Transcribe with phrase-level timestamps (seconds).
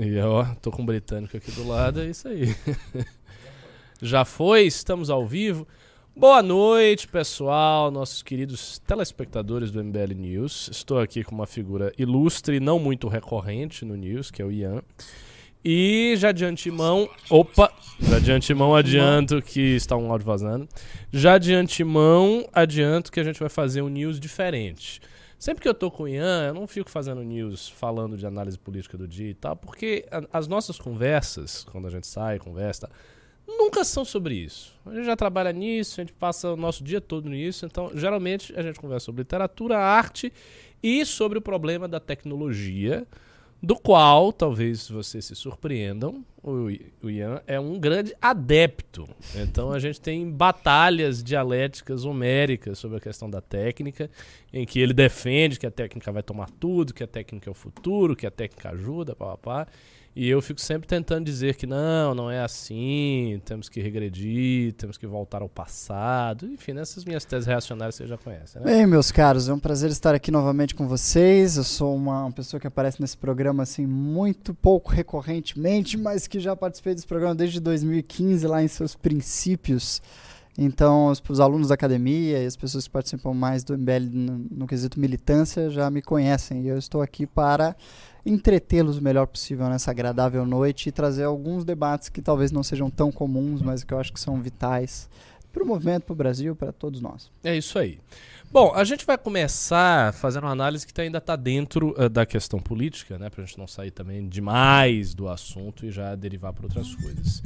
[0.00, 2.54] E ó, tô com o britânico aqui do lado, é isso aí.
[4.00, 5.66] Já foi, estamos ao vivo.
[6.14, 10.68] Boa noite, pessoal, nossos queridos telespectadores do MBL News.
[10.70, 14.82] Estou aqui com uma figura ilustre, não muito recorrente no News, que é o Ian.
[15.64, 17.10] E já de antemão.
[17.28, 17.72] Opa!
[18.00, 20.68] Já de antemão adianto que está um áudio vazando.
[21.12, 25.00] Já de antemão adianto que a gente vai fazer um news diferente.
[25.38, 28.58] Sempre que eu tô com o Ian, eu não fico fazendo news falando de análise
[28.58, 32.90] política do dia e tal, porque a, as nossas conversas, quando a gente sai, conversa,
[33.46, 34.74] nunca são sobre isso.
[34.84, 38.52] A gente já trabalha nisso, a gente passa o nosso dia todo nisso, então geralmente
[38.58, 40.32] a gente conversa sobre literatura, arte
[40.82, 43.06] e sobre o problema da tecnologia
[43.62, 49.08] do qual talvez vocês se surpreendam, o Ian é um grande adepto.
[49.34, 54.08] Então a gente tem batalhas dialéticas homéricas sobre a questão da técnica,
[54.52, 57.54] em que ele defende que a técnica vai tomar tudo, que a técnica é o
[57.54, 59.66] futuro, que a técnica ajuda, pá, pá, pá.
[60.20, 64.98] E eu fico sempre tentando dizer que não, não é assim, temos que regredir, temos
[64.98, 66.44] que voltar ao passado.
[66.46, 68.64] Enfim, nessas minhas teses reacionárias você já conhece, né?
[68.64, 71.56] Bem, meus caros, é um prazer estar aqui novamente com vocês.
[71.56, 76.56] Eu sou uma pessoa que aparece nesse programa assim muito pouco recorrentemente, mas que já
[76.56, 80.02] participei desse programa desde 2015, lá em seus princípios.
[80.60, 84.46] Então, os, os, alunos da academia e as pessoas que participam mais do MBL no,
[84.50, 86.62] no quesito militância já me conhecem.
[86.64, 87.76] E eu estou aqui para
[88.26, 92.90] entretê-los o melhor possível nessa agradável noite e trazer alguns debates que talvez não sejam
[92.90, 95.08] tão comuns, mas que eu acho que são vitais
[95.52, 97.30] para o movimento, para o Brasil, para todos nós.
[97.44, 98.00] É isso aí.
[98.50, 102.58] Bom, a gente vai começar fazendo uma análise que ainda está dentro uh, da questão
[102.58, 106.64] política, né, para a gente não sair também demais do assunto e já derivar para
[106.64, 107.42] outras coisas.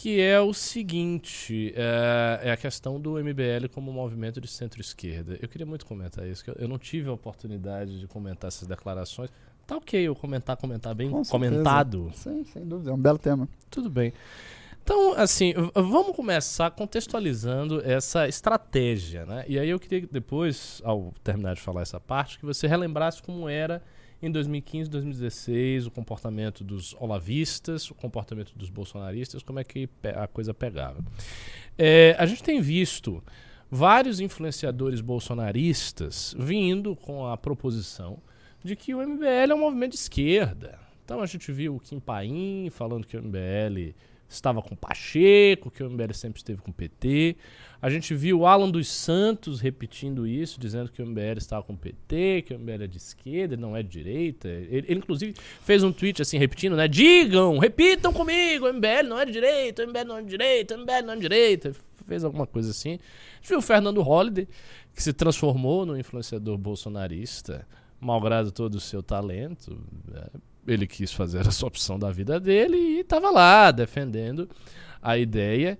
[0.00, 5.38] Que é o seguinte: é, é, a questão do MBL como movimento de centro-esquerda.
[5.40, 8.66] Eu queria muito comentar isso, que eu, eu não tive a oportunidade de comentar essas
[8.66, 9.30] declarações
[9.68, 12.10] Tá ok eu comentar, comentar bem Com comentado.
[12.14, 13.46] Sim, sem dúvida, é um belo tema.
[13.68, 14.14] Tudo bem.
[14.82, 19.44] Então, assim, vamos começar contextualizando essa estratégia, né?
[19.46, 23.22] E aí eu queria que depois, ao terminar de falar essa parte, que você relembrasse
[23.22, 23.82] como era
[24.20, 30.26] em 2015, 2016, o comportamento dos olavistas, o comportamento dos bolsonaristas, como é que a
[30.26, 31.04] coisa pegava.
[31.76, 33.22] É, a gente tem visto
[33.70, 38.18] vários influenciadores bolsonaristas vindo com a proposição
[38.64, 40.78] de que o MBL é um movimento de esquerda.
[41.04, 43.94] Então a gente viu o Kim Paim falando que o MBL
[44.28, 47.36] estava com Pacheco, que o MBL sempre esteve com o PT.
[47.80, 51.72] A gente viu o Alan dos Santos repetindo isso, dizendo que o MBL estava com
[51.72, 54.48] o PT, que o MBL é de esquerda, não é de direita.
[54.48, 56.86] Ele, ele, inclusive, fez um tweet assim, repetindo, né?
[56.88, 60.76] Digam, repitam comigo, o MBL não é de direita, o MBL não é de direita,
[60.76, 61.72] o MBL não é de direita.
[62.06, 62.90] Fez alguma coisa assim.
[62.90, 64.48] A gente viu o Fernando Holliday,
[64.94, 67.66] que se transformou no influenciador bolsonarista
[68.00, 69.78] malgrado todo o seu talento,
[70.14, 70.30] é,
[70.66, 74.48] ele quis fazer essa opção da vida dele e estava lá defendendo
[75.02, 75.78] a ideia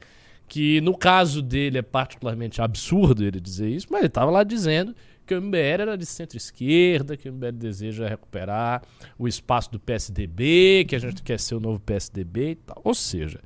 [0.48, 4.94] que no caso dele é particularmente absurdo ele dizer isso, mas ele estava lá dizendo
[5.26, 8.82] que o MBL era de centro-esquerda, que o MBL deseja recuperar
[9.18, 12.80] o espaço do PSDB, que a gente quer ser o novo PSDB e tal.
[12.82, 13.38] Ou seja,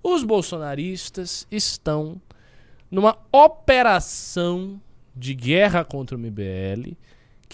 [0.00, 2.22] os bolsonaristas estão
[2.88, 4.80] numa operação
[5.14, 6.94] de guerra contra o MBL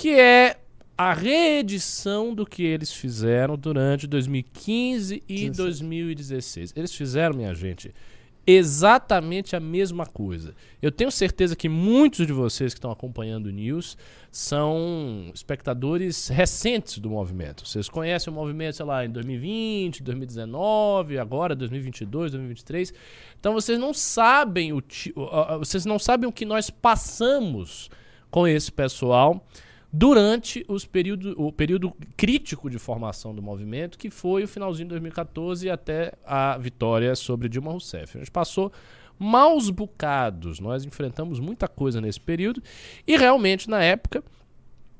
[0.01, 0.57] que é
[0.97, 5.53] a reedição do que eles fizeram durante 2015 e Sim.
[5.53, 6.73] 2016.
[6.75, 7.93] Eles fizeram, minha gente,
[8.47, 10.55] exatamente a mesma coisa.
[10.81, 13.99] Eu tenho certeza que muitos de vocês que estão acompanhando o News
[14.33, 17.69] são espectadores recentes do movimento.
[17.69, 22.95] Vocês conhecem o movimento, sei lá, em 2020, 2019, agora 2022, 2023.
[23.39, 24.83] Então vocês não sabem o
[25.59, 27.91] vocês não sabem o que nós passamos
[28.31, 29.47] com esse pessoal
[29.93, 34.91] durante os período, o período crítico de formação do movimento, que foi o finalzinho de
[34.91, 38.17] 2014 até a vitória sobre Dilma Rousseff.
[38.17, 38.73] A gente passou
[39.19, 42.63] maus bocados, nós enfrentamos muita coisa nesse período
[43.07, 44.25] e realmente na época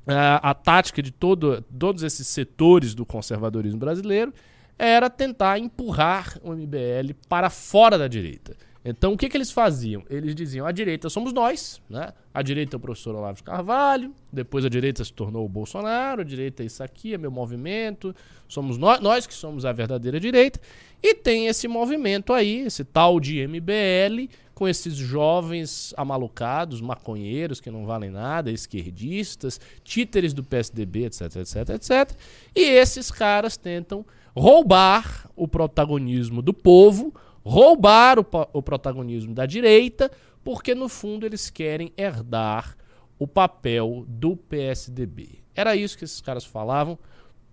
[0.05, 4.33] a, a tática de todo, todos esses setores do conservadorismo brasileiro
[4.77, 8.55] era tentar empurrar o MBL para fora da direita.
[8.83, 10.03] Então, o que, que eles faziam?
[10.09, 12.13] Eles diziam: a direita somos nós, né?
[12.33, 16.21] A direita é o professor Olavo de Carvalho, depois a direita se tornou o Bolsonaro,
[16.21, 18.15] a direita é isso aqui, é meu movimento,
[18.47, 20.59] somos nós, nós que somos a verdadeira direita.
[21.03, 27.69] E tem esse movimento aí, esse tal de MBL, com esses jovens amalucados, maconheiros que
[27.69, 32.17] não valem nada, esquerdistas, títeres do PSDB, etc, etc, etc.
[32.55, 34.05] E esses caras tentam
[34.35, 37.13] roubar o protagonismo do povo
[37.43, 40.11] roubar o, o protagonismo da direita,
[40.43, 42.75] porque no fundo eles querem herdar
[43.17, 45.41] o papel do PSDB.
[45.55, 46.97] Era isso que esses caras falavam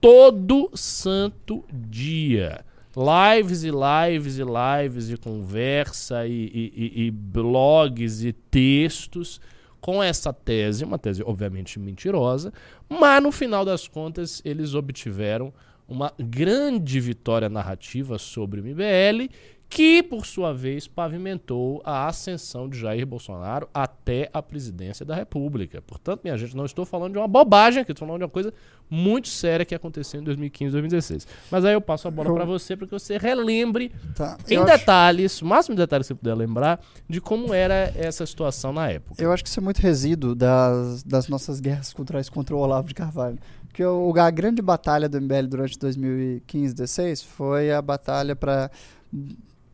[0.00, 2.64] todo santo dia.
[2.96, 9.40] Lives e lives e lives de conversa e, e, e, blogs e textos
[9.81, 12.52] com essa tese, uma tese obviamente mentirosa,
[12.88, 15.52] mas no final das contas eles obtiveram
[15.87, 19.32] uma grande vitória narrativa sobre o MBL
[19.69, 25.82] que, por sua vez, pavimentou a ascensão de Jair Bolsonaro até a presidência da República.
[25.82, 28.53] Portanto, minha gente, não estou falando de uma bobagem aqui, estou falando de uma coisa
[28.91, 31.26] muito séria que aconteceu em 2015 2016.
[31.50, 35.35] Mas aí eu passo a bola para você para que você relembre tá, em detalhes,
[35.35, 35.44] acho...
[35.44, 39.23] o máximo de detalhes que você puder lembrar, de como era essa situação na época.
[39.23, 42.88] Eu acho que isso é muito resíduo das, das nossas guerras culturais contra o Olavo
[42.88, 43.38] de Carvalho.
[43.67, 43.82] Porque
[44.19, 48.71] a grande batalha do MBL durante 2015 2016 foi a batalha para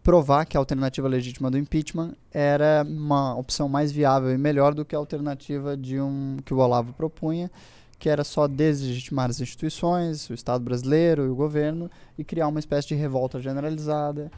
[0.04, 4.84] provar que a alternativa legítima do impeachment era uma opção mais viável e melhor do
[4.84, 7.50] que a alternativa de um que o Olavo propunha,
[7.98, 12.60] que era só deslegitimar as instituições, o Estado brasileiro e o governo e criar uma
[12.60, 14.30] espécie de revolta generalizada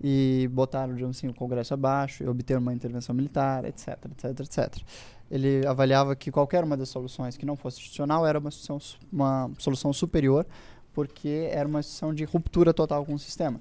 [0.00, 4.82] e botar digamos assim, o Congresso abaixo e obter uma intervenção militar, etc, etc, etc.
[5.28, 9.50] Ele avaliava que qualquer uma das soluções que não fosse institucional era uma solução, uma
[9.58, 10.46] solução superior,
[10.94, 13.60] porque era uma solução de ruptura total com o sistema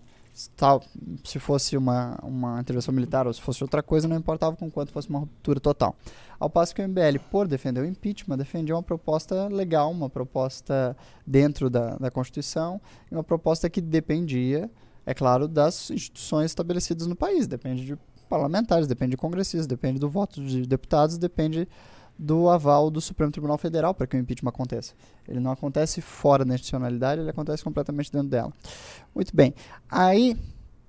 [0.55, 0.83] tal,
[1.23, 4.91] se fosse uma, uma intervenção militar ou se fosse outra coisa, não importava com quanto
[4.91, 5.95] fosse uma ruptura total.
[6.39, 10.95] Ao passo que o MBL, por defender o impeachment, defendia uma proposta legal, uma proposta
[11.25, 12.79] dentro da, da Constituição,
[13.11, 14.69] uma proposta que dependia,
[15.05, 17.47] é claro, das instituições estabelecidas no país.
[17.47, 17.97] Depende de
[18.29, 21.67] parlamentares, depende de congressistas, depende do voto de deputados, depende
[22.17, 24.93] do aval do Supremo Tribunal Federal para que o impeachment aconteça.
[25.27, 28.51] Ele não acontece fora da institucionalidade, ele acontece completamente dentro dela.
[29.13, 29.53] Muito bem.
[29.89, 30.37] Aí,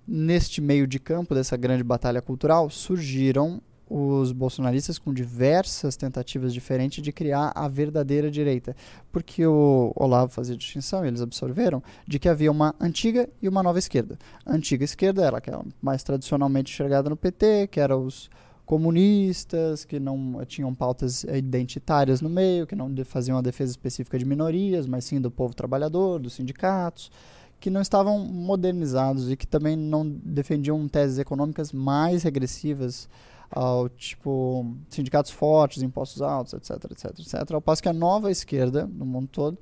[0.06, 3.60] neste meio de campo dessa grande batalha cultural, surgiram
[3.90, 8.76] os bolsonaristas com diversas tentativas diferentes de criar a verdadeira direita.
[9.10, 13.78] Porque o Olavo fazia distinção, eles absorveram, de que havia uma antiga e uma nova
[13.78, 14.18] esquerda.
[14.44, 18.28] A antiga esquerda era aquela mais tradicionalmente enxergada no PT, que era os
[18.68, 24.26] comunistas, que não tinham pautas identitárias no meio, que não faziam uma defesa específica de
[24.26, 27.10] minorias, mas sim do povo trabalhador, dos sindicatos,
[27.58, 33.08] que não estavam modernizados e que também não defendiam teses econômicas mais regressivas
[33.50, 37.50] ao tipo sindicatos fortes, impostos altos, etc, etc, etc.
[37.50, 39.56] Ao passo que a nova esquerda no mundo todo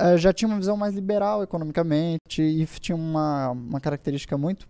[0.00, 4.68] uh, já tinha uma visão mais liberal economicamente e tinha uma, uma característica muito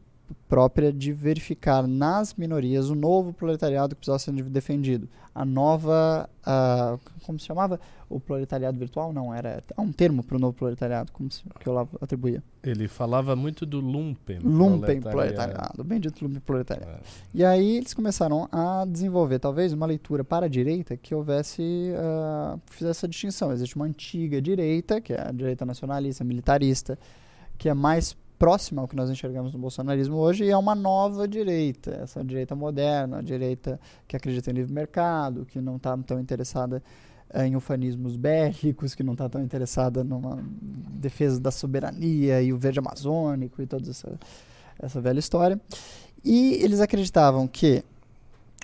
[0.49, 5.09] própria de verificar nas minorias o novo proletariado que precisava ser defendido.
[5.32, 6.29] A nova.
[6.41, 7.79] Uh, como se chamava?
[8.09, 9.12] O proletariado virtual?
[9.12, 12.43] Não, era há um termo para o novo proletariado, como se, que eu atribuía.
[12.65, 14.41] Ele falava muito do lumpen.
[14.41, 16.93] Lumpen proletariado, proletariado bendito lumpen proletariado.
[16.93, 17.00] É.
[17.32, 21.62] E aí eles começaram a desenvolver, talvez, uma leitura para a direita que houvesse.
[21.62, 23.53] Uh, fizesse essa distinção.
[23.53, 26.99] Existe uma antiga direita, que é a direita nacionalista, militarista,
[27.56, 31.28] que é mais próxima ao que nós enxergamos no bolsonarismo hoje e é uma nova
[31.28, 33.78] direita, essa direita moderna, a direita
[34.08, 36.82] que acredita em livre mercado, que não está tão interessada
[37.34, 42.56] eh, em ufanismos bélicos, que não está tão interessada numa defesa da soberania e o
[42.56, 44.19] verde amazônico e toda essa,
[44.78, 45.60] essa velha história.
[46.25, 47.84] E eles acreditavam que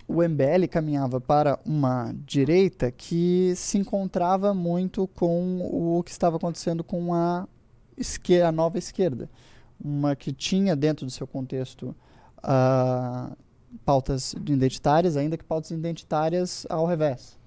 [0.08, 6.82] o MBL caminhava para uma direita que se encontrava muito com o que estava acontecendo
[6.82, 7.46] com a,
[7.94, 9.28] esquerda, a nova esquerda
[9.78, 11.94] uma que tinha dentro do seu contexto
[12.38, 13.36] uh,
[13.84, 17.38] pautas identitárias, ainda que pautas identitárias ao revés,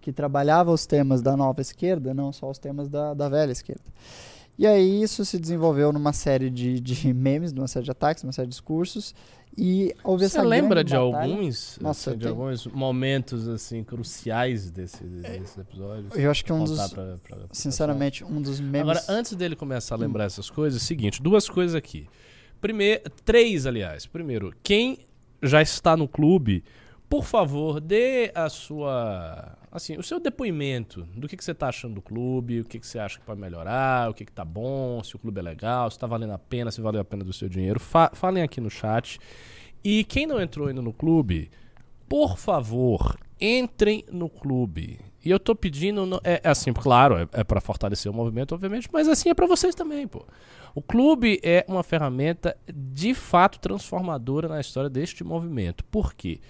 [0.00, 3.84] que trabalhava os temas da nova esquerda, não só os temas da, da velha esquerda.
[4.58, 8.32] E aí isso se desenvolveu numa série de, de memes, numa série de ataques, numa
[8.32, 9.14] série de discursos,
[9.56, 11.32] e houve Você lembra de batalha.
[11.32, 16.14] alguns, Nossa, assim, de alguns momentos assim cruciais desse, desses episódios?
[16.14, 18.80] Eu acho que um dos, pra, pra, pra sinceramente, um dos memes.
[18.80, 22.08] Agora, antes dele começar a lembrar essas coisas, é o seguinte, duas coisas aqui.
[22.62, 24.06] Primeiro, três, aliás.
[24.06, 24.98] Primeiro, quem
[25.42, 26.64] já está no clube,
[27.12, 31.96] por favor, dê a sua assim, o seu depoimento do que, que você está achando
[31.96, 35.14] do clube, o que, que você acha que pode melhorar, o que está bom, se
[35.14, 37.50] o clube é legal, se está valendo a pena, se valeu a pena do seu
[37.50, 37.78] dinheiro.
[37.78, 39.18] Fa falem aqui no chat.
[39.84, 41.50] E quem não entrou ainda no clube,
[42.08, 44.98] por favor, entrem no clube.
[45.24, 48.88] E eu tô pedindo, é, é assim, claro, é, é para fortalecer o movimento, obviamente,
[48.92, 50.26] mas assim é para vocês também, pô.
[50.74, 55.84] O clube é uma ferramenta de fato transformadora na história deste movimento.
[55.84, 56.40] Por quê?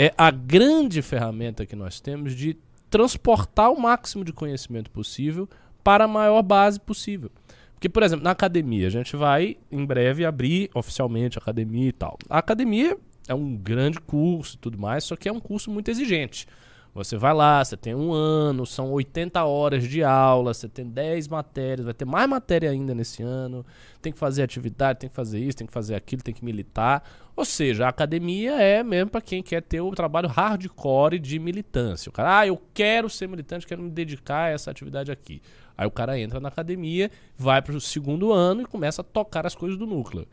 [0.00, 2.56] É a grande ferramenta que nós temos de
[2.88, 5.48] transportar o máximo de conhecimento possível
[5.82, 7.32] para a maior base possível.
[7.74, 11.92] Porque, por exemplo, na academia, a gente vai em breve abrir oficialmente a academia e
[11.92, 12.16] tal.
[12.30, 15.90] A academia é um grande curso e tudo mais, só que é um curso muito
[15.90, 16.46] exigente.
[16.94, 21.28] Você vai lá, você tem um ano, são 80 horas de aula, você tem 10
[21.28, 23.66] matérias, vai ter mais matéria ainda nesse ano,
[24.00, 27.02] tem que fazer atividade, tem que fazer isso, tem que fazer aquilo, tem que militar.
[27.38, 32.10] Ou seja, a academia é mesmo para quem quer ter o trabalho hardcore de militância.
[32.10, 35.40] O cara, ah, eu quero ser militante, quero me dedicar a essa atividade aqui.
[35.76, 39.46] Aí o cara entra na academia, vai para o segundo ano e começa a tocar
[39.46, 40.26] as coisas do núcleo.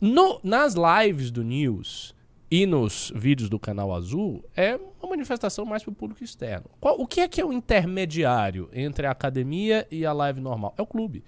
[0.00, 2.12] No, nas lives do News
[2.50, 6.68] e nos vídeos do canal Azul, é uma manifestação mais para o público externo.
[6.80, 10.74] Qual, o que é que é o intermediário entre a academia e a live normal?
[10.76, 11.22] É o clube.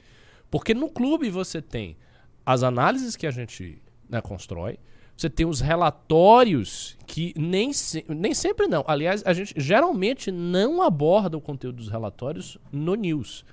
[0.50, 1.96] Porque no clube você tem
[2.44, 4.78] as análises que a gente né, constrói,
[5.16, 8.84] você tem os relatórios que nem, se, nem sempre não.
[8.86, 13.44] Aliás, a gente geralmente não aborda o conteúdo dos relatórios no news.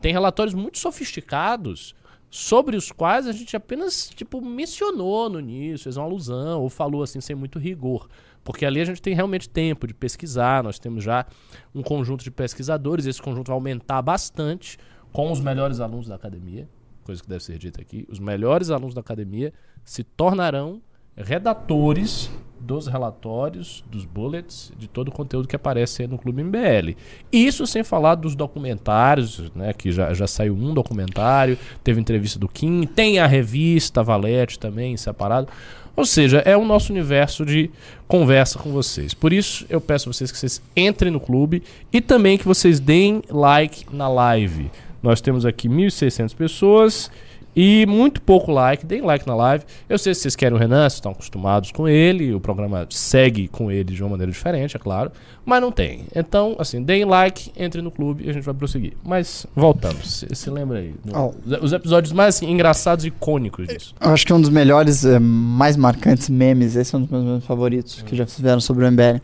[0.00, 1.94] Tem relatórios muito sofisticados
[2.30, 7.02] sobre os quais a gente apenas tipo mencionou no início, fez uma alusão ou falou
[7.02, 8.08] assim sem muito rigor,
[8.42, 11.26] porque ali a gente tem realmente tempo de pesquisar, nós temos já
[11.74, 14.78] um conjunto de pesquisadores, esse conjunto vai aumentar bastante
[15.12, 16.66] com os melhores alunos da academia,
[17.04, 19.52] coisa que deve ser dita aqui, os melhores alunos da academia
[19.84, 20.80] se tornarão
[21.16, 22.30] redatores
[22.62, 26.96] dos relatórios, dos bullets, de todo o conteúdo que aparece no Clube MBL.
[27.32, 32.48] Isso sem falar dos documentários, né, que já, já saiu um documentário, teve entrevista do
[32.48, 35.48] Kim, tem a revista Valete também, separado.
[35.94, 37.68] Ou seja, é o nosso universo de
[38.08, 39.12] conversa com vocês.
[39.12, 41.62] Por isso, eu peço a vocês que vocês entrem no clube
[41.92, 44.70] e também que vocês deem like na live.
[45.02, 47.10] Nós temos aqui 1.600 pessoas
[47.54, 49.64] e muito pouco like, deem like na live.
[49.88, 53.48] Eu sei se vocês querem o Renan, vocês estão acostumados com ele, o programa segue
[53.48, 55.12] com ele de uma maneira diferente, é claro,
[55.44, 56.06] mas não tem.
[56.14, 58.94] Então, assim, deem like, entre no clube e a gente vai prosseguir.
[59.04, 60.94] Mas voltamos, se, se lembra aí.
[61.04, 61.64] No, oh.
[61.64, 63.94] Os episódios mais assim, engraçados e icônicos disso.
[64.00, 67.24] Eu acho que um dos melhores, eh, mais marcantes memes, esse é um dos meus,
[67.24, 68.04] meus favoritos, hum.
[68.06, 69.20] que já fizeram sobre o MBL.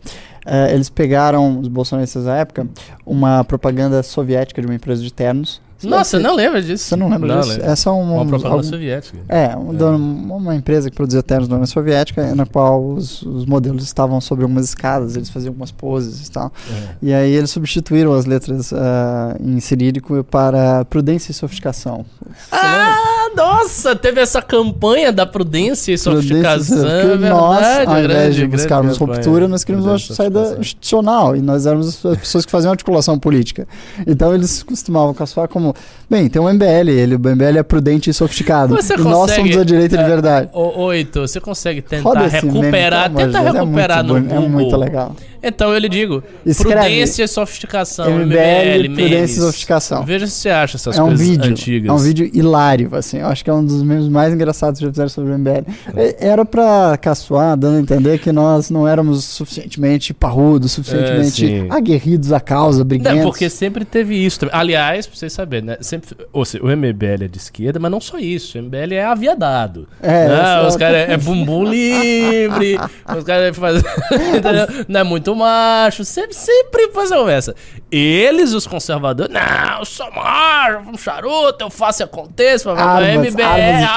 [0.47, 2.67] Uh, eles pegaram, os bolsonaristas da época,
[3.05, 6.85] uma propaganda soviética de uma empresa de ternos nossa, não lembro disso.
[6.85, 7.53] Você não lembra não, disso?
[7.53, 7.67] Lembro.
[7.67, 9.19] Essa é uma, uma propaganda algum, soviética.
[9.29, 13.47] É, um, é, uma empresa que produzia ternos da União Soviética, na qual os, os,
[13.47, 16.53] modelos estavam sobre algumas escadas, eles faziam algumas poses e tal.
[16.71, 16.89] É.
[17.03, 18.77] E aí eles substituíram as letras uh,
[19.41, 22.05] em cirílico para prudência e sofisticação.
[22.27, 23.18] Você ah, lembra?
[23.35, 23.95] Nossa!
[23.97, 26.79] Teve essa campanha da prudência e sofisticação.
[26.79, 31.37] Prudência, é verdade, nós, ao invés de buscarmos ruptura, nós queríamos uma saída institucional.
[31.37, 33.67] E nós éramos as pessoas que faziam articulação política.
[34.07, 35.75] Então eles costumavam caçar como.
[36.09, 38.75] Bem, tem um MBL, ele, o MBL é prudente e sofisticado.
[38.75, 40.51] Você e consegue, nós somos a direita é, de verdade.
[40.53, 44.45] Oito, você consegue tentar recuperar, meme, tenta recuperar é no Google.
[44.45, 45.15] É muito legal.
[45.43, 50.05] Então eu lhe digo, Escreve, prudência e sofisticação, MBL, MBL prudência e sofisticação.
[50.05, 51.89] Veja se você acha essas é um coisas vídeo, antigas.
[51.89, 54.87] É um vídeo hilário, assim, eu acho que é um dos memes mais engraçados que
[54.87, 55.65] já fizeram sobre o MBL.
[55.97, 56.29] É.
[56.29, 62.33] Era pra caçoar, dando a entender que nós não éramos suficientemente parrudos, suficientemente é, aguerridos
[62.33, 63.19] à causa, briguentos.
[63.19, 64.41] Não, porque sempre teve isso.
[64.53, 68.01] Aliás, pra vocês saberem, né, sempre, ou seja, o MBL é de esquerda, mas não
[68.01, 69.89] só isso, o MBL é aviadado.
[70.03, 70.67] É, né?
[70.67, 72.77] Os caras é bumbum livre,
[73.17, 73.83] os caras fazem,
[74.89, 77.55] não é muito macho, sempre, sempre faz conversa.
[77.91, 82.71] Eles, os conservadores, não, eu sou macho, um charuto, eu faço e aconteça.
[82.73, 83.89] Armas, MBL, armas,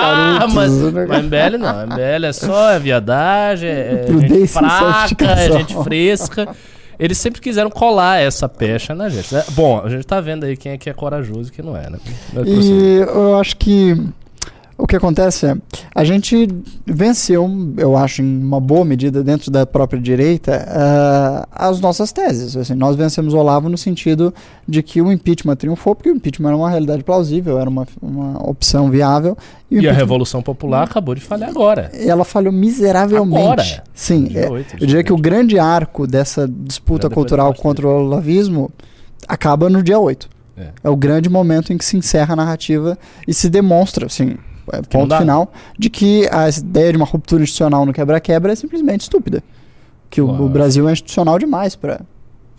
[0.42, 0.54] armas.
[0.54, 6.56] Mas MBL não, MBL é só é viadagem, é, é gente fraca, é gente fresca.
[7.00, 9.34] Eles sempre quiseram colar essa pecha na gente.
[9.34, 9.44] Né?
[9.54, 11.90] Bom, a gente tá vendo aí quem é que é corajoso e quem não é,
[11.90, 11.98] né?
[12.46, 13.98] E eu acho que
[14.82, 15.56] o que acontece é,
[15.94, 16.48] a gente
[16.88, 17.48] venceu,
[17.78, 22.58] eu acho, em uma boa medida, dentro da própria direita, uh, as nossas teses.
[22.58, 24.34] Assim, nós vencemos o Olavo no sentido
[24.68, 28.50] de que o impeachment triunfou, porque o impeachment era uma realidade plausível, era uma, uma
[28.50, 29.38] opção viável.
[29.70, 31.92] E, e a Revolução Popular acabou de falhar agora.
[31.94, 33.44] Ela falhou miseravelmente.
[33.44, 33.84] Agora.
[33.94, 38.72] Sim, é, 8, eu diria que o grande arco dessa disputa cultural contra o olavismo
[39.28, 40.28] acaba no dia 8.
[40.58, 40.70] É.
[40.84, 42.98] é o grande momento em que se encerra a narrativa
[43.28, 44.36] e se demonstra, assim,
[44.72, 49.02] é, ponto final, de que a ideia de uma ruptura institucional no quebra-quebra é simplesmente
[49.02, 49.44] estúpida.
[50.10, 52.02] Que o, o, Brasil é institucional demais para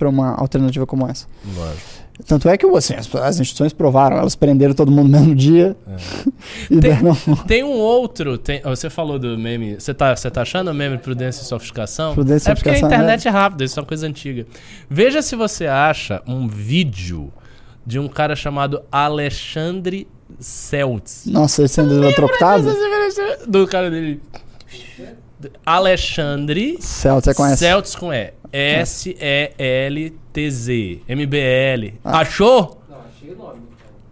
[0.01, 1.27] uma alternativa como essa.
[1.55, 2.03] Lógico.
[2.27, 5.77] Tanto é que assim, as, as, instituições provaram, elas prenderam todo mundo no mesmo dia.
[5.87, 6.69] É.
[6.69, 7.15] tem, deram...
[7.47, 9.75] tem, um outro, tem, você falou do meme.
[9.75, 12.15] Você tá, você tá achando o meme prudência e sofisticação?
[12.15, 14.47] Prudência é porque a internet é, é rápida, isso é uma coisa antiga.
[14.89, 17.33] Veja se você acha um vídeo
[17.85, 20.07] de um cara chamado Alexandre
[20.43, 21.25] Celts.
[21.27, 22.75] Nossa, esse ainda eletrocutado?
[23.47, 24.21] Do cara dele.
[25.65, 27.57] Alexandre Celts é com S.
[27.59, 28.33] Celts com E.
[28.53, 29.13] S-E-L-T-Z.
[31.09, 31.95] MBL.
[32.05, 32.21] Ah.
[32.21, 32.83] Achou?
[32.89, 33.63] Não, achei o nome.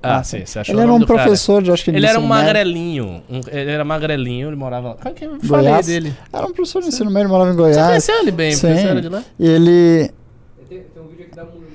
[0.02, 2.26] Ah, ah sim, você achou Ele era um professor de acho que Ele era um
[2.26, 3.22] magrelinho.
[3.28, 4.94] Um, ele era magrelinho, ele morava lá.
[4.94, 6.14] Qual que eu falei dele?
[6.32, 7.76] Era um professor de ensino médio, ele morava em Goiás.
[7.76, 8.52] Você conheceu ele bem?
[8.52, 8.68] Sim.
[8.68, 9.22] Ele de lá?
[9.38, 10.10] E ele
[10.66, 11.68] tem, tem um vídeo aqui da, Museu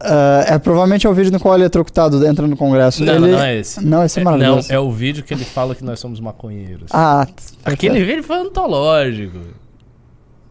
[0.00, 3.04] Ah, é provavelmente é o vídeo no qual ele é eletrocutado entra no Congresso.
[3.04, 3.20] Não, ele...
[3.26, 3.84] não, não é esse.
[3.84, 4.72] Não, esse é É, não, maravilhoso.
[4.72, 6.88] é o vídeo que ele fala que nós somos maconheiros.
[6.92, 7.26] Ah,
[7.64, 9.38] Aquele vídeo foi antológico.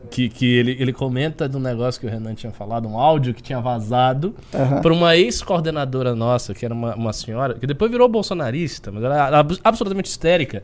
[0.09, 3.41] Que, que ele, ele comenta do negócio que o Renan tinha falado, um áudio que
[3.43, 4.81] tinha vazado Aham.
[4.81, 9.27] por uma ex-coordenadora nossa, que era uma, uma senhora, que depois virou bolsonarista, mas ela
[9.27, 10.63] era abs- absolutamente histérica.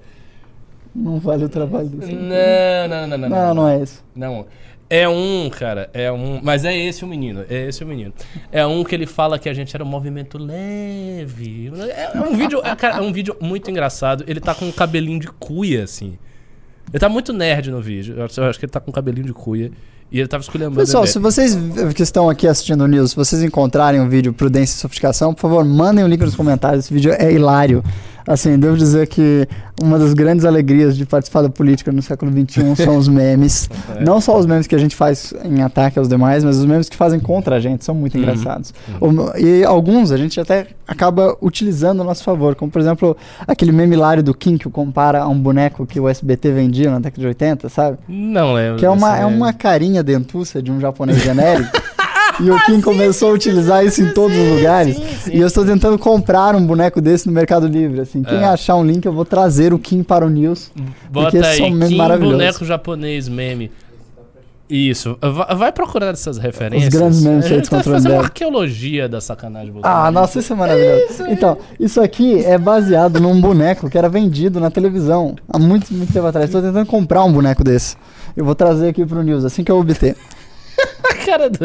[0.96, 2.14] Não vale o trabalho desse.
[2.14, 3.30] Não, não, não, não.
[3.30, 4.02] Não, não é isso.
[4.16, 4.46] Não.
[4.96, 6.40] É um, cara, é um.
[6.44, 8.14] Mas é esse o menino, é esse o menino.
[8.52, 11.72] É um que ele fala que a gente era um movimento leve.
[11.90, 14.24] É, é um vídeo, é, cara, é um vídeo muito engraçado.
[14.28, 16.16] Ele tá com um cabelinho de cuia, assim.
[16.92, 18.14] Ele tá muito nerd no vídeo.
[18.20, 19.72] Eu acho eu acho que ele tá com um cabelinho de cuia.
[20.12, 20.82] E ele tava esculhambando.
[20.82, 21.58] Pessoal, se vocês
[21.96, 25.42] que estão aqui assistindo o News, se vocês encontrarem o vídeo Prudência e Sofisticação, por
[25.42, 26.86] favor, mandem o link nos comentários.
[26.86, 27.84] Esse vídeo é hilário.
[28.26, 29.48] Assim, devo dizer que
[29.82, 33.70] uma das grandes alegrias de participar da política no século XXI são os memes.
[34.00, 36.88] Não só os memes que a gente faz em ataque aos demais, mas os memes
[36.88, 37.84] que fazem contra a gente.
[37.84, 38.22] São muito Uhum.
[38.24, 38.74] engraçados.
[39.02, 42.56] O- E alguns a gente até acaba utilizando a nosso favor.
[42.56, 46.08] Como, por exemplo, aquele meme hilário do Kim que compara a um boneco que o
[46.08, 47.98] SBT vendia na década de 80, sabe?
[48.08, 48.78] Não lembro.
[48.80, 51.70] Que é uma, é uma carinha dentuça de um japonês genérico.
[52.40, 55.28] e o Kim começou a utilizar isso em todos os lugares.
[55.32, 58.02] E eu estou tentando comprar um boneco desse no Mercado Livre.
[58.02, 58.46] Assim, quem É.
[58.46, 60.72] achar um link, eu vou trazer o Kim para o News.
[61.12, 62.38] porque Bota são aí, memes Kim maravilhosos.
[62.38, 63.72] boneco japonês meme.
[64.70, 65.18] Isso.
[65.22, 66.92] Va- Vai procurar essas referências.
[66.92, 70.40] grandes memes A feitos gente vai contra o fazer uma arqueologia da sacanagem Ah, nossa,
[70.40, 71.24] isso é maravilhoso.
[71.30, 76.12] Então, isso aqui é baseado num boneco que era vendido na televisão há muito, muito
[76.12, 76.46] tempo atrás.
[76.46, 77.96] Estou tentando comprar um boneco desse.
[78.36, 80.16] Eu vou trazer aqui para o News assim que eu obter.
[81.12, 81.60] A cara do...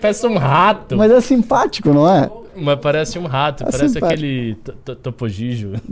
[0.00, 0.96] Parece um rato.
[0.96, 2.30] Mas, Mas é simpático, não é?
[2.76, 3.62] parece um rato.
[3.62, 4.06] É parece simpático.
[4.06, 5.72] aquele to- to- topogijo.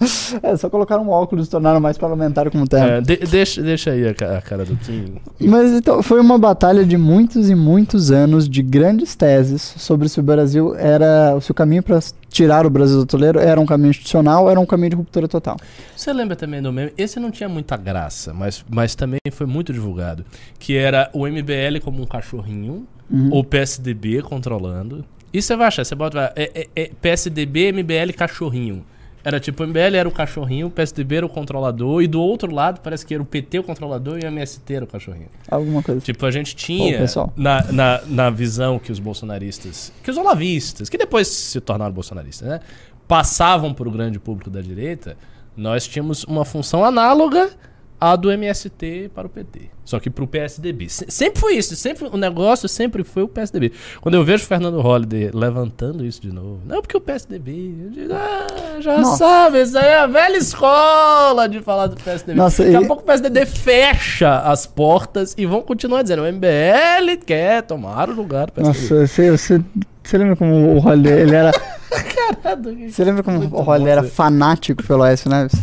[0.42, 2.86] É, só colocaram um óculos e tornaram mais parlamentar como terno.
[2.88, 5.16] É, de- deixa, deixa aí a, a cara do Kim.
[5.40, 10.20] Mas então, foi uma batalha de muitos e muitos anos de grandes teses sobre se
[10.20, 11.38] o Brasil era.
[11.40, 14.60] se o caminho para tirar o Brasil do toleiro era um caminho institucional ou era
[14.60, 15.56] um caminho de ruptura total.
[15.96, 16.92] Você lembra também do meme?
[16.96, 20.24] Esse não tinha muita graça, mas, mas também foi muito divulgado.
[20.58, 23.30] Que era o MBL como um cachorrinho, Uhum.
[23.32, 25.02] o PSDB controlando.
[25.32, 26.30] E você vai achar, você bota.
[26.36, 28.84] É, é- é PSDB, MBL, cachorrinho.
[29.28, 32.50] Era tipo, o MBL era o cachorrinho, o PSDB era o controlador, e do outro
[32.50, 35.28] lado parece que era o PT o controlador e o MST era o cachorrinho.
[35.50, 36.00] Alguma coisa.
[36.00, 37.30] Tipo, a gente tinha pessoal.
[37.36, 42.48] na, na, na visão que os bolsonaristas, que os olavistas, que depois se tornaram bolsonaristas,
[42.48, 42.60] né?
[43.06, 45.14] Passavam para o grande público da direita,
[45.54, 47.50] nós tínhamos uma função análoga
[48.00, 49.70] à do MST para o PT.
[49.84, 50.88] Só que para o PSDB.
[50.88, 53.72] Se- Sempre foi isso, sempre, o negócio sempre foi o PSDB.
[54.02, 57.90] Quando eu vejo o Fernando Holliday levantando isso de novo, não porque o PSDB, eu
[57.90, 58.46] digo, ah,
[58.80, 59.16] já Nossa.
[59.16, 62.36] sabe, isso aí é a velha escola de falar do PSDB.
[62.38, 66.26] Nossa, Daqui a e- pouco o PSDB fecha as portas e vão continuar dizendo: o
[66.26, 68.78] MBL quer tomar o lugar do PSDB.
[68.78, 69.60] Nossa, você, você,
[70.04, 71.50] você lembra como o Holliday, ele era.
[71.88, 75.54] Caralho, Você lembra como o Holliday era você- fanático pelo Aécio Neves?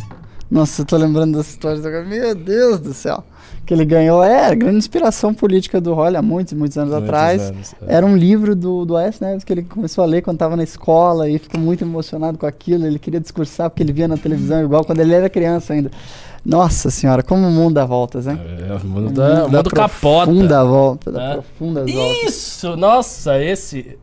[0.49, 2.05] Nossa, eu tô lembrando das histórias agora.
[2.05, 3.23] Meu Deus do céu.
[3.65, 7.41] Que ele ganhou, é, grande inspiração política do Holliday há muitos, muitos anos Muitos atrás.
[7.41, 7.95] anos, é.
[7.95, 10.61] Era um livro do, do Aécio Neves que ele começou a ler quando estava na
[10.63, 12.85] escola e ficou muito emocionado com aquilo.
[12.85, 15.89] Ele queria discursar porque ele via na televisão igual quando ele era criança ainda.
[16.45, 18.39] Nossa senhora, como o mundo dá voltas, hein?
[18.69, 20.25] É, o mundo, dá, o mundo capota.
[20.31, 21.33] Profunda volta, dá É.
[21.33, 22.23] profundas voltas.
[22.27, 22.75] Isso!
[22.77, 23.97] Nossa, esse.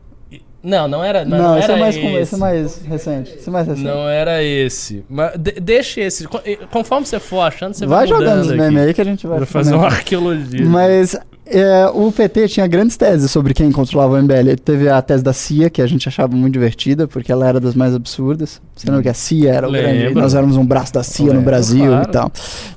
[0.63, 1.25] Não, não era.
[1.25, 2.05] Não, Não, esse, era é mais, esse.
[2.07, 3.33] esse é mais recente.
[3.37, 3.85] Esse é mais recente.
[3.85, 5.03] Não era esse.
[5.09, 6.25] Mas de- deixa esse.
[6.27, 9.27] Co- Conforme você for achando, você vai, vai jogando os memes aí que a gente
[9.27, 10.65] vai Vai fazer uma arqueologia.
[10.65, 14.33] Mas é, o PT tinha grandes teses sobre quem controlava o MBL.
[14.37, 17.59] Ele teve a tese da CIA, que a gente achava muito divertida, porque ela era
[17.59, 18.61] das mais absurdas.
[18.73, 19.99] Você lembra que a CIA era o grande...
[20.05, 20.21] Lembro.
[20.21, 22.07] Nós éramos um braço da CIA no Lembro, Brasil claro.
[22.07, 22.31] e tal.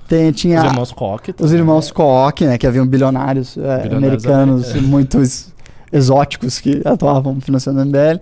[0.08, 1.34] Tem, tinha Os irmãos Koch.
[1.40, 4.88] os irmãos Koch, né, que haviam bilionários, é, Bilionários americanos americanos.
[4.90, 5.54] muito ex-
[5.92, 8.20] exóticos que atuavam financiando o MBL.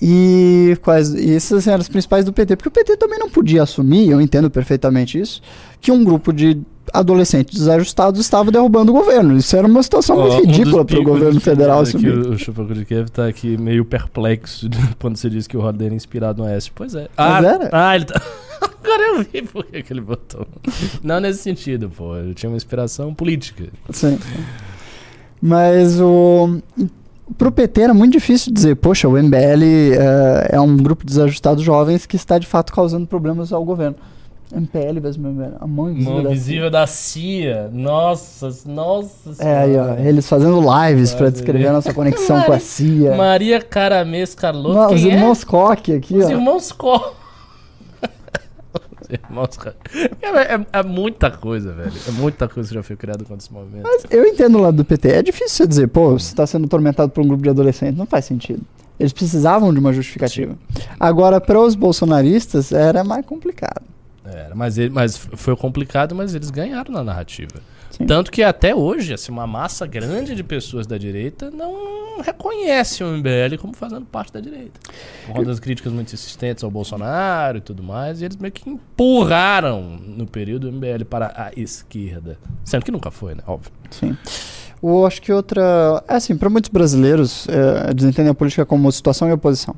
[0.00, 2.56] E, quais, e esses eram os principais do PT.
[2.56, 5.40] Porque o PT também não podia assumir, eu entendo perfeitamente isso,
[5.80, 6.60] que um grupo de
[6.92, 9.36] adolescentes desajustados estava derrubando o governo.
[9.36, 12.16] Isso era uma situação Ó, muito um ridícula para o governo de federal assumir.
[12.16, 14.68] O, o Chupacu de Kiev tá aqui meio perplexo
[14.98, 16.72] quando você diz que o Roder é inspirado no Oeste.
[16.74, 17.08] Pois é.
[17.16, 17.70] Ah, era.
[17.72, 18.20] ah, ele tá.
[18.82, 20.46] Agora eu vi por que ele botou.
[21.02, 22.16] Não nesse sentido, pô.
[22.16, 23.64] Ele tinha uma inspiração política.
[23.90, 24.18] Sim.
[25.40, 26.58] Mas o.
[27.36, 29.62] Pro PT era muito difícil dizer, poxa, o MBL
[29.94, 33.96] eh, é um grupo de desajustados jovens que está de fato causando problemas ao governo.
[34.50, 36.14] MPL MBL, a mão invisível.
[36.14, 37.68] Mão da visível da CIA.
[37.70, 39.46] Nossa, nossa CIA.
[39.46, 43.14] É, aí, ó, eles fazendo lives para descrever a nossa conexão com a CIA.
[43.14, 44.74] Maria Caramês Carlotto.
[44.74, 45.08] Não, os é?
[45.08, 46.30] irmãos Koch aqui, Os ó.
[46.30, 47.17] irmãos Koch.
[49.30, 49.50] irmãos.
[50.22, 51.92] É, é- é muita coisa, velho.
[52.06, 53.82] É muita coisa que já foi criada com esse movimento.
[53.84, 55.08] Mas eu entendo o lado do PT.
[55.08, 57.96] É difícil você dizer, pô, você está sendo atormentado por um grupo de adolescentes.
[57.96, 58.62] Não faz sentido.
[59.00, 60.56] Eles precisavam de uma justificativa.
[60.98, 63.82] Agora, para os bolsonaristas, era mais complicado.
[64.24, 67.60] Era, mas, ele, mas foi complicado, mas eles ganharam na narrativa.
[67.98, 68.06] Sim.
[68.06, 73.08] Tanto que até hoje, assim, uma massa grande de pessoas da direita não reconhece o
[73.08, 74.78] MBL como fazendo parte da direita.
[75.26, 78.68] Por conta das críticas muito insistentes ao Bolsonaro e tudo mais, e eles meio que
[78.68, 82.38] empurraram no período o MBL para a esquerda.
[82.64, 83.42] Sendo que nunca foi, né?
[83.46, 83.72] Óbvio.
[83.90, 84.16] Sim.
[84.82, 86.02] Eu acho que outra.
[86.06, 89.74] É assim, para muitos brasileiros, é, eles entendem a política como situação e oposição.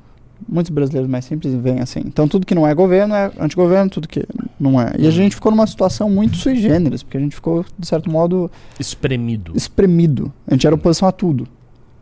[0.49, 2.01] Muitos brasileiros mais simples veem assim.
[2.05, 4.25] Então, tudo que não é governo é antigoverno, tudo que
[4.59, 4.93] não é.
[4.99, 8.11] E a gente ficou numa situação muito sui generis, porque a gente ficou, de certo
[8.11, 9.53] modo, Espremido.
[9.55, 10.33] espremido.
[10.47, 11.47] A gente era oposição a tudo.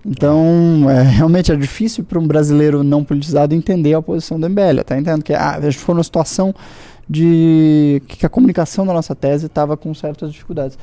[0.07, 4.81] Então, é, realmente é difícil para um brasileiro não politizado entender a posição do MBL.
[4.81, 6.55] Até entendo que ah, a gente ficou numa situação
[7.09, 10.79] de que a comunicação da nossa tese estava com certas dificuldades.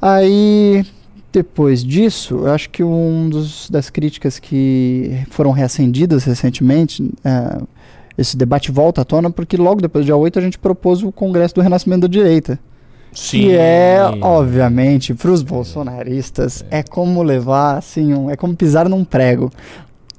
[0.00, 0.84] Aí,
[1.32, 7.60] depois disso, eu acho que um dos das críticas que foram reacendidas recentemente, é,
[8.18, 11.10] esse debate volta à tona, porque logo depois do dia 8 a gente propôs o
[11.10, 12.58] Congresso do Renascimento da Direita.
[13.14, 19.04] Que é, obviamente, para os bolsonaristas, é como levar, assim, um- é como pisar num
[19.04, 19.50] prego.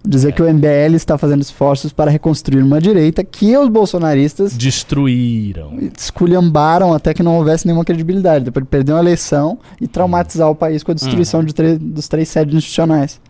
[0.05, 0.31] Dizer É.
[0.33, 5.79] que o MBL está fazendo esforços para reconstruir uma direita que os bolsonaristas Destruíram.
[5.97, 8.43] esculhambaram até que não houvesse nenhuma credibilidade.
[8.45, 11.45] Depois de perder uma eleição e traumatizar o país com a destruição Uhum.
[11.45, 13.21] de dos três sedes institucionais.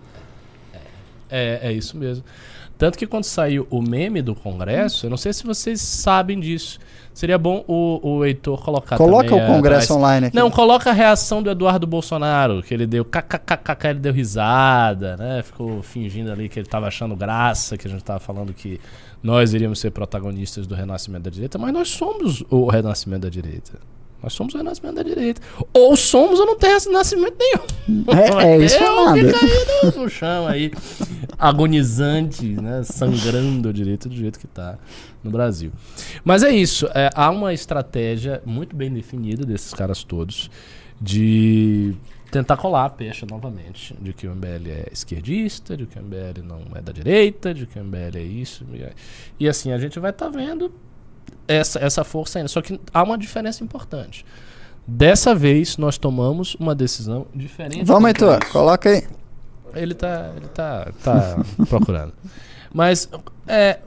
[1.29, 2.23] É, é isso mesmo.
[2.77, 6.79] Tanto que quando saiu o meme do Congresso, eu não sei se vocês sabem disso.
[7.13, 9.99] Seria bom o, o Heitor colocar Coloca também o Congresso atrás.
[9.99, 10.35] online aqui.
[10.35, 15.43] Não, coloca a reação do Eduardo Bolsonaro, que ele deu kkkk, ele deu risada, né?
[15.43, 18.81] Ficou fingindo ali que ele tava achando graça, que a gente tava falando que
[19.21, 23.73] nós iríamos ser protagonistas do renascimento da direita, mas nós somos o renascimento da direita.
[24.23, 25.41] Nós somos o renascimento da direita.
[25.73, 28.05] Ou somos ou não tem renascimento nenhum.
[28.41, 29.23] É, é isso é eu aí
[29.97, 30.71] no, chão aí,
[31.37, 32.83] agonizante, né?
[32.83, 34.79] Sangrando a direita do jeito que tá
[35.21, 35.73] no Brasil.
[36.23, 36.87] Mas é isso.
[36.95, 40.49] é, há uma estratégia muito bem definida desses caras todos
[41.01, 41.93] de
[42.31, 43.93] tentar colar a pecha novamente.
[43.99, 47.65] De que o MBL é esquerdista, de que o MBL não é da direita, de
[47.65, 48.65] que o MBL é isso.
[48.73, 48.93] e é-
[49.37, 50.71] E assim, a gente vai estar vendo
[51.47, 52.47] essa, essa força ainda.
[52.47, 54.25] Só que há uma diferença importante.
[54.85, 57.85] Dessa vez, nós tomamos uma decisão diferente.
[57.85, 59.07] Vamos, Heitor, coloca aí.
[59.73, 61.37] Ele tá, ele tá, tá
[61.69, 62.13] procurando.
[62.73, 63.09] Mas
[63.47, 63.79] é,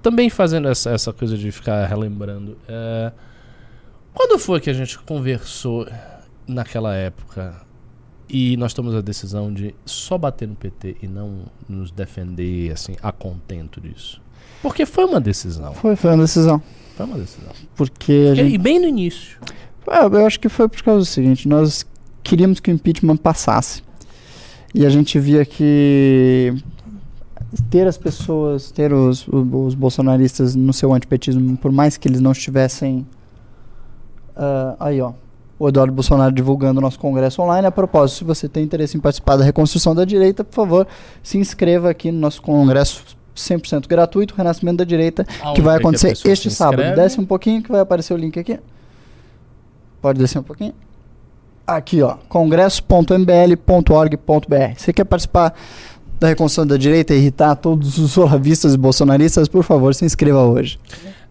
[0.00, 2.56] também fazendo essa, essa coisa de ficar relembrando.
[2.68, 3.12] é,
[4.14, 5.86] quando foi que a gente conversou
[6.46, 7.60] naquela época
[8.28, 12.96] e nós tomamos a decisão de só bater no PT e não nos defender assim
[13.02, 14.20] a contento disso?
[14.62, 15.72] Porque foi uma decisão.
[15.74, 16.62] Foi, foi uma decisão.
[16.96, 17.50] Foi uma decisão.
[17.74, 19.38] Porque gente E bem no início.
[19.88, 21.86] É, eu acho que foi por causa do seguinte, nós
[22.22, 23.82] queríamos que o impeachment passasse.
[24.74, 26.54] E a gente via que
[27.70, 32.32] ter as pessoas, ter os, os bolsonaristas no seu antipetismo, por mais que eles não
[32.32, 33.06] estivessem.
[34.36, 35.12] ah, aí, ó.
[35.58, 37.66] O Eduardo Bolsonaro divulgando o nosso congresso online.
[37.66, 40.86] A propósito, se você tem interesse em participar da reconstrução da direita, por favor,
[41.22, 45.78] se inscreva aqui no nosso congresso 100% gratuito, Renascimento da Direita, que Aonde vai é
[45.78, 46.82] acontecer pessoa este sábado.
[46.82, 47.02] inscreve?
[47.02, 48.58] Desce um pouquinho que vai aparecer o link aqui.
[50.00, 50.74] Pode descer um pouquinho.
[51.66, 54.74] Aqui, ó, congresso.mbl.org.br.
[54.76, 55.54] Você quer participar
[56.18, 59.48] da reconstrução da direita e irritar todos os olavistas e bolsonaristas?
[59.48, 60.78] Por favor, se inscreva hoje.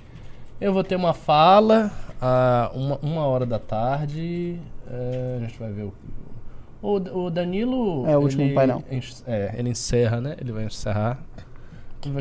[0.60, 1.90] Eu vou ter uma fala
[2.22, 4.60] a uma, uma hora da tarde.
[4.92, 5.94] eh, a gente vai ver o.
[6.82, 8.06] O, o Danilo.
[8.06, 8.84] É o último ele painel.
[9.26, 10.36] é, ele encerra, né?
[10.42, 11.20] Ele vai encerrar.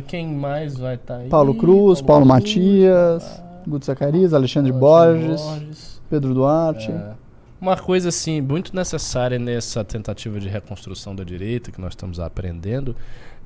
[0.06, 1.28] Quem mais vai estar aí?
[1.28, 6.02] Paulo Cruz, Paulo Cruz, Matias, ah, Guto Zacarias, Alexandre Alexandre Borges, Borges.
[6.08, 6.90] Pedro Duarte.
[6.90, 7.14] É.
[7.60, 12.94] Uma coisa assim muito necessária nessa tentativa de reconstrução da direita que nós estamos aprendendo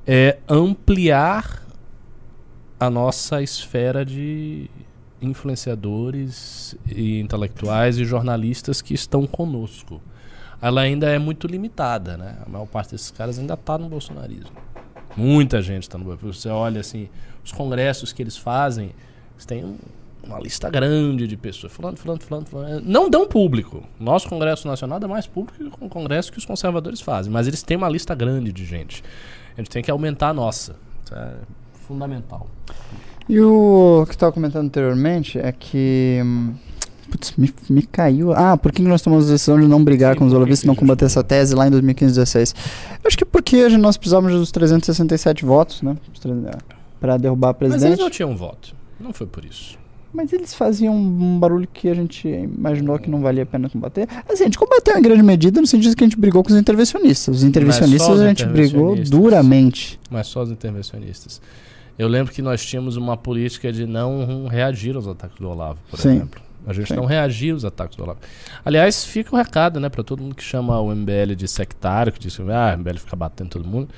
[0.05, 1.63] é ampliar
[2.79, 4.69] a nossa esfera de
[5.21, 10.01] influenciadores e intelectuais e jornalistas que estão conosco.
[10.61, 12.37] Ela ainda é muito limitada, né?
[12.45, 14.51] A maior parte desses caras ainda está no bolsonarismo.
[15.15, 16.33] Muita gente está no bolsonarismo.
[16.41, 17.07] Você olha assim,
[17.43, 18.91] os congressos que eles fazem,
[19.33, 19.77] eles têm um-
[20.25, 21.71] uma lista grande de pessoas.
[21.73, 22.81] Fulano, fulano, fulano, fulano.
[22.85, 23.83] Não dão público.
[23.99, 27.31] Nosso Congresso Nacional dá mais público que o congresso que os conservadores fazem.
[27.31, 29.03] Mas eles têm uma lista grande de gente.
[29.57, 30.75] A gente tem que aumentar a nossa.
[31.05, 31.33] Isso é
[31.87, 32.47] fundamental.
[33.29, 36.19] E o que eu tava comentando anteriormente é que.
[36.23, 36.53] hum,
[37.11, 38.33] Putz, me, me caiu.
[38.33, 40.67] Ah, por que nós tomamos a decisão de não brigar Sim, com os olavistas e
[40.67, 42.55] não combater essa tese lá em 2015 16
[43.03, 45.95] Eu acho que porque a gente- nós precisávamos dos 367 votos, né?
[46.99, 47.99] Para derrubar a Mas eles presidente.
[47.99, 48.75] não tinham voto.
[48.99, 49.77] Não foi por isso.
[50.13, 54.07] Mas eles faziam um barulho que a gente imaginou que não valia a pena combater.
[54.29, 56.55] Assim, a gente combateu em grande medida no sentido que a gente brigou com os
[56.55, 57.37] intervencionistas.
[57.37, 59.99] Os intervencionistas os a gente brigou duramente.
[60.11, 61.41] Mas só os intervencionistas.
[61.97, 65.99] Eu lembro que nós tínhamos uma política de não reagir aos ataques do Olavo, por
[65.99, 66.09] Sim.
[66.09, 66.41] exemplo.
[66.65, 66.95] A gente Sim.
[66.95, 68.19] não reagia aos ataques do Olavo.
[68.63, 72.19] Aliás, fica o recado, né, para todo mundo que chama o MBL de sectário, que
[72.19, 73.89] diz que ah, o MBL fica batendo todo mundo.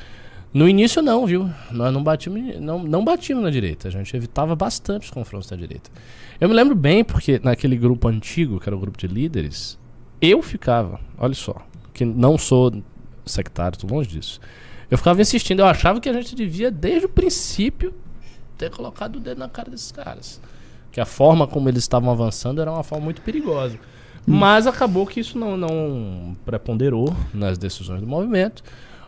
[0.55, 1.49] No início não, viu?
[1.69, 3.89] Nós não batíamos, não, não batíamos na direita.
[3.89, 5.91] A gente evitava bastante os confrontos da direita.
[6.39, 9.77] Eu me lembro bem porque naquele grupo antigo, que era o grupo de líderes,
[10.21, 11.57] eu ficava, olha só,
[11.93, 12.81] que não sou
[13.25, 14.39] sectário, tô longe disso.
[14.89, 17.93] Eu ficava insistindo, eu achava que a gente devia, desde o princípio,
[18.57, 20.39] ter colocado o dedo na cara desses caras.
[20.89, 23.77] Que a forma como eles estavam avançando era uma forma muito perigosa.
[24.25, 28.63] Mas acabou que isso não, não preponderou nas decisões do movimento.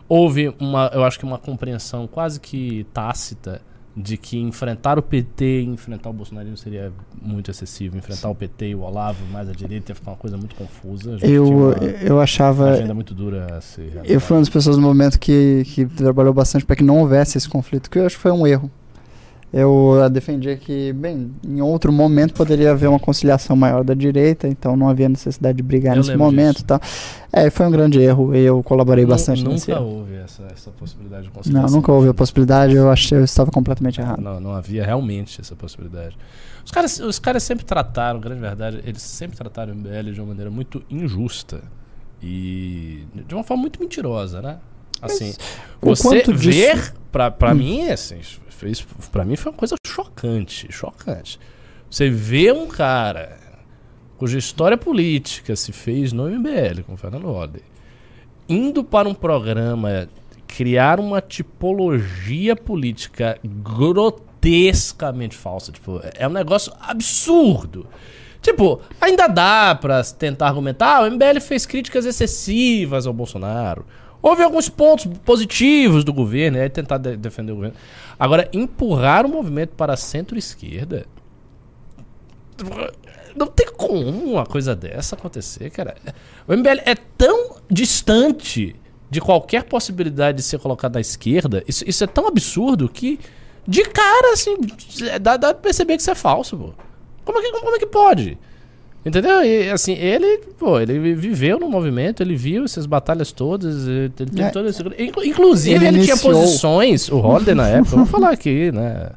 [0.08, 3.60] Houve uma, eu acho que uma compreensão quase que tácita
[3.94, 7.98] de que enfrentar o PT e enfrentar o Bolsonarismo seria muito excessivo.
[7.98, 11.14] Enfrentar o PT e o Olavo mais à direita ia ficar uma coisa muito confusa.
[11.14, 12.70] A gente tinha Eu, eu achava.
[12.70, 14.02] agenda muito dura a.
[14.04, 17.36] Eu fui uma das pessoas no momento que, que trabalhou bastante para que não houvesse
[17.36, 18.70] esse conflito, que eu acho que foi um erro.
[19.50, 24.76] Eu defendia que, bem, em outro momento poderia haver uma conciliação maior da direita, então
[24.76, 26.64] não havia necessidade de brigar Eu nesse momento disso.
[26.64, 26.80] e tal.
[27.32, 30.70] É, foi um grande erro e eu colaborei Nu- bastante nesse Nunca houve essa, essa
[30.70, 31.70] possibilidade de Não, conciliação.
[31.76, 34.20] nunca houve a possibilidade, eu achei eu estava completamente errado.
[34.20, 36.16] Não, não havia realmente essa possibilidade.
[36.62, 40.26] Os caras, os caras sempre trataram, grande verdade, eles sempre trataram o MBL de uma
[40.28, 41.62] maneira muito injusta
[42.22, 44.58] e de uma forma muito mentirosa, né?
[45.00, 45.34] Assim,
[45.80, 47.56] o você disso- ver, pra, pra Hum.
[47.56, 51.38] mim, assim, fez, pra mim foi uma coisa chocante, chocante.
[51.90, 53.38] Você vê um cara
[54.18, 57.62] cuja história política se fez no MBL, com o Fernando Holliday,
[58.48, 60.08] indo para um programa
[60.46, 65.72] criar uma tipologia política grotescamente falsa.
[65.72, 67.86] Tipo, é um negócio absurdo.
[68.40, 73.84] Tipo, ainda dá pra tentar argumentar, ah, o MBL fez críticas excessivas ao Bolsonaro.
[74.28, 77.76] Houve alguns pontos positivos do governo, aí tentar de- defender o governo.
[78.18, 81.06] Agora, empurrar o movimento para centro-esquerda.
[83.36, 84.00] Não tem como
[84.32, 85.96] uma coisa dessa acontecer, cara.
[86.46, 88.74] O MBL é tão distante
[89.10, 91.62] de qualquer possibilidade de ser colocado à esquerda.
[91.66, 93.18] Isso, isso é tão absurdo que,
[93.66, 94.56] de cara, assim,
[95.20, 96.72] dá, dá pra perceber que isso é falso, pô.
[97.24, 98.38] Como é que, como é que pode?
[99.06, 99.42] Entendeu?
[99.44, 104.44] E, assim, ele, pô, ele viveu no movimento, ele viu essas batalhas todas, ele tem
[104.44, 104.50] É.
[104.50, 104.82] todo esse...
[104.98, 109.10] Inclu- Inclusive, Ele ele, tinha posições, o Holliday na época, vamos falar aqui, né?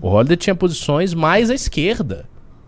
[0.00, 2.24] O Holliday tinha posições mais à esquerda,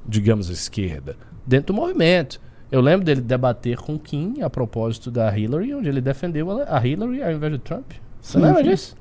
[0.06, 2.40] digamos à esquerda, dentro do movimento.
[2.70, 7.22] Eu lembro dele debater com Kim a propósito da Hillary, onde ele defendeu a Hillary
[7.22, 7.92] ao invés de Trump.
[8.20, 8.70] Você Sim, lembra sim.
[8.70, 8.96] disso?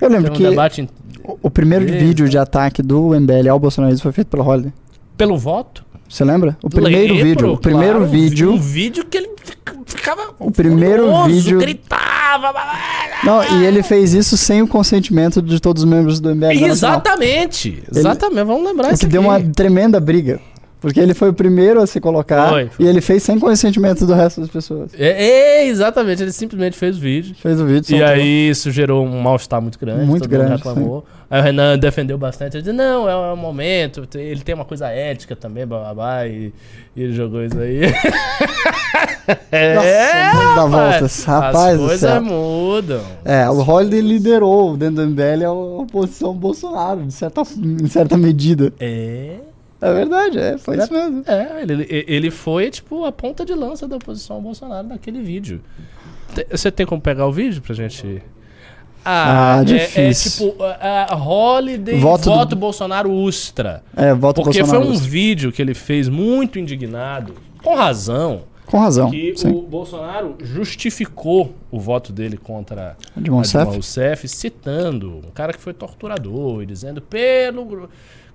[0.00, 0.88] Eu lembro Teve um que em-
[1.24, 4.72] o, o primeiro vídeo de ataque do MBL ao bolsonarismo foi feito pelo Holiday.
[5.16, 5.84] pelo voto.
[6.12, 6.58] Você lembra?
[6.62, 7.52] O primeiro Lembro, vídeo.
[7.52, 8.52] O primeiro claro, vídeo.
[8.52, 10.22] Um vídeo que ele fica- ficava.
[10.38, 12.52] O primeiro furioso, vídeo- Gritava.
[13.24, 16.60] Não, e ele fez isso sem o consentimento de todos os membros do MBL.
[16.60, 16.70] da Nacional.
[17.02, 17.82] Exatamente.
[17.94, 18.44] Exatamente.
[18.44, 19.44] Vamos lembrar O isso que deu aqui.
[19.44, 20.38] uma tremenda briga.
[20.82, 22.84] Porque ele foi o primeiro a se colocar Foi, foi.
[22.84, 24.90] e ele fez sem consentimento do resto das pessoas.
[24.98, 26.20] É, é, exatamente.
[26.20, 27.36] Ele simplesmente fez o vídeo.
[27.36, 30.04] Fez o vídeo, E aí isso gerou um mal-estar muito grande.
[30.04, 31.06] Muito todo mundo grande, reclamou.
[31.30, 32.56] Aí o Renan defendeu bastante.
[32.56, 34.08] Ele disse, não, é um momento.
[34.16, 36.26] Ele tem uma coisa ética também, babá.
[36.26, 36.52] E,
[36.96, 37.82] e ele jogou isso aí.
[39.52, 40.70] é, Nossa, dá rapaz.
[40.70, 41.24] voltas.
[41.24, 43.02] Rapaz As coisas mudam.
[43.24, 48.72] É, o Holiday liderou dentro do MBL a oposição Bolsonaro, de certa, em certa medida.
[48.80, 49.36] É.
[49.82, 51.24] É verdade, é, foi isso mesmo.
[51.26, 55.60] É, ele, ele foi, tipo, a ponta de lança da oposição ao Bolsonaro naquele vídeo.
[56.34, 58.22] Te- Você tem como pegar o vídeo pra gente.
[59.04, 60.50] Ah, é- É, difícil.
[60.52, 63.82] tipo, a, Holiday Voto voto, do- Bolsonaro Ustra.
[63.96, 64.86] É, voto Porque Bolsonaro.
[64.86, 69.48] foi um vídeo que ele fez muito indignado, com razão, Com razão, que sim.
[69.50, 73.72] o Bolsonaro justificou o voto dele contra Dilma a Dilma Rousseff.
[73.72, 77.90] Rousseff, citando um cara que foi torturador e dizendo pelo gru-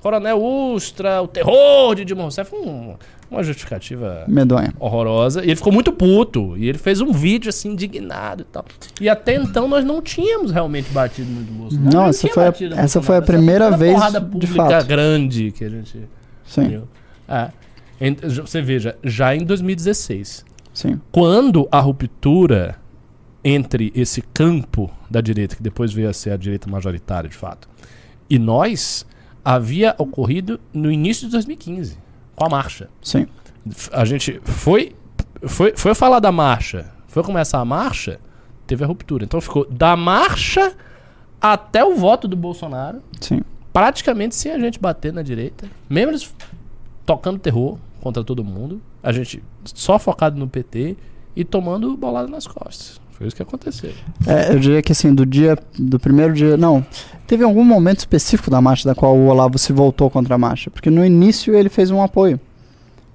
[0.07, 2.95] Coronel Ustra, o terror de Dilma Rousseff, um-
[3.29, 4.73] uma justificativa Medonha.
[4.79, 5.41] horrorosa.
[5.43, 6.55] E ele ficou muito puto.
[6.57, 8.63] E ele fez um vídeo assim, indignado e tal.
[9.01, 11.91] E até então nós não tínhamos realmente batido muito no Bolsonaro.
[11.93, 13.01] Não, Não essa foi a- essa Bolsonaro.
[13.03, 14.87] foi a primeira uma vez porrada de pública fato.
[14.87, 15.99] grande que a gente
[16.45, 16.83] Sim.
[17.27, 17.49] É.
[18.41, 21.01] Você veja, já em 2016, sim.
[21.11, 22.77] quando a ruptura
[23.43, 27.67] entre esse campo da direita, que depois veio a ser a direita majoritária de fato,
[28.29, 29.05] e nós,
[29.47, 31.97] havia ocorrido no início de 2015,
[32.35, 32.89] com a marcha.
[33.01, 33.27] Sim.
[33.93, 34.93] A gente foi,
[35.43, 38.19] foi, foi falar da marcha, foi começar a marcha,
[38.65, 39.23] teve a ruptura.
[39.23, 40.75] Então ficou da marcha
[41.39, 43.41] até o voto do Bolsonaro, Sim.
[43.71, 46.35] praticamente sem a gente bater na direita, mesmo eles
[47.05, 50.97] tocando terror contra todo mundo, a gente só focado no PT
[51.33, 52.99] e tomando bolada nas costas.
[53.17, 53.91] Foi isso que aconteceu.
[54.27, 55.57] É, eu diria que assim, do dia.
[55.77, 56.55] Do primeiro dia.
[56.55, 56.85] Não.
[57.25, 60.69] Teve algum momento específico da marcha da qual o Olavo se voltou contra a marcha?
[60.69, 62.39] Porque no início ele fez um apoio.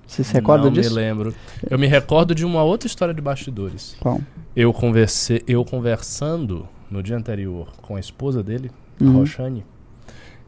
[0.06, 0.90] Você se recorda Não disso?
[0.90, 1.34] me lembro.
[1.70, 3.96] Eu me recordo de uma outra história de bastidores.
[4.00, 4.20] Qual?
[4.54, 9.18] Eu conversei, eu conversando no dia anterior com a esposa dele, a Uhum.
[9.20, 9.64] Roxane.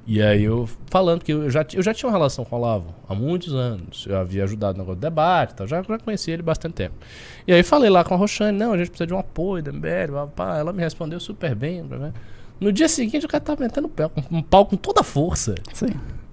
[0.06, 2.94] E aí eu falando que eu já, eu já tinha uma relação com o Olavo
[3.08, 4.04] há muitos anos.
[4.08, 6.94] Eu havia ajudado no negócio do debate, tal, já, já conhecia ele há bastante tempo.
[7.46, 9.72] E aí falei lá com a Roxane, não, a gente precisa de um apoio da
[9.72, 11.82] MBL, pá, ela me respondeu super bem.
[11.82, 12.12] né?
[12.60, 15.04] No dia seguinte o cara tava metendo o pé, com um pau com toda a
[15.04, 15.54] força.
[15.72, 15.88] Sim.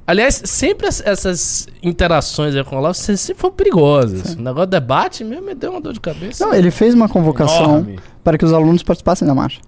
[0.06, 4.34] Aliás, sempre es- essas interações com o Olavo se- sempre foram perigosas.
[4.36, 6.46] O negócio do debate mesmo me deu uma dor de cabeça.
[6.46, 8.00] Não, ele fez uma convocação enorme.
[8.22, 9.62] para que os alunos participassem da marcha.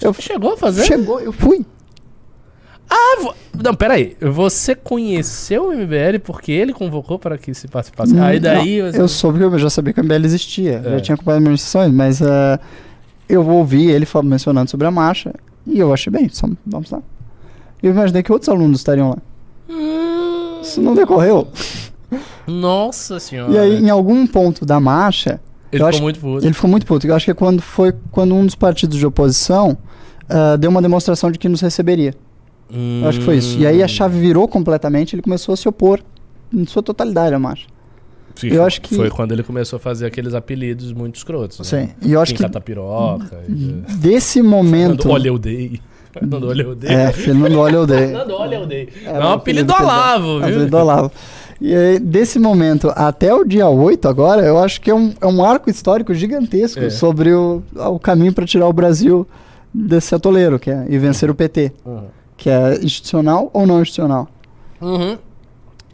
[0.00, 0.84] Eu chegou a fazer?
[0.84, 1.64] Chegou, eu fui.
[2.94, 4.16] Ah, vo- Não, peraí.
[4.20, 8.18] Você conheceu o MBL porque ele convocou para que se participasse?
[8.18, 8.82] Aí daí.
[8.82, 10.82] Não, você- Eu soube que eu já sabia que o MBL existia.
[10.84, 10.90] É.
[10.90, 12.58] Já tinha acompanhado minhas sessões, mas eh,
[13.28, 15.32] eu ouvi ele mencionando sobre a marcha
[15.66, 17.00] e eu achei bem, só- vamos lá.
[17.82, 19.16] Eu imaginei que outros alunos estariam lá.
[19.68, 21.48] Hum, Isso não decorreu.
[22.46, 23.52] Nossa senhora.
[23.52, 25.40] E aí, em algum ponto da marcha,
[25.72, 26.44] ele ficou muito puto.
[26.46, 27.06] ele ficou muito puto.
[27.06, 29.78] Eu acho que é quando foi quando um dos partidos de oposição
[30.28, 32.14] ah, deu uma demonstração de que nos receberia.
[33.02, 33.58] Eu acho que foi isso.
[33.58, 36.00] E aí a chave virou completamente, ele começou a se opor
[36.52, 37.66] em sua totalidade à marcha.
[38.34, 41.58] Sim, eu acho que- Foi quando ele começou a fazer aqueles apelidos muito escrotos.
[41.58, 41.64] Né?
[41.64, 41.88] Sim.
[42.08, 43.40] E eu acho que Quem catapiroca.
[43.48, 45.02] e- desse momento.
[45.02, 45.80] Fernando Olha, eu dei.
[46.12, 46.90] Fernando Olha, eu dei.
[46.90, 47.98] É, Fernando Olha eu dei.
[47.98, 48.88] Fernando Olha, eu dei.
[49.04, 49.82] Era É um apelido que.
[49.82, 50.38] Olavo, viu?
[50.40, 51.12] Apelido do Olavo.
[51.60, 55.26] E aí, desse momento até o dia 8 agora, eu acho que é um, é
[55.26, 56.90] um arco histórico gigantesco É.
[56.90, 59.26] sobre o, o caminho para tirar o Brasil
[59.72, 62.02] desse atoleiro, que é, e vencer o PT, Uhum.
[62.36, 64.28] Que é institucional ou não institucional.
[64.80, 65.16] Uhum.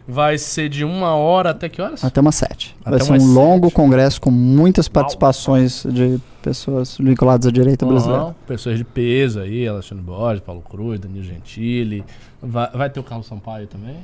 [0.07, 2.05] Vai ser de uma hora até que horas?
[2.05, 2.75] Até umas sete.
[2.85, 3.77] Vai Até ser umas um longo sete.
[3.77, 8.35] congresso com muitas participações de pessoas vinculadas à direita brasileira.
[8.47, 12.05] Pessoas de peso aí, Alexandre Borges, Paulo Cruz, Danilo Gentili.
[12.43, 13.95] Vai, vai ter o Carlos Sampaio também?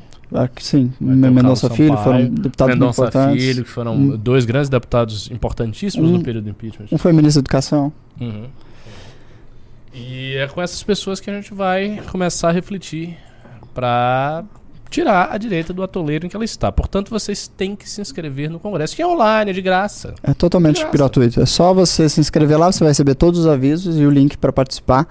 [0.55, 0.93] Que sim.
[1.01, 3.45] Vai Mendonça Filho foram deputados Mendonça importantes.
[3.45, 4.17] Filho, que foram Hum.
[4.17, 6.87] dois grandes deputados importantíssimos Um- no período do impeachment.
[6.93, 7.93] Um foi ministro da Educação.
[8.21, 8.45] Uhum.
[9.93, 13.17] E é com essas pessoas que a gente vai começar a refletir
[13.79, 14.43] para
[14.91, 16.73] tirar a direita do atoleiro em que ela está.
[16.73, 20.15] Portanto, vocês têm que se inscrever no Congresso, que é online, é de graça.
[20.21, 20.93] É totalmente Graça.
[20.97, 21.41] gratuito.
[21.41, 24.37] É só você se inscrever lá, você vai receber todos os avisos e o link
[24.37, 25.07] para participar.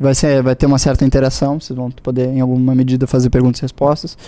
[0.00, 3.60] Vai, ser, vai ter uma certa interação, vocês vão poder, em alguma medida, fazer perguntas
[3.60, 4.18] e respostas.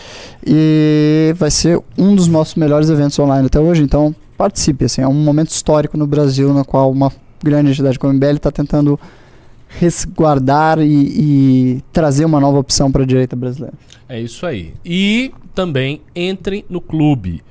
[0.46, 4.84] E vai ser um dos nossos melhores eventos online até hoje, então participe.
[4.84, 7.10] Assim, é um momento histórico no Brasil, no qual uma
[7.42, 9.00] grande entidade como a MBL está tentando
[9.78, 13.74] resguardar e, e trazer uma nova opção para a direita brasileira.
[14.08, 14.74] É isso aí.
[14.84, 17.42] E também entrem no clube.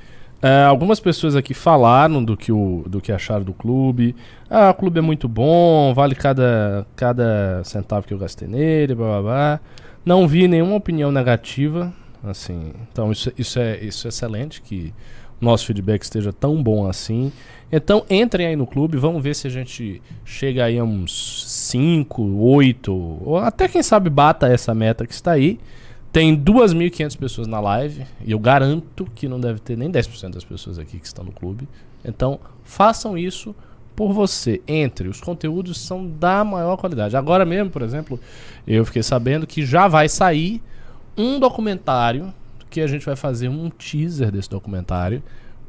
[0.41, 4.15] É, algumas pessoas aqui falaram do que, o, do que acharam do clube.
[4.49, 9.08] Ah, o clube é muito bom, vale cada, cada centavo que eu gastei nele, blá
[9.08, 9.60] blá blá.
[10.05, 11.93] Não vi nenhuma opinião negativa.
[12.23, 14.93] Assim, então isso, isso, é, isso é excelente que
[15.39, 17.32] nosso feedback esteja tão bom assim.
[17.71, 22.21] Então entrem aí no clube, vamos ver se a gente chega aí a uns 5,
[22.21, 25.60] 8, ou até quem sabe bata essa meta que está aí.
[26.12, 30.43] Tem 2.500 pessoas na live e eu garanto que não deve ter nem 10% das
[30.43, 31.67] pessoas aqui que estão no clube.
[32.04, 33.56] Então, façam isso
[33.95, 34.60] por você.
[34.67, 37.15] Entre, os conteúdos são da maior qualidade.
[37.15, 38.19] Agora mesmo, por exemplo,
[38.65, 40.63] eu fiquei sabendo que já vai sair
[41.15, 42.33] um documentário
[42.70, 45.24] que a gente vai fazer um teaser desse documentário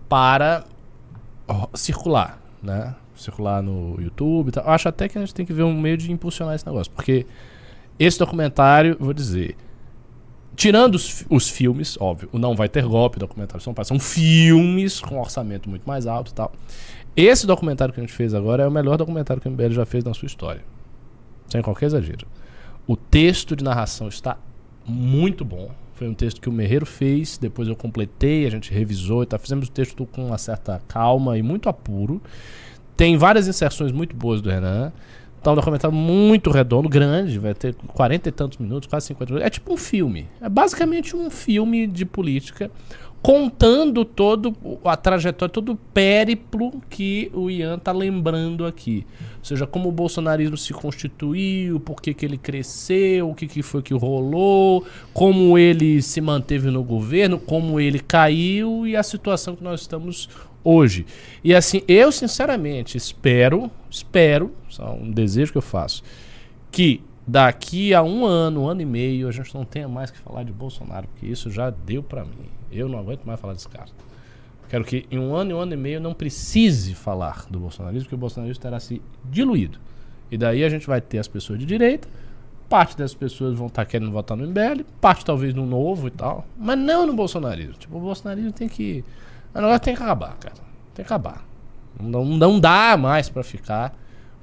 [0.09, 0.65] para
[1.75, 2.95] circular, né?
[3.15, 4.65] Circular no YouTube e tal.
[4.65, 6.93] Eu acho até que a gente tem que ver um meio de impulsionar esse negócio,
[6.93, 7.27] porque
[7.99, 9.57] esse documentário, vou dizer,
[10.57, 15.19] tirando os, os filmes, óbvio, o não vai ter golpe, documentários são, são filmes com
[15.21, 16.53] orçamento muito mais alto e tal.
[17.17, 19.85] Esse documentário que a gente fez agora é o melhor documentário que o MBL já
[19.85, 20.63] fez na sua história.
[21.49, 22.27] Sem qualquer exagero.
[22.87, 24.37] O texto de narração está
[24.87, 25.71] muito bom.
[26.01, 29.39] Foi um texto que o Merreiro fez, depois eu completei, a gente revisou e tá.
[29.39, 32.23] Fizemos o texto com uma certa calma e muito apuro.
[32.97, 34.95] Tem várias inserções muito boas do Renan.
[35.43, 39.47] Tá um documentário muito redondo, grande, vai ter 40 e tantos minutos, quase 50 minutos.
[39.47, 40.27] É tipo um filme.
[40.41, 42.71] É basicamente um filme de política
[43.23, 49.07] contando todo a trajetória, todo o périplo que o Ian tá lembrando aqui.
[49.39, 53.63] Ou seja, como o bolsonarismo se constituiu, por que, que ele cresceu, o que, que
[53.63, 59.55] foi que rolou, como ele se manteve no governo, como ele caiu e a situação
[59.55, 60.29] que nós estamos
[60.65, 61.07] hoje.
[61.45, 66.03] E assim, eu sinceramente espero, espero, só um desejo que eu faço,
[66.71, 70.19] que daqui a um ano, um ano e meio, a gente não tenha mais que
[70.19, 72.60] falar de Bolsonaro, porque isso já deu para mim.
[72.71, 73.89] Eu não aguento mais falar desse cara.
[74.69, 78.05] Quero que em um ano e um ano e meio não precise falar do bolsonarismo,
[78.05, 79.79] porque o bolsonarismo terá se diluído.
[80.31, 82.07] E daí a gente vai ter as pessoas de direita,
[82.69, 86.47] parte das pessoas vão estar querendo votar no MBL, parte talvez no novo e tal,
[86.57, 87.75] mas não no bolsonarismo.
[87.75, 89.05] Tipo, o bolsonarismo tem que.
[89.53, 90.55] O negócio tem que acabar, cara.
[90.95, 91.45] Tem que acabar.
[92.01, 93.93] Não, não dá mais para ficar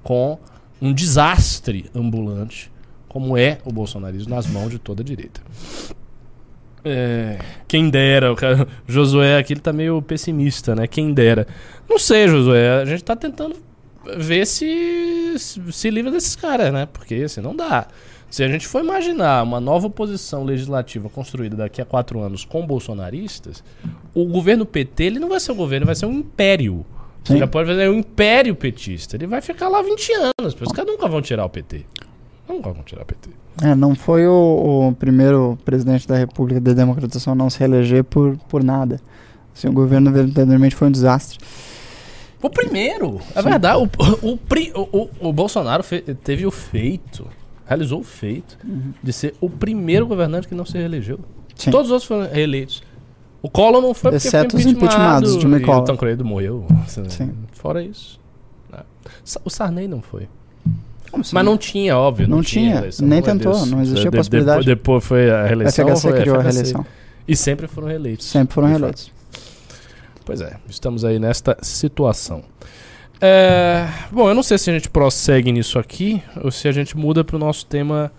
[0.03, 0.38] com
[0.82, 2.69] um desastre ambulante
[3.07, 5.41] como é o bolsonarismo nas mãos de toda a direita.
[6.89, 10.88] É, quem dera, o cara, Josué aqui ele tá meio pessimista, né?
[10.88, 11.45] Quem dera.
[11.89, 13.55] Não sei, Josué, a gente tá tentando
[14.17, 16.88] ver se se livra desses caras, né?
[16.91, 17.88] Porque assim, não dá.
[18.29, 22.65] Se a gente for imaginar uma nova oposição legislativa construída daqui a quatro anos com
[22.65, 23.63] bolsonaristas,
[24.13, 26.85] o governo PT ele não vai ser um governo, vai ser um império.
[27.23, 29.17] Você já pode fazer um império petista.
[29.17, 30.55] Ele vai ficar lá 20 anos.
[30.61, 31.85] Os caras nunca vão tirar o PT.
[32.47, 33.29] Nunca vão tirar o PT.
[33.63, 38.03] É, não foi o, o primeiro presidente da República da Democratização a não se reeleger
[38.03, 38.99] por, por nada.
[39.55, 41.39] Assim, o governo verdadeiramente foi um desastre.
[42.41, 43.49] O primeiro, é Sim.
[43.49, 43.77] verdade.
[44.23, 44.39] O, o,
[44.75, 44.89] o-
[45.21, 47.27] o- o Bolsonaro fe- teve o feito,
[47.65, 48.57] realizou o feito
[49.01, 51.19] de ser o primeiro governante que não se reelegeu.
[51.55, 51.71] Sim.
[51.71, 52.83] Todos os outros foram reeleitos.
[53.41, 56.65] O Collor não foi porque Exceto foi os impeachmentado, impeachmentados, Jimmy e o Tancredo morreu.
[56.87, 57.33] Sim.
[57.53, 58.19] Fora isso.
[58.71, 58.79] né.
[59.43, 60.27] O Sarney não foi.
[61.18, 61.36] Como assim?
[61.36, 62.28] Mas não tinha, óbvio.
[62.28, 63.70] Não, Não tinha, eleição, nem tentou, Deus.
[63.72, 64.65] não existia De- possibilidade.
[64.65, 65.86] Depois, depois foi a A reeleição.
[65.88, 66.51] FHC foi criou a FHC.
[66.53, 66.86] reeleição.
[67.28, 68.26] E sempre foram reeleitos.
[68.28, 69.11] Sempre foram reeleitos.
[70.26, 72.43] Pois é, estamos aí nesta situação.
[73.20, 76.95] É, bom, eu não sei se a gente prossegue nisso aqui ou se a gente
[76.95, 78.11] muda para o nosso tema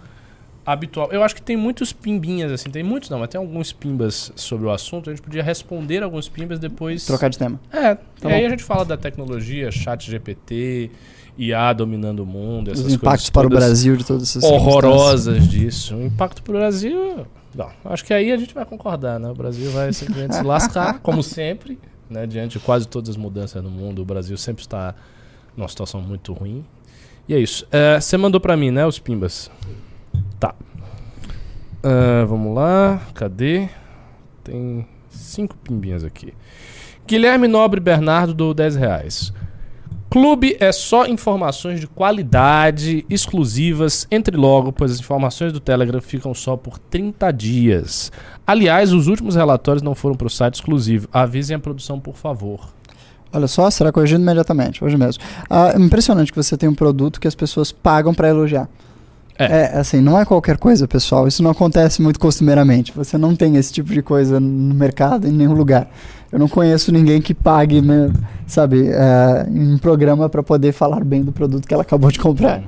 [0.67, 1.09] habitual.
[1.13, 4.67] Eu acho que tem muitos pimbinhas, assim, tem muitos não, mas tem alguns pimbas sobre
[4.67, 5.09] o assunto.
[5.09, 7.07] A gente podia responder alguns pimbas depois.
[7.07, 7.61] Trocar de tema.
[7.73, 8.47] É, Tá e aí bom.
[8.47, 10.91] a gente fala da tecnologia, chat GPT,
[11.39, 15.49] IA dominando o mundo, essas Os impactos coisas para o Brasil de todas essas horrorosas
[15.49, 15.95] disso.
[15.95, 17.27] O impacto para o Brasil.
[17.55, 19.31] Não, acho que aí a gente vai concordar, né?
[19.31, 21.79] O Brasil vai simplesmente se lascar, como sempre,
[22.11, 22.27] né?
[22.27, 24.95] Diante de quase todas as mudanças no mundo, o Brasil sempre está
[25.57, 26.65] numa situação muito ruim.
[27.29, 27.67] E é isso.
[27.71, 29.51] É, Você mandou para mim, né, os pimbas?
[30.41, 30.55] Tá.
[31.83, 33.01] Ah, vamos lá.
[33.15, 33.69] Cadê?
[34.43, 36.33] Tem cinco pimbinhas aqui.
[37.07, 39.33] Guilherme Nobre Bernardo do 10 reais.
[40.11, 46.33] Clube é só informações de qualidade, exclusivas, entre logo, pois as informações do Telegram ficam
[46.33, 48.11] só por 30 dias.
[48.47, 51.09] Aliás, os últimos relatórios não foram para o site exclusivo.
[51.13, 52.71] Avisem a produção, por favor.
[53.31, 55.23] Olha só, será corrigido imediatamente, hoje mesmo.
[55.51, 58.67] Ah, é impressionante que você tem um produto que as pessoas pagam para elogiar.
[59.39, 59.45] É.
[59.45, 61.29] É, assim, não é qualquer coisa, pessoal.
[61.29, 62.93] Isso não acontece muito costumeiramente.
[62.97, 65.89] Você não tem esse tipo de coisa no mercado, em nenhum lugar.
[66.33, 68.11] Eu não conheço ninguém que pague, né,
[68.47, 72.19] sabe, é, em um programa para poder falar bem do produto que ela acabou de
[72.19, 72.63] comprar.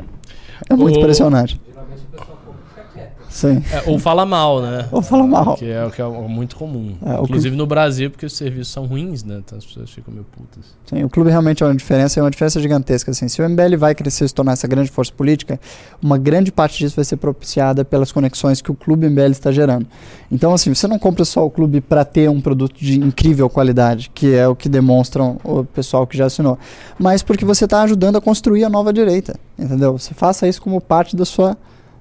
[0.69, 1.61] É muito O- impressionante.
[1.69, 3.20] Geralmente o pessoal compra e fica quieto.
[3.31, 3.63] Sim.
[3.73, 4.87] É, ou fala mal, né?
[4.91, 5.57] Ou fala mal.
[5.57, 6.95] Que é o que é muito comum.
[7.05, 9.41] É, Inclusive no Brasil, porque os serviços são ruins, né?
[9.45, 10.65] Então as pessoas ficam meio putas.
[10.85, 13.13] Sim, o clube realmente é uma diferença, é uma diferença gigantesca.
[13.13, 13.29] Assim.
[13.29, 15.61] Se o MBL vai crescer e se tornar essa grande força política,
[16.03, 19.87] uma grande parte disso vai ser propiciada pelas conexões que o clube MBL está gerando.
[20.31, 24.11] Então, assim, você não compra só o clube para ter um produto de incrível qualidade,
[24.13, 26.59] que é o que demonstram o pessoal que já assinou,
[26.99, 29.99] mas porque você está ajudando a construir a nova direita, entendeu?
[29.99, 31.57] Você faça isso como parte da sua,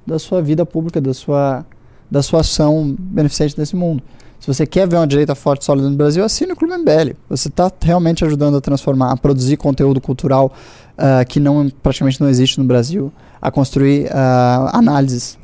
[0.05, 1.65] da sua vida pública, da sua,
[2.09, 4.03] da sua ação beneficente nesse mundo.
[4.39, 7.13] Se você quer ver uma direita forte e sólida no Brasil, assine o Clube MBL.
[7.29, 10.53] Você está realmente ajudando a transformar, a produzir conteúdo cultural
[10.97, 15.38] ah, que não, praticamente não existe no Brasil, a construir ah, análises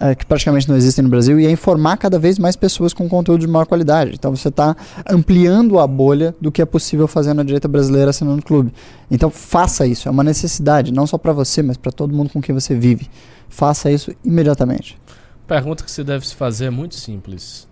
[0.00, 3.08] ah, que praticamente não existem no Brasil e a informar cada vez mais pessoas com
[3.08, 4.12] conteúdo de maior qualidade.
[4.14, 4.76] Então você está
[5.08, 8.72] ampliando a bolha do que é possível fazer na direita brasileira assinando clube.
[9.10, 12.40] Então faça isso, é uma necessidade, não só para você, mas para todo mundo com
[12.40, 13.08] quem você vive.
[13.48, 14.98] Faça isso imediatamente.
[15.46, 17.66] Pergunta que você deve se fazer é muito simples.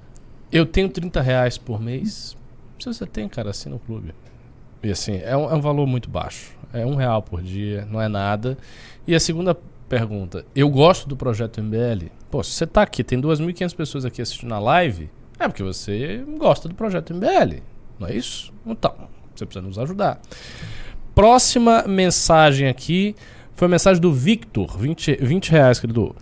[0.51, 2.37] Eu tenho 30 reais por mês.
[2.79, 4.15] Se você tem, cara, assina o clube.
[4.83, 6.53] E assim, é um, é um valor muito baixo.
[6.73, 8.57] É um real por dia, não é nada.
[9.07, 9.57] E a segunda
[9.89, 12.07] pergunta: Eu gosto do projeto MBL?
[12.31, 16.25] Pô, se você tá aqui, tem 2.500 pessoas aqui assistindo a live, é porque você
[16.39, 17.61] gosta do projeto MBL,
[17.99, 18.53] não é isso?
[18.65, 18.95] Então,
[19.35, 20.21] você precisa nos ajudar.
[21.15, 23.15] Próxima mensagem aqui
[23.55, 26.13] foi a mensagem do Victor, 20, 20 reais que ele.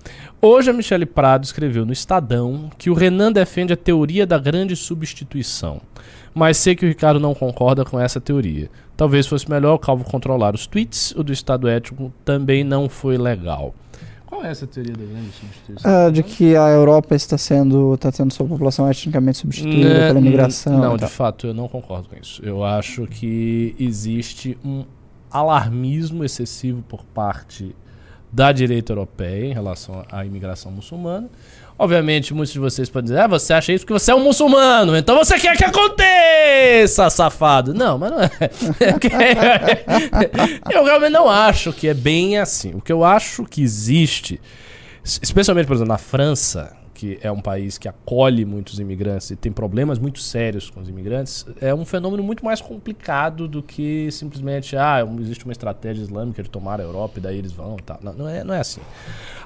[0.41, 4.77] Hoje a Michele Prado escreveu no Estadão que o Renan defende a teoria da grande
[4.77, 5.81] substituição.
[6.35, 8.69] Mas sei que o Ricardo não concorda com essa teoria.
[8.97, 11.13] Talvez fosse melhor o Calvo controlar os tweets.
[11.13, 13.75] O do Estado Ético também não foi legal.
[14.27, 15.91] Qual é essa teoria da grande substituição?
[15.91, 20.19] Ah, de que a Europa está sendo está tendo sua população etnicamente substituída Né, pela
[20.19, 20.77] imigração.
[20.77, 22.43] Não, e de fato, eu não concordo com isso.
[22.45, 24.85] Eu acho que existe um
[25.31, 27.75] alarmismo excessivo por parte
[28.33, 31.29] da direita europeia em relação à imigração muçulmana.
[31.77, 34.97] Obviamente, muitos de vocês podem dizer, ah, você acha isso porque você é um muçulmano,
[34.97, 37.75] então você quer que aconteça, safado.
[37.75, 38.31] Não, mas não é.
[40.73, 42.75] eu realmente não acho que é bem assim.
[42.75, 44.41] O que eu acho que existe,
[45.21, 49.53] especialmente, por exemplo, na França, que é um país que acolhe muitos imigrantes e tem
[49.53, 54.75] problemas muito sérios com os imigrantes, é um fenômeno muito mais complicado do que simplesmente,
[54.75, 57.99] ah, existe uma estratégia islâmica de tomar a Europa e daí eles vão e tal.
[58.03, 58.81] Não, não, é, não é assim.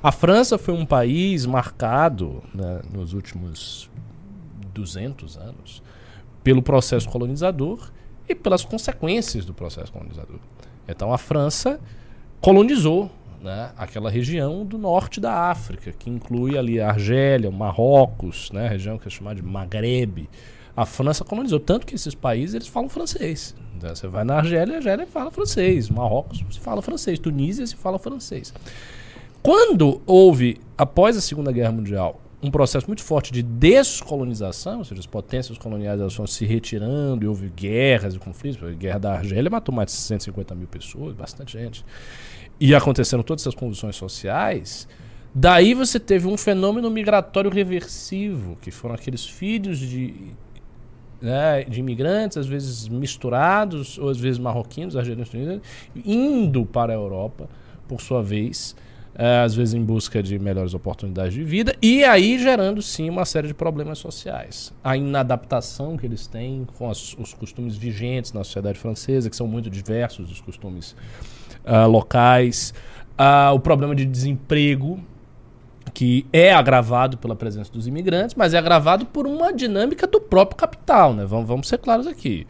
[0.01, 3.91] A França foi um país marcado né, nos últimos
[4.73, 5.83] 200 anos
[6.45, 7.91] pelo processo colonizador
[8.29, 10.39] e pelas consequências do processo colonizador.
[10.87, 11.81] Então a França
[12.41, 13.11] colonizou
[13.43, 18.67] né, aquela região do norte da África, que inclui ali a Argélia, o Marrocos, né,
[18.67, 20.29] a região que é chamada de Maghreb.
[20.77, 23.55] A França colonizou, tanto que esses países eles falam francês.
[23.83, 23.95] Né?
[23.95, 25.89] Você vai na Argélia, a Argélia fala francês.
[25.89, 27.19] Marrocos se fala francês.
[27.19, 28.53] Tunísia se fala francês.
[29.43, 35.01] Quando houve, após a Segunda Guerra Mundial, um processo muito forte de descolonização, ou seja,
[35.01, 38.63] as potências coloniais elas foram se retirando e houve guerras e conflitos.
[38.63, 41.85] A guerra da Argélia matou mais de 150 mil pessoas, bastante gente.
[42.61, 44.89] E aconteceram todas essas convulsões sociais.
[45.35, 50.33] Daí você teve um fenômeno migratório reversivo, que foram aqueles filhos de,
[51.21, 55.63] né, de imigrantes, às vezes misturados, ou às vezes marroquinos, argelinos, tunisianos,
[56.05, 57.49] indo para a Europa,
[57.87, 58.75] por sua vez,
[59.15, 63.25] eh, às vezes em busca de melhores oportunidades de vida, e aí gerando sim uma
[63.25, 64.73] série de problemas sociais.
[64.83, 69.47] A inadaptação que eles têm com as- os costumes vigentes na sociedade francesa, que são
[69.47, 70.97] muito diversos dos costumes
[71.69, 72.75] ah, locais,
[73.21, 75.01] Ah, o problema de desemprego,
[75.93, 80.57] que é agravado pela presença dos imigrantes, mas é agravado por uma dinâmica do próprio
[80.57, 81.27] capital, né?
[81.27, 82.47] Vamos, vamos ser claros aqui.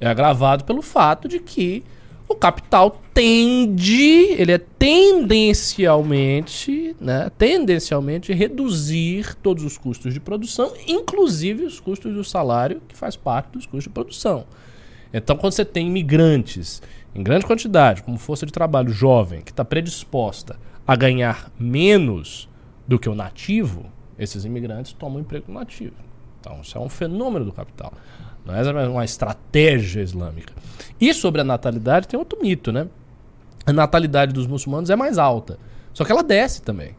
[0.00, 1.84] É agravado pelo fato de que
[2.28, 11.64] o capital tende, ele é tendencialmente, né, tendencialmente reduzir todos os custos de produção, inclusive
[11.64, 14.44] os custos do salário, que faz parte dos custos de produção.
[15.12, 16.82] Então, quando você tem imigrantes
[17.14, 20.56] em grande quantidade, como força de trabalho jovem, que está predisposta
[20.86, 22.48] a ganhar menos
[22.86, 23.86] do que o nativo,
[24.18, 25.96] esses imigrantes tomam emprego nativo.
[26.40, 27.92] Então, isso é um fenômeno do capital.
[28.44, 30.54] Não é uma estratégia islâmica.
[31.00, 32.88] E sobre a natalidade, tem outro mito, né?
[33.66, 35.58] A natalidade dos muçulmanos é mais alta.
[35.92, 36.96] Só que ela desce também.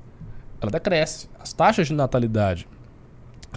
[0.62, 1.30] Ela decresce.
[1.39, 2.68] As taxas de natalidade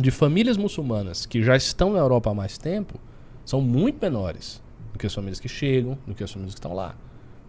[0.00, 2.98] de famílias muçulmanas que já estão na Europa há mais tempo
[3.44, 4.62] são muito menores
[5.02, 6.94] que as famílias que chegam, do que as famílias que estão lá.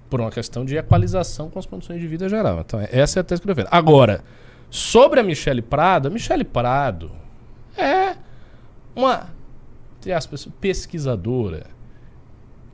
[0.09, 2.59] Por uma questão de equalização com as condições de vida geral.
[2.59, 3.69] Então, essa é a tese que eu defendo.
[3.71, 4.23] Agora,
[4.69, 7.11] sobre a Michele Prado, a Michele Prado
[7.77, 8.15] é
[8.95, 9.29] uma,
[9.99, 11.67] entre aspas, pesquisadora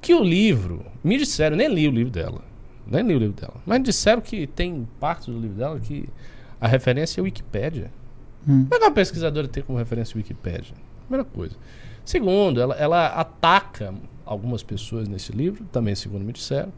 [0.01, 2.41] que o livro, me disseram, nem li o livro dela,
[2.88, 6.07] nem li o livro dela, mas disseram que tem partes do livro dela que
[6.59, 7.91] a referência é Wikipédia.
[8.47, 8.63] Hum.
[8.63, 10.73] Como é que uma pesquisadora tem como referência a Wikipédia?
[11.05, 11.55] Primeira coisa.
[12.05, 13.93] Segundo, ela, ela ataca
[14.30, 16.71] algumas pessoas nesse livro, também segundo me disseram.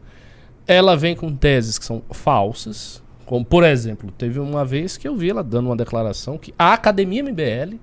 [0.66, 5.14] Ela vem com teses que são falsas, como por exemplo, teve uma vez que eu
[5.14, 7.76] vi ela dando uma declaração que a Academia MBL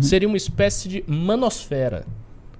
[0.00, 2.04] seria uma espécie de manosfera,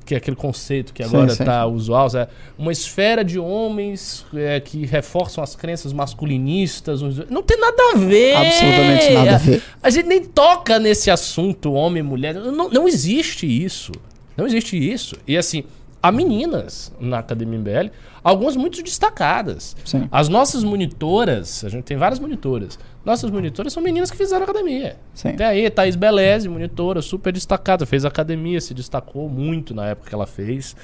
[0.04, 4.84] que é aquele conceito que agora está usual, é uma esfera de homens é, que
[4.84, 7.00] reforçam as crenças masculinistas.
[7.30, 8.34] Não tem nada a ver.
[8.34, 9.62] Absolutamente nada a ver.
[9.82, 12.34] A gente nem toca nesse assunto, homem e mulher.
[12.34, 13.92] Não, não existe isso.
[14.36, 15.14] Não existe isso.
[15.26, 15.64] E assim,
[16.03, 17.90] há meninas na Academia MBL,
[18.24, 19.76] algumas muito destacadas.
[19.84, 20.09] Sim.
[20.11, 22.78] As nossas monitoras, a gente tem várias monitoras.
[23.05, 24.96] Nossas monitoras são meninas que fizeram academia.
[25.14, 25.34] Sim.
[25.34, 27.86] Tem aí, Thaís Beleze, monitora, super destacada.
[27.86, 30.74] Fez academia, se destacou muito na época que ela fez.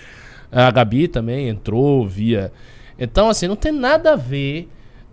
[0.51, 2.53] A Gabi também entrou, via.
[2.99, 4.69] Então, assim, não tem nada a ver.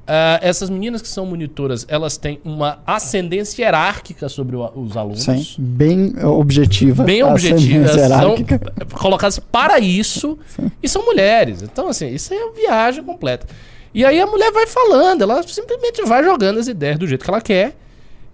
[0.08, 5.24] Ah, essas meninas que são monitoras, elas têm uma ascendência hierárquica sobre o- os alunos.
[5.24, 5.44] Sim.
[5.58, 7.04] Bem objetiva.
[7.04, 8.36] Bem a objetivas, ascendência são
[9.00, 10.38] colocadas para isso
[10.84, 11.64] e são mulheres.
[11.64, 13.48] Então, assim, isso é uma viagem completa.
[13.96, 17.32] E aí a mulher vai falando, ela simplesmente vai jogando as ideias do jeito que
[17.32, 17.76] ela quer.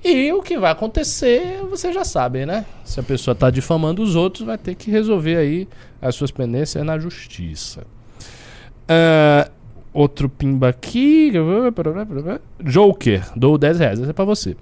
[0.04, 2.66] E o que vai acontecer, você já sabe, né?
[2.84, 5.68] Se a pessoa está difamando os outros, vai ter que resolver aí
[6.02, 7.82] as suas pendências na justiça.
[8.90, 9.50] Uh,
[9.94, 11.32] outro pimba aqui.
[12.64, 14.00] Joker, dou 10 reais.
[14.00, 14.56] Esse é pra você.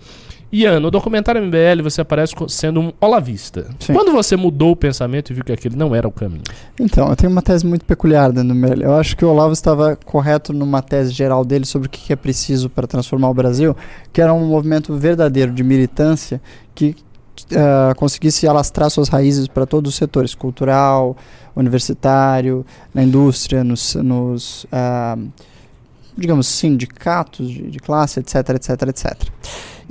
[0.52, 3.68] Ian, no documentário MBL você aparece sendo um olavista.
[3.80, 3.94] Sim.
[3.94, 6.42] Quando você mudou o pensamento e viu que aquele não era o caminho?
[6.80, 8.82] Então, eu tenho uma tese muito peculiar dentro do MBL.
[8.82, 12.16] Eu acho que o Olavo estava correto numa tese geral dele sobre o que é
[12.16, 13.78] preciso para transformar o Brasil,
[14.12, 16.42] que era um movimento verdadeiro de militância
[16.74, 16.96] que
[17.52, 21.16] uh, conseguisse alastrar suas raízes para todos os setores, cultural,
[21.60, 25.30] universitário, na indústria, nos, nos uh,
[26.18, 29.30] digamos, sindicatos de, de classe, etc, etc, etc.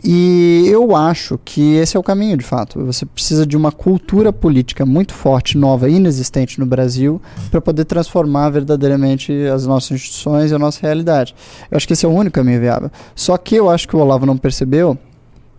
[0.02, 2.84] E eu acho que esse é o caminho, de fato.
[2.84, 8.50] Você precisa de uma cultura política muito forte, nova, inexistente no Brasil, para poder transformar
[8.50, 11.34] verdadeiramente as nossas instituições e a nossa realidade.
[11.70, 12.90] Eu acho que esse é o único caminho viável.
[13.14, 14.96] Só que eu acho que o Olavo não percebeu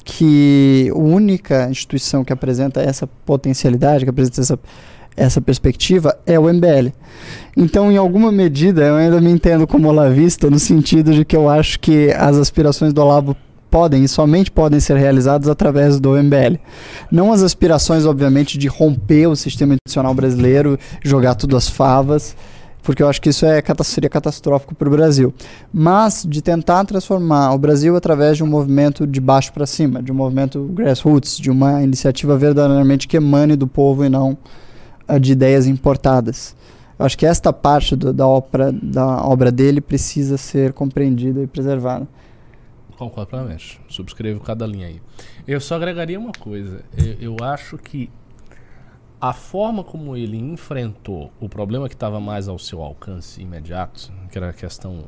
[0.05, 4.59] que a única instituição que apresenta essa potencialidade, que apresenta essa,
[5.15, 6.93] essa perspectiva, é o MBL.
[7.55, 11.49] Então, em alguma medida, eu ainda me entendo como olavista, no sentido de que eu
[11.49, 13.35] acho que as aspirações do Olavo
[13.69, 16.57] podem e somente podem ser realizados através do MBL.
[17.11, 22.35] Não as aspirações, obviamente, de romper o sistema institucional brasileiro, jogar tudo às favas,
[22.81, 25.33] porque eu acho que isso é, seria catastrófico para o Brasil.
[25.71, 30.11] Mas de tentar transformar o Brasil através de um movimento de baixo para cima, de
[30.11, 34.37] um movimento grassroots, de uma iniciativa verdadeiramente que emane do povo e não
[35.17, 36.55] de ideias importadas.
[36.97, 41.47] Eu acho que esta parte do, da, obra, da obra dele precisa ser compreendida e
[41.47, 42.05] preservada.
[42.97, 43.79] Concordo plenamente.
[43.87, 45.01] Subscrevo cada linha aí.
[45.47, 46.83] Eu só agregaria uma coisa.
[46.97, 48.09] Eu, eu acho que
[49.21, 54.37] a forma como ele enfrentou o problema que estava mais ao seu alcance imediato, que
[54.37, 55.05] era a questão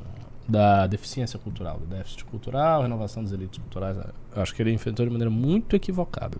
[0.47, 3.97] da deficiência cultural, do déficit cultural, renovação das elites culturais,
[4.35, 6.37] acho que ele enfrentou de maneira muito equivocada.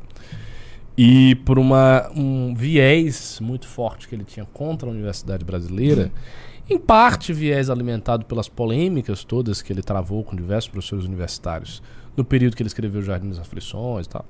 [1.03, 6.11] E por uma, um viés muito forte que ele tinha contra a universidade brasileira,
[6.69, 11.81] em parte viés alimentado pelas polêmicas todas que ele travou com diversos professores universitários
[12.15, 14.23] no período que ele escreveu Jardim das Aflições e tal.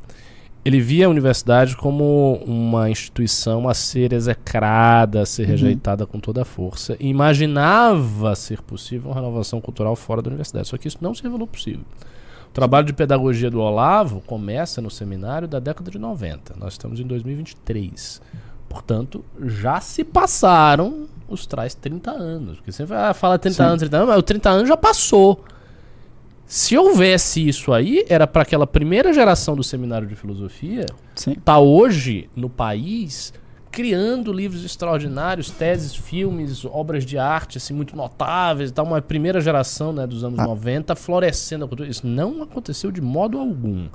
[0.64, 5.50] Ele via a universidade como uma instituição a ser execrada, a ser uhum.
[5.50, 10.70] rejeitada com toda a força, e imaginava ser possível uma renovação cultural fora da universidade.
[10.70, 11.84] Só que isso não se revelou possível.
[12.52, 16.56] O trabalho de pedagogia do Olavo começa no seminário da década de 90.
[16.58, 18.22] Nós estamos em 2023.
[18.68, 22.58] Portanto, já se passaram os traz 30 anos.
[22.58, 23.64] Porque você ah, fala 30 Sim.
[23.64, 25.46] anos, 30 anos, mas o 30 anos já passou.
[26.46, 30.86] Se houvesse isso aí, era para aquela primeira geração do seminário de filosofia
[31.16, 31.36] Sim.
[31.36, 33.34] tá hoje no país
[33.72, 39.94] criando livros extraordinários, teses, filmes, obras de arte assim muito notáveis, tá uma primeira geração,
[39.94, 40.46] né, dos anos ah.
[40.46, 41.90] 90 florescendo a cultura.
[41.90, 43.88] Isso não aconteceu de modo algum.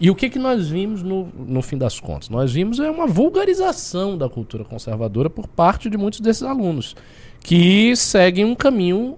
[0.00, 2.28] E o que, que nós vimos no, no fim das contas?
[2.28, 6.96] Nós vimos é uma vulgarização da cultura conservadora por parte de muitos desses alunos,
[7.40, 9.16] que seguem um caminho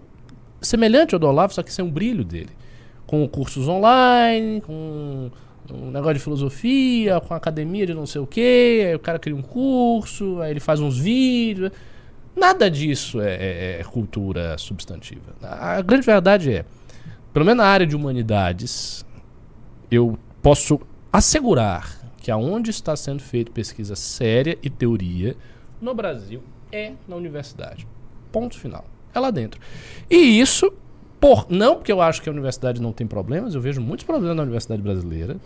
[0.60, 2.50] semelhante ao do Olavo, só que sem o brilho dele.
[3.06, 5.30] Com cursos online, com
[5.70, 9.36] um negócio de filosofia, com academia de não sei o quê, aí o cara cria
[9.36, 11.70] um curso, aí ele faz uns vídeos.
[12.34, 15.34] Nada disso é, é, é cultura substantiva.
[15.42, 16.64] A grande verdade é,
[17.32, 19.04] pelo menos na área de humanidades,
[19.90, 20.80] eu posso
[21.12, 25.36] assegurar que aonde está sendo feita pesquisa séria e teoria
[25.80, 27.86] no Brasil é na universidade.
[28.30, 28.84] Ponto final.
[29.14, 29.60] É lá dentro.
[30.10, 30.72] E isso,
[31.22, 34.36] por não porque eu acho que a universidade não tem problemas, eu vejo muitos problemas
[34.36, 35.36] na universidade brasileira,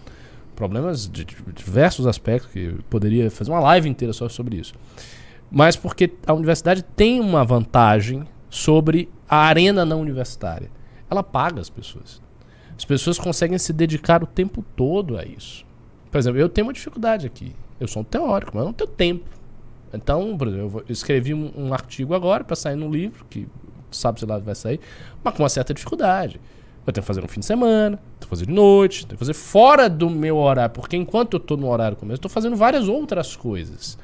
[0.57, 4.72] problemas de, de diversos aspectos, que poderia fazer uma live inteira só sobre isso.
[5.51, 10.70] Mas porque a universidade tem uma vantagem sobre a arena não universitária.
[11.11, 12.22] Ela paga as pessoas.
[12.74, 15.66] As pessoas conseguem se dedicar o tempo todo a isso.
[16.11, 17.55] Por exemplo, eu tenho uma dificuldade aqui.
[17.79, 19.29] Eu sou um teórico, mas eu não tenho tempo.
[19.93, 23.47] Então, por exemplo, eu escrevi um, um artigo agora para sair no livro, que
[23.97, 24.80] sabe se lá vai sair,
[25.22, 26.40] mas com uma certa dificuldade.
[26.86, 29.18] Eu tenho que fazer no fim de semana, tenho que fazer de noite, tenho que
[29.18, 32.88] fazer fora do meu horário, porque enquanto eu estou no horário começo, estou fazendo várias
[32.88, 33.99] outras coisas.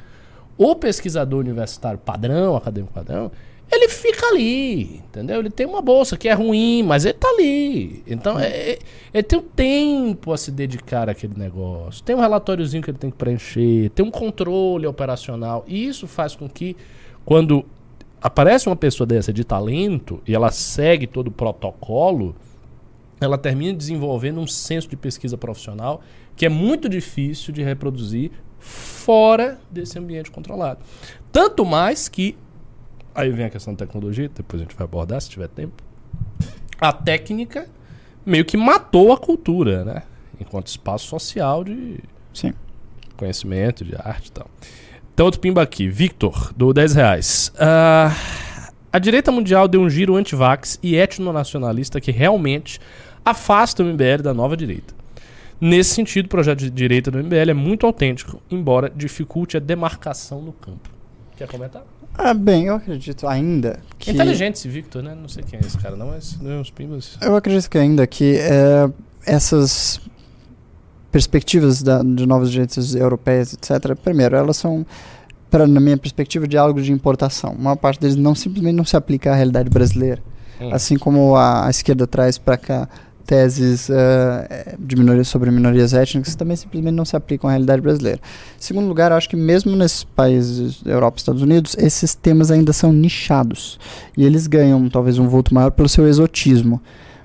[0.59, 3.31] O pesquisador universitário padrão, acadêmico padrão,
[3.73, 5.39] ele fica ali, entendeu?
[5.39, 8.03] Ele tem uma bolsa que é ruim, mas ele tá ali.
[8.07, 8.79] Então, é, é,
[9.15, 12.05] ele tem um tempo a se dedicar àquele negócio.
[12.05, 15.65] Tem um relatóriozinho que ele tem que preencher, tem um controle operacional.
[15.67, 16.77] E isso faz com que,
[17.25, 17.65] quando
[18.23, 22.35] aparece uma pessoa dessa de talento e ela segue todo o protocolo,
[23.21, 26.01] ela termina desenvolvendo um senso de pesquisa profissional
[26.35, 30.81] que é muito difícil de reproduzir fora desse ambiente controlado.
[31.31, 32.37] Tanto mais que
[33.15, 35.83] Aí vem a questão da tecnologia, depois a gente vai abordar se tiver tempo.
[36.81, 37.69] a técnica
[38.25, 40.03] meio que matou a cultura, né?
[40.41, 41.99] Enquanto espaço social de
[42.33, 42.55] Sim.
[43.17, 44.49] conhecimento, de arte e tal.
[45.15, 45.89] Então, outro pimba aqui.
[45.89, 47.53] Victor, do 10 reais.
[47.59, 48.15] Ah,
[48.93, 52.81] a direita mundial deu um giro anti-vax e etnonacionalista que realmente
[53.25, 54.95] afasta o MBL da nova direita.
[55.61, 60.43] Nesse sentido, o projeto de direita do MBL é muito autêntico, embora dificulte a demarcação
[60.43, 60.91] no campo.
[61.37, 61.85] Quer comentar?
[62.15, 64.11] Ah, bem, eu acredito ainda que.
[64.11, 65.15] Inteligente esse Victor, né?
[65.15, 67.17] Não sei quem é esse cara, não, mas deu uns pimbas.
[67.21, 68.91] Eu acredito que ainda que é,
[69.25, 70.01] essas
[71.13, 74.85] perspectivas da, de novos direitos europeias, etc., primeiro, elas são,
[75.51, 77.53] pra, na minha perspectiva, diálogos de importação.
[77.53, 80.23] Uma parte deles não simplesmente não se aplica à realidade brasileira.
[80.61, 80.71] Hum.
[80.73, 82.89] Assim como a, a esquerda traz para cá
[83.27, 88.19] teses eh, de minorias sobre minorias étnicas, também simplesmente não se aplicam à realidade brasileira.
[88.59, 92.51] Em segundo lugar, eu acho que mesmo nesses países Europa e Estados Unidos, esses temas
[92.51, 93.79] ainda são nichados.
[94.17, 96.81] E eles ganham talvez um vulto maior pelo seu exotismo.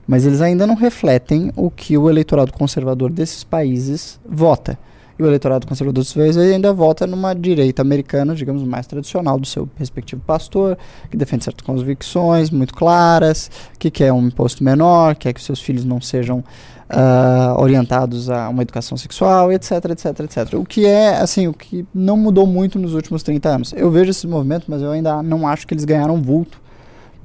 [0.07, 4.79] Mas eles ainda não refletem o que o eleitorado conservador desses países vota.
[5.19, 9.47] E o eleitorado conservador desses países ainda vota numa direita americana, digamos, mais tradicional do
[9.47, 10.77] seu respectivo pastor,
[11.09, 13.49] que defende certas convicções muito claras,
[13.79, 16.43] que quer um imposto menor, quer que seus filhos não sejam
[16.87, 20.53] ah, orientados a uma educação sexual, etc, etc, etc.
[20.53, 23.73] O que é, assim, o que não mudou muito nos últimos 30 anos.
[23.75, 26.61] Eu vejo esses movimentos, mas eu ainda não acho que eles ganharam vulto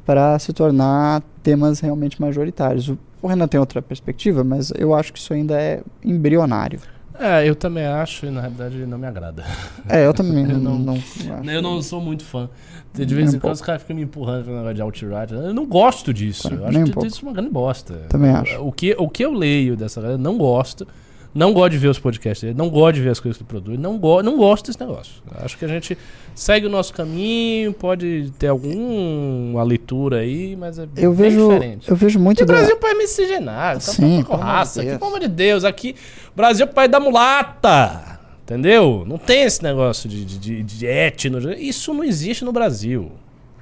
[0.04, 2.88] para se tornar temas realmente majoritários.
[3.20, 6.80] O Renan tem outra perspectiva, mas eu acho que isso ainda é embrionário.
[7.18, 9.44] É, eu também acho e na realidade não me agrada.
[9.88, 10.98] É, eu também Eu não, não-
[11.44, 11.52] não.
[11.52, 12.48] Eu não sou muito fã.
[12.92, 13.54] De Nem vez um em quando pouco.
[13.54, 15.32] os caras ficam me empurrando pro negócio de alt-right.
[15.32, 16.48] Eu não gosto disso.
[16.52, 17.06] Eu acho um que pouco.
[17.06, 17.94] isso é uma grande bosta.
[18.08, 18.60] Também acho.
[18.60, 20.86] O que, o que eu leio dessa galera, não gosto.
[21.34, 23.48] Não gosto de ver os podcasts dele, não gosto de ver as coisas que ele
[23.48, 25.14] produz, não, go não gosto desse negócio.
[25.36, 25.96] Acho que a gente
[26.34, 31.88] segue o nosso caminho, pode ter alguma leitura aí, mas é Eu bem vejo, diferente.
[31.90, 34.98] eu vejo muito E o da- Brasil é país miscigenado, tá Sim, de raça, Deus.
[34.98, 35.94] pelo amor de Deus, aqui,
[36.36, 39.04] Brasil é o país da mulata, entendeu?
[39.06, 43.10] Não tem esse negócio de, de, de, de etno, isso não existe no Brasil.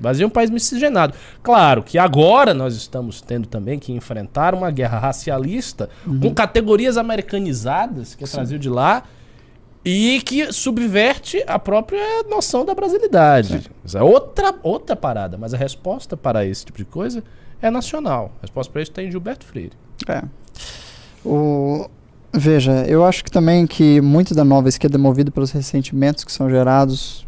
[0.01, 1.15] O Brasil é um país miscigenado.
[1.43, 5.91] Claro que agora nós estamos tendo também que enfrentar uma guerra racialista
[6.21, 9.05] com categorias americanizadas que traziam de lá
[9.85, 13.71] e que subverte a própria noção da brasilidade.
[13.95, 17.23] É outra, outra parada, mas a resposta para esse tipo de coisa
[17.61, 18.33] é nacional.
[18.39, 19.73] A resposta para isso está em Gilberto Freire.
[20.09, 20.23] É.
[21.25, 21.89] O,
[22.33, 26.33] veja, eu acho que também que muito da nova esquerda é movida pelos ressentimentos que
[26.33, 27.27] são gerados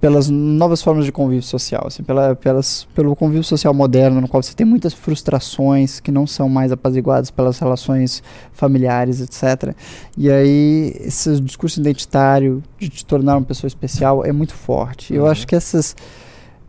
[0.00, 4.40] pelas novas formas de convívio social, assim, pela, pelas, pelo convívio social moderno, no qual
[4.42, 8.22] você tem muitas frustrações que não são mais apaziguadas pelas relações
[8.52, 9.74] familiares, etc.
[10.16, 15.12] E aí, esse discurso identitário de te tornar uma pessoa especial é muito forte.
[15.12, 15.30] Eu Uhum.
[15.30, 15.96] acho que essas,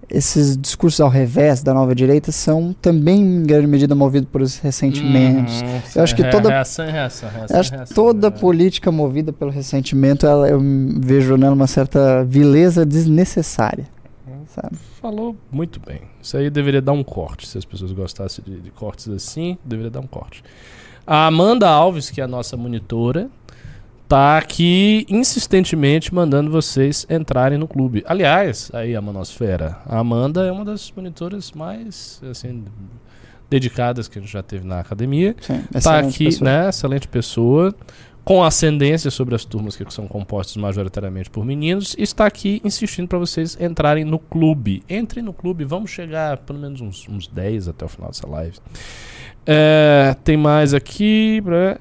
[0.09, 4.59] esses discursos ao revés da nova direita são também, em grande medida, movidos por esses
[4.59, 5.61] ressentimentos.
[5.95, 8.37] Eu acho que Re- toda- reação, é reação, reação, acho que reação, toda né?
[8.37, 10.59] política movida pelo ressentimento, ela, eu
[10.99, 13.85] vejo nela uma certa vileza desnecessária.
[14.47, 14.75] Sabe?
[14.99, 16.01] Falou muito bem.
[16.21, 17.47] Isso aí deveria dar um corte.
[17.47, 20.43] Se as pessoas gostassem de, de cortes assim, deveria dar um corte.
[21.05, 23.29] A Amanda Alves, que é a nossa monitora,
[24.09, 28.03] tá aqui insistentemente mandando vocês entrarem no clube.
[28.07, 32.65] Aliás, aí a Manosfera, a Amanda é uma das monitoras mais assim
[33.49, 35.35] dedicadas que a gente já teve na academia.
[35.39, 36.49] Sim, Tá aqui, pessoa.
[36.49, 36.69] né?
[36.69, 37.73] Excelente pessoa.
[38.25, 43.17] Com ascendência sobre as turmas que são compostas majoritariamente por meninos, está aqui insistindo para
[43.17, 44.83] vocês entrarem no clube.
[44.89, 48.27] Entrem no clube, vamos chegar a pelo menos uns, uns 10 até o final dessa
[48.27, 48.57] live.
[49.45, 51.41] É, tem mais aqui.
[51.43, 51.79] Pra...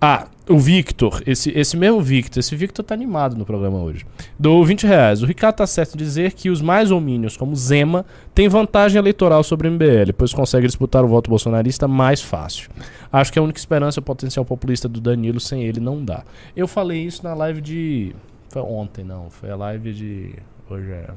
[0.00, 4.06] Ah, o Victor, esse, esse mesmo Victor, esse Victor tá animado no programa hoje.
[4.38, 5.22] Dou 20 reais.
[5.22, 9.42] O Ricardo tá certo em dizer que os mais homínios, como Zema, têm vantagem eleitoral
[9.42, 12.70] sobre o MBL, pois consegue disputar o voto bolsonarista mais fácil.
[13.12, 16.22] Acho que a única esperança é o potencial populista do Danilo, sem ele não dá.
[16.54, 18.14] Eu falei isso na live de.
[18.50, 19.28] Foi ontem, não.
[19.30, 20.34] Foi a live de.
[20.68, 21.08] Hoje é.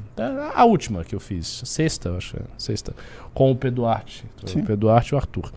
[0.55, 1.61] A última que eu fiz.
[1.65, 2.37] Sexta, eu acho.
[2.37, 2.95] é, Sexta.
[3.33, 4.23] Com o Pedro Duarte.
[4.45, 4.59] Sim.
[4.59, 5.51] O Pedro Duarte e o Arthur.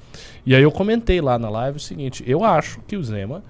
[0.44, 3.42] E aí eu comentei lá na live o seguinte: eu acho que o Zema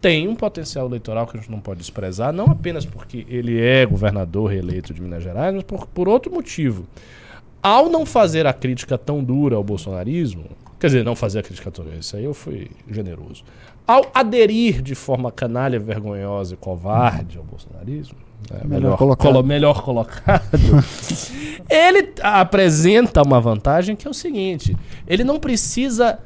[0.00, 3.84] tem um potencial eleitoral que a gente não pode desprezar, não apenas porque ele é
[3.84, 6.86] governador reeleito de Minas Gerais, mas por, por outro motivo.
[7.62, 10.44] Ao não fazer a crítica tão dura ao bolsonarismo,
[10.78, 13.44] quer dizer, não fazer a crítica tão dura, isso aí eu fui generoso.
[13.86, 18.16] Ao aderir de forma canalha, vergonhosa e covarde ao bolsonarismo,
[18.50, 19.26] né, Melhor melhor, colocado.
[19.32, 20.42] colo- melhor colocado,
[21.68, 24.74] ele apresenta uma vantagem que é o seguinte:
[25.06, 26.18] ele não precisa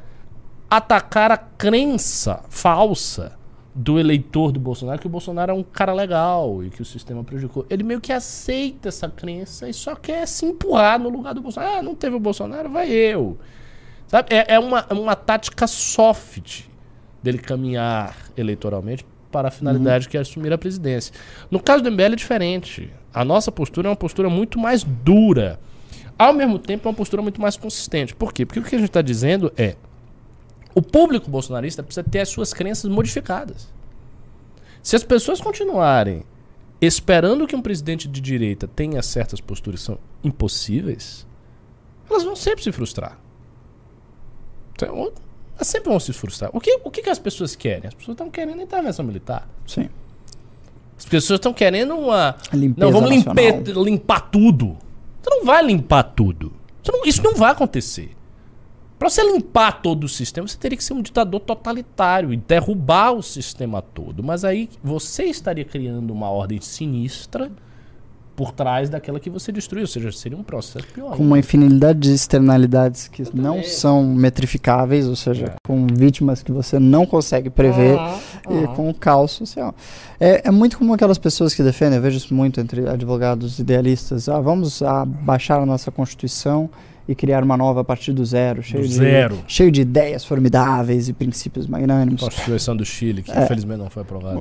[0.69, 3.33] atacar a crença falsa
[3.75, 7.25] do eleitor do Bolsonaro que o Bolsonaro é um cara legal e que o sistema
[7.25, 7.65] prejudicou.
[7.69, 11.79] Ele meio que aceita essa crença e só quer se empurrar no lugar do Bolsonaro.
[11.79, 13.37] Ah, não teve o Bolsonaro, vai eu.
[14.07, 14.33] Sabe?
[14.33, 16.63] É, é uma, uma tática soft
[17.21, 21.13] dele caminhar eleitoralmente para a finalidade que é assumir a presidência.
[21.51, 22.89] No caso do MBL é diferente.
[23.13, 25.59] A nossa postura é uma postura muito mais dura.
[26.17, 28.15] Ao mesmo tempo, é uma postura muito mais consistente.
[28.15, 28.45] Por quê?
[28.45, 29.75] Porque o que a gente está dizendo é
[30.75, 33.73] o público bolsonarista precisa ter as suas crenças modificadas.
[34.83, 36.23] Se as pessoas continuarem
[36.81, 41.25] esperando que um presidente de direita tenha certas posturas que são impossíveis,
[42.09, 43.17] elas vão sempre se frustrar.
[44.73, 45.11] Então,
[45.55, 46.51] elas sempre vão se frustrar.
[46.53, 47.87] O que, o que, que as pessoas querem?
[47.87, 49.47] As pessoas estão querendo intervenção militar.
[49.65, 49.89] Sim.
[50.97, 52.35] As pessoas estão querendo uma.
[52.53, 53.33] Limpeza não, vamos limpar,
[53.83, 54.77] limpar tudo.
[55.21, 56.53] Você não vai limpar tudo.
[56.87, 58.15] Não- isso não vai acontecer.
[58.97, 63.11] Para você limpar todo o sistema, você teria que ser um ditador totalitário e derrubar
[63.11, 64.23] o sistema todo.
[64.23, 67.51] Mas aí você estaria criando uma ordem sinistra
[68.35, 69.83] por trás daquela que você destruiu.
[69.83, 71.15] Ou seja, seria um processo pior.
[71.15, 75.55] Com uma infinidade de externalidades que não são metrificáveis, ou seja, É.
[75.65, 77.97] com vítimas que você não consegue prever.
[77.97, 78.19] Ah,
[78.49, 78.67] e ah.
[78.67, 79.73] com o caos social.
[80.19, 84.29] É, é muito como aquelas pessoas que defendem, eu vejo isso muito entre advogados idealistas,
[84.29, 86.69] ah, vamos ah, baixar a nossa Constituição
[87.07, 89.37] e criar uma nova a partir do zero, cheio, Do de, zero.
[89.47, 92.21] cheio de ideias formidáveis e princípios magnânimos.
[92.21, 93.43] Constituição do Chile, que É.
[93.43, 94.39] infelizmente não foi aprovada.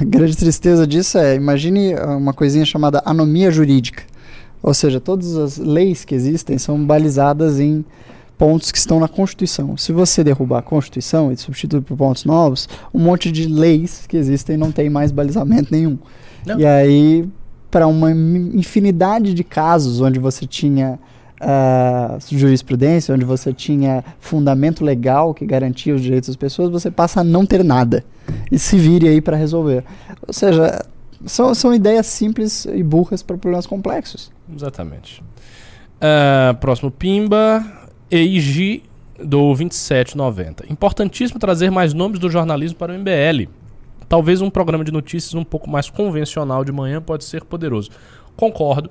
[0.00, 4.02] A grande tristeza disso é, imagine ah, uma coisinha chamada anomia jurídica.
[4.62, 7.84] Ou seja, todas as leis que existem são balizadas em
[8.36, 9.76] pontos que estão na Constituição.
[9.76, 14.16] Se você derrubar a Constituição e substituir por pontos novos, um monte de leis que
[14.16, 15.98] existem não tem mais balizamento nenhum.
[16.44, 16.58] Não.
[16.58, 17.28] E aí,
[17.70, 20.98] para uma infinidade de casos onde você tinha
[21.40, 27.20] ah, jurisprudência, onde você tinha fundamento legal que garantia os direitos das pessoas, você passa
[27.20, 28.04] a não ter nada
[28.52, 29.84] e se vire aí para resolver.
[30.26, 30.84] Ou seja,
[31.24, 34.30] são, são ideias simples e burras para problemas complexos.
[34.54, 35.22] Exatamente.
[36.00, 37.64] Ah, próximo Pimba.
[38.10, 38.82] Eiji
[39.18, 40.70] do 2790.
[40.70, 43.48] Importantíssimo trazer mais nomes do jornalismo para o MBL.
[44.08, 47.90] Talvez um programa de notícias um pouco mais convencional de manhã pode ser poderoso.
[48.36, 48.90] Concordo.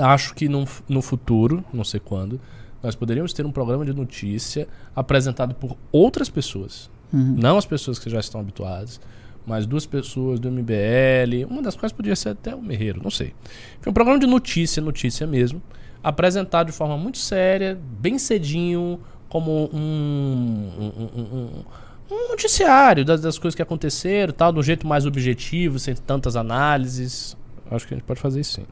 [0.00, 2.40] Acho que num, fu- no futuro, não sei quando,
[2.82, 6.90] nós poderíamos ter um programa de notícia apresentado por outras pessoas.
[7.12, 7.36] Uhum.
[7.38, 9.00] Não as pessoas que já estão habituadas,
[9.46, 13.32] mas duas pessoas do MBL, uma das quais podia ser até o Merreiro, não sei.
[13.80, 15.62] Foi um programa de notícia, notícia mesmo,
[16.02, 21.64] apresentado de forma muito séria, bem cedinho, como um, um, um- um-
[22.08, 26.36] um noticiário das, das coisas que aconteceram, tal, de um jeito mais objetivo, sem tantas
[26.36, 27.36] análises.
[27.70, 28.66] Acho que a gente pode fazer isso sim.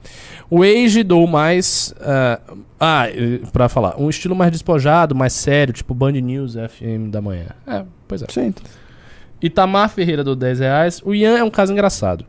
[0.51, 1.95] O Age dou mais.
[2.01, 2.41] ah,
[2.79, 4.01] ah, eh, pra falar.
[4.01, 7.47] Um estilo mais despojado, mais sério, tipo Band News FM da manhã.
[7.67, 8.27] É, pois é.
[8.31, 8.55] Sim.
[9.43, 11.03] Itamar Ferreira do 10 reais.
[11.05, 12.25] O Ian é um caso engraçado.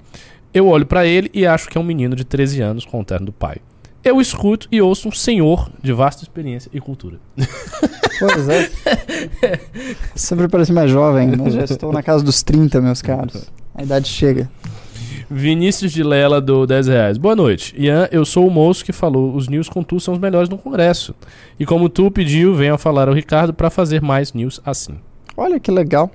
[0.54, 3.06] Eu olho pra ele e acho que é um menino de 13 anos com o
[3.06, 3.58] terno do pai.
[4.04, 7.20] Eu escuto e ouço um senhor de vasta experiência e cultura.
[8.20, 8.70] Pois é.
[10.16, 13.50] Sempre parece mais jovem, mas já estou na casa dos 30, meus caros.
[13.74, 14.50] A idade chega.
[15.30, 17.18] Vinícius de Lela do 10 reais.
[17.18, 17.74] Boa noite.
[17.78, 20.58] Ian, eu sou o moço que falou os news com tu são os melhores no
[20.58, 21.16] Congresso.
[21.60, 25.00] E como tu pediu, venha falar ao Ricardo pra fazer mais news assim.
[25.36, 26.12] Olha que legal.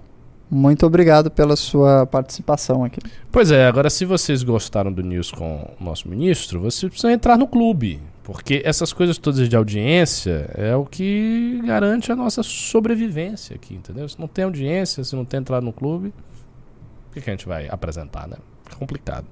[0.51, 2.99] Muito obrigado pela sua participação aqui.
[3.31, 7.39] Pois é, agora se vocês gostaram do news com o nosso ministro, vocês precisam entrar
[7.39, 8.01] no clube.
[8.25, 14.09] Porque essas coisas todas de audiência é o que garante a nossa sobrevivência aqui, entendeu?
[14.09, 16.13] Se não tem audiência, se não tem entrado no clube,
[17.11, 18.37] o que, que a gente vai apresentar, né?
[18.71, 19.27] Fica complicado.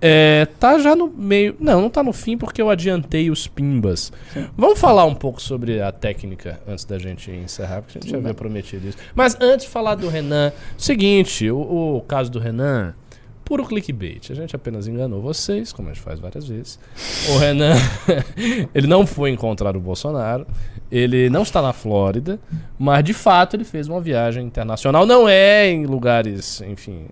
[0.00, 1.56] É, tá já no meio.
[1.58, 4.12] Não, não tá no fim porque eu adiantei os pimbas.
[4.56, 8.18] Vamos falar um pouco sobre a técnica antes da gente encerrar, porque a gente já
[8.18, 8.98] havia prometido isso.
[9.14, 12.94] Mas antes de falar do Renan, seguinte, o, o caso do Renan,
[13.44, 14.30] puro clickbait.
[14.30, 16.78] A gente apenas enganou vocês, como a gente faz várias vezes.
[17.30, 17.74] O Renan,
[18.72, 20.46] ele não foi encontrar o Bolsonaro,
[20.92, 22.38] ele não está na Flórida,
[22.78, 25.04] mas de fato ele fez uma viagem internacional.
[25.06, 27.06] Não é em lugares, enfim,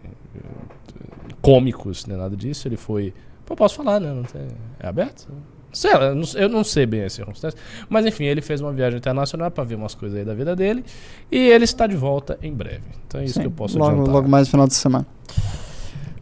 [1.47, 2.67] cômicos, nem nada disso.
[2.69, 3.13] Ele foi.
[3.45, 4.23] Pô, posso falar, né?
[4.33, 4.43] Tem-
[4.81, 5.29] É aberto?
[5.73, 7.61] Sei lá, eu não- sei bem as circunstâncias.
[7.89, 10.83] Mas enfim, ele fez uma viagem internacional para ver umas coisas aí da vida dele.
[11.31, 12.81] E ele está de volta em breve.
[13.07, 14.15] Então é isso Sim, que eu posso logo, adiantar.
[14.15, 15.07] logo mais no final de semana.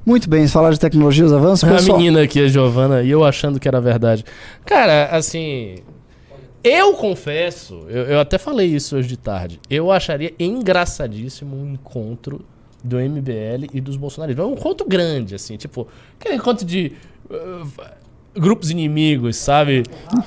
[0.04, 1.96] Muito bem, falar de tecnologia, os avanços, A pessoal.
[1.98, 4.24] menina aqui, a Giovana, e eu achando que era verdade.
[4.66, 5.76] Cara, assim.
[6.62, 9.60] Eu confesso, eu, eu até falei isso hoje de tarde.
[9.68, 12.44] Eu acharia engraçadíssimo um encontro
[12.84, 14.44] do MBL e dos bolsonaristas.
[14.44, 15.88] Um encontro grande, assim, tipo,
[16.20, 16.92] aquele encontro de.
[17.30, 17.66] uh,
[18.36, 19.84] grupos inimigos, sabe?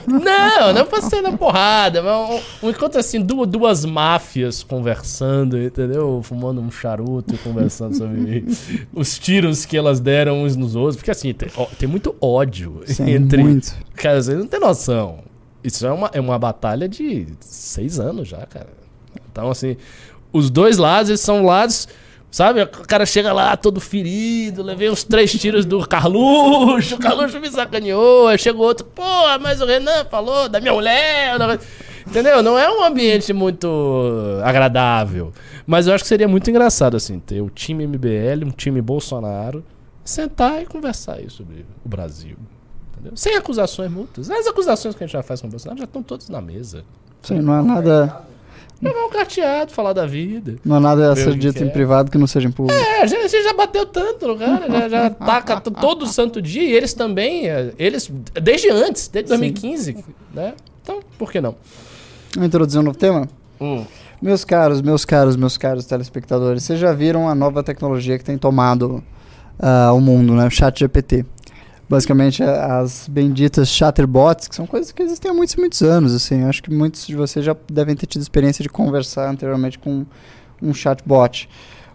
[0.08, 5.62] Não, não pra ser na porrada, mas um, um encontro assim, duas, duas máfias conversando,
[5.62, 6.22] entendeu?
[6.24, 8.45] Fumando um charuto e conversando sobre
[8.93, 10.95] os tiros que elas deram uns nos outros.
[10.95, 13.43] Porque assim, tem, ó, tem muito ódio Sim, entre.
[13.43, 13.76] muito.
[13.95, 15.20] Cara, vocês não tem noção.
[15.64, 18.70] Isso é uma, é uma batalha de seis anos já, cara.
[19.30, 19.76] Então, assim,
[20.32, 21.88] os dois lados, eles são lados.
[22.38, 27.39] Sabe, o cara chega lá todo ferido, levei uns três tiros do Carluxo, o Carluxo
[27.39, 29.01] me sacaneou, aí chegou outro, pô,
[29.41, 31.35] mas o Renan falou da minha mulher.
[32.05, 32.43] Entendeu?
[32.43, 33.67] Não é um ambiente muito
[34.43, 35.33] agradável.
[35.65, 39.65] Mas eu acho que seria muito engraçado, assim, ter o time MBL, um time Bolsonaro,
[40.03, 42.38] sentar e conversar aí sobre o Brasil.
[42.93, 43.13] Entendeu?
[43.15, 44.29] Sem acusações mútuas.
[44.29, 46.83] As acusações que a gente já faz com o Bolsonaro já estão todas na mesa.
[47.23, 48.21] Sim, não é nada,
[48.82, 50.55] Levar um carteado, falar da vida.
[50.63, 51.71] não é nada a o ser dito que em é.
[51.71, 52.80] privado que não seja em público.
[52.80, 56.63] É, a gente, já bateu tanto no cara, já, já taca t- todo santo dia,
[56.63, 58.11] e eles também, é, eles,
[58.41, 60.03] desde antes, desde 2015,
[60.34, 60.53] né?
[60.84, 61.55] Então, por que não?
[62.36, 63.28] Vamos introduzir um novo tema?
[63.59, 63.84] Hum.
[64.21, 68.38] Meus caros, meus caros, meus caros telespectadores, vocês já viram a nova tecnologia que tem
[68.38, 69.03] tomado
[69.59, 70.45] ah, o mundo, né?
[70.45, 71.25] O chat GPT.
[71.89, 76.43] Basicamente, a- as benditas chatterbots, que são coisas que existem há muitos, muitos anos, assim.
[76.43, 80.05] Acho que muitos de vocês já devem ter tido experiência de conversar anteriormente com
[80.61, 81.47] um chatbot.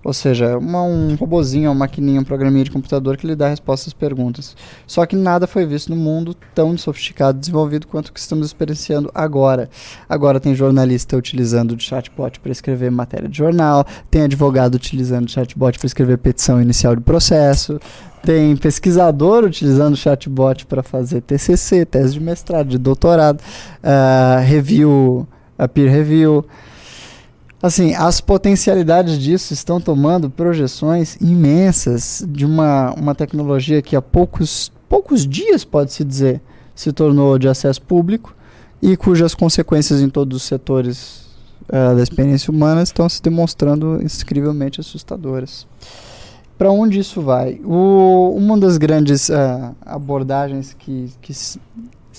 [0.04, 3.88] Ou seja, uma, um robozinho, uma maquininha, um programinha de computador que lhe dá respostas
[3.88, 4.56] às perguntas.
[4.84, 8.48] Só que nada foi visto no mundo tão sofisticado e desenvolvido quanto o que estamos
[8.48, 9.70] experienciando agora.
[10.08, 15.30] Agora tem jornalista utilizando o chatbot para escrever matéria de jornal, tem advogado utilizando o
[15.30, 17.78] chatbot para escrever petição inicial de processo,
[18.24, 23.42] tem pesquisador utilizando chatbot para fazer TCC, tese de mestrado, de doutorado,
[23.82, 25.26] ah, review,
[25.58, 26.44] a peer review.
[27.62, 34.72] Assim, as potencialidades disso estão tomando projeções imensas de uma, uma tecnologia que há poucos,
[34.88, 36.40] poucos dias, pode-se dizer,
[36.74, 38.34] se tornou de acesso público
[38.80, 41.26] e cujas consequências em todos os setores
[41.68, 45.66] eh, da experiência humana estão se demonstrando incrivelmente assustadoras.
[46.62, 47.60] Para onde isso vai?
[47.64, 51.32] O- uma das grandes ah, abordagens que, que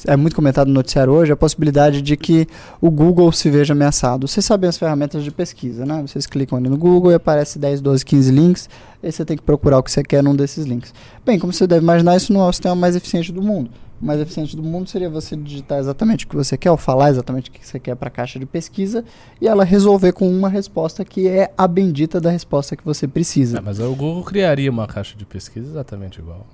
[0.05, 2.45] é muito comentado no noticiário hoje é a possibilidade de que
[2.81, 4.27] o Google se veja ameaçado.
[4.27, 6.01] Vocês sabem as ferramentas de pesquisa, né?
[6.05, 8.69] Vocês clicam ali no Google e aparece 10, 12, 15 links,
[9.01, 10.93] e você tem que procurar o que você quer num desses links.
[11.25, 13.69] Bem, como você deve imaginar, isso não é o sistema mais eficiente do mundo.
[14.01, 17.49] Mais eficiente do mundo seria você digitar exatamente o que você quer, ou falar exatamente
[17.49, 19.05] o que você quer para a caixa de pesquisa,
[19.39, 23.59] e ela resolver com uma resposta que é a bendita da resposta que você precisa.
[23.59, 26.45] É, mas o Google criaria uma caixa de pesquisa exatamente igual.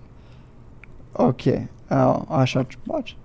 [1.14, 1.68] Ok.
[1.90, 3.18] A, a chatbot?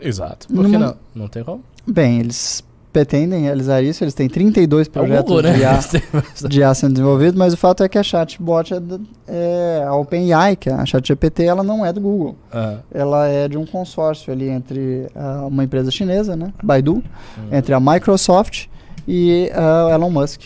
[0.00, 0.46] Exato.
[0.48, 0.96] Por que Numa- não?
[1.22, 1.62] Não tem como?
[1.86, 2.62] Bem, eles
[2.94, 5.52] pretendem realizar isso, eles têm 32 É projetos né?
[5.52, 5.80] de IA
[6.48, 9.94] de IA sendo desenvolvido, mas o fato é que a chatbot é, da- é a
[9.96, 12.36] OpenAI, que é a ChatGPT, ela não é do Google.
[12.52, 16.94] Ah, Ela é de um consórcio ali entre ah, uma empresa chinesa, né, Baidu,
[17.36, 17.48] hum.
[17.50, 18.66] entre a Microsoft
[19.08, 20.42] e a Elon Musk.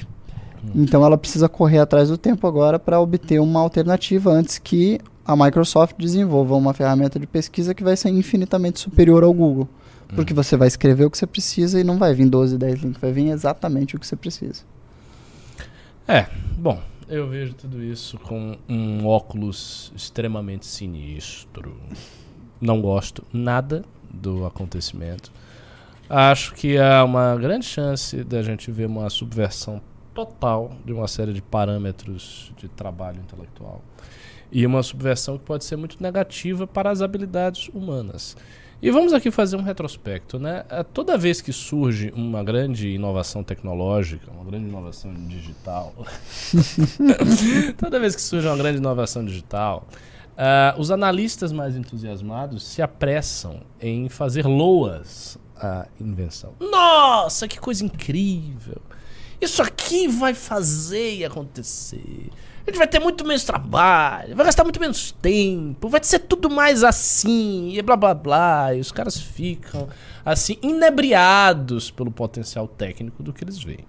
[0.64, 0.70] Hum.
[0.76, 5.36] Então ela precisa correr atrás do tempo agora para obter uma alternativa antes que a
[5.36, 9.68] Microsoft desenvolva uma ferramenta de pesquisa que vai ser infinitamente superior ao Google.
[10.14, 13.00] Porque você vai escrever o que você precisa e não vai vir 12, 10 links,
[13.00, 14.64] vai vir exatamente o que você precisa.
[16.06, 21.76] É, bom, eu vejo tudo isso com um óculos extremamente sinistro.
[22.61, 25.30] Não gosto nada do acontecimento.
[26.09, 29.80] Acho que há uma grande chance da gente ver uma subversão
[30.14, 33.82] total de uma série de parâmetros de trabalho intelectual.
[34.50, 38.36] E uma subversão que pode ser muito negativa para as habilidades humanas.
[38.81, 40.64] E vamos aqui fazer um retrospecto, né?
[40.70, 45.93] Eh, Toda vez que surge uma grande inovação tecnológica, uma grande inovação digital,
[47.76, 49.87] toda vez que surge uma grande inovação digital,
[50.37, 56.53] ah, os analistas mais entusiasmados se apressam em fazer loas à invenção.
[56.61, 58.81] Nossa, que coisa incrível!
[59.41, 62.31] Isso aqui vai fazer e acontecer.
[62.69, 66.51] A gente vai ter muito menos trabalho, vai gastar muito menos tempo, vai ser tudo
[66.51, 68.75] mais assim, e blá blá blá.
[68.75, 69.89] E os caras ficam,
[70.23, 73.87] assim, inebriados pelo potencial técnico do que eles veem.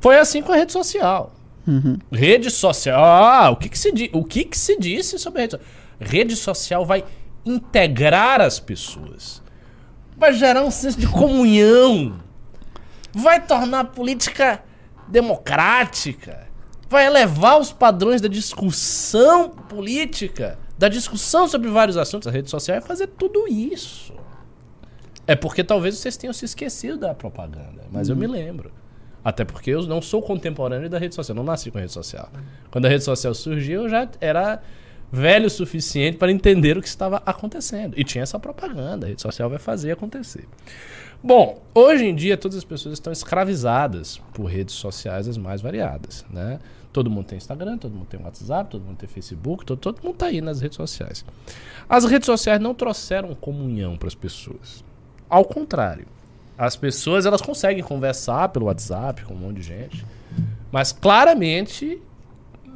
[0.00, 1.32] Foi assim com a rede social.
[1.68, 1.98] Uhum.
[2.10, 3.00] Rede social.
[3.00, 5.70] Ah, o que, que se o que, que se disse sobre a rede social?
[6.00, 7.04] Rede social vai
[7.44, 9.40] integrar as pessoas.
[10.16, 12.18] Vai gerar um senso de comunhão.
[13.12, 14.64] Vai tornar a política
[15.06, 16.45] democrática.
[16.88, 22.28] Vai elevar os padrões da discussão política, da discussão sobre vários assuntos.
[22.28, 24.14] A rede social vai fazer tudo isso.
[25.26, 28.70] É porque talvez vocês tenham se esquecido da propaganda, mas eu me lembro.
[29.24, 32.30] Até porque eu não sou contemporâneo da rede social, não nasci com rede social.
[32.70, 34.62] Quando a rede social surgiu, eu já era
[35.10, 37.98] velho o suficiente para entender o que estava acontecendo.
[37.98, 40.46] E tinha essa propaganda, a rede social vai fazer acontecer.
[41.22, 46.24] Bom, hoje em dia todas as pessoas estão escravizadas por redes sociais as mais variadas,
[46.30, 46.60] né?
[46.92, 50.14] Todo mundo tem Instagram, todo mundo tem WhatsApp, todo mundo tem Facebook, todo, todo mundo
[50.14, 51.24] está aí nas redes sociais.
[51.88, 54.82] As redes sociais não trouxeram comunhão para as pessoas.
[55.28, 56.06] Ao contrário,
[56.58, 60.06] As pessoas elas conseguem conversar pelo WhatsApp com um monte de gente,
[60.72, 62.00] mas claramente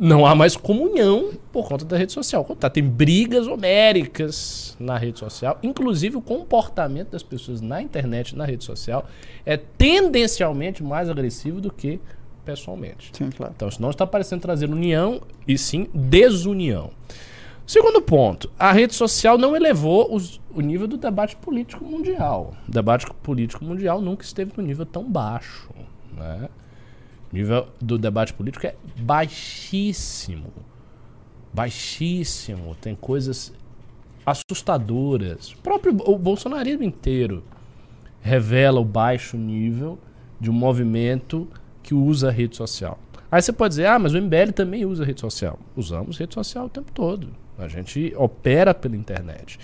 [0.00, 2.42] não há mais comunhão por conta da rede social.
[2.58, 8.46] Tá, tem brigas homéricas na rede social, inclusive o comportamento das pessoas na internet, na
[8.46, 9.06] rede social,
[9.44, 12.00] é tendencialmente mais agressivo do que
[12.46, 13.10] pessoalmente.
[13.12, 13.52] Sim, claro.
[13.54, 16.90] Então, isso não está parecendo trazer união, e sim desunião.
[17.66, 22.54] Segundo ponto, a rede social não elevou os- o nível do debate político mundial.
[22.66, 25.68] O debate político mundial nunca esteve no nível tão baixo.
[26.16, 26.48] Né?
[27.32, 30.52] O nível do debate político é baixíssimo.
[31.52, 32.74] Baixíssimo.
[32.80, 33.52] Tem coisas
[34.26, 35.52] assustadoras.
[35.52, 37.44] O próprio o bolsonarismo inteiro
[38.20, 39.98] revela o baixo nível
[40.40, 41.48] de um movimento
[41.82, 42.98] que usa a rede social.
[43.30, 45.58] Aí você pode dizer, ah, mas o MBL também usa rede social.
[45.76, 47.28] Usamos rede social o tempo todo.
[47.56, 49.58] A gente opera pela internet.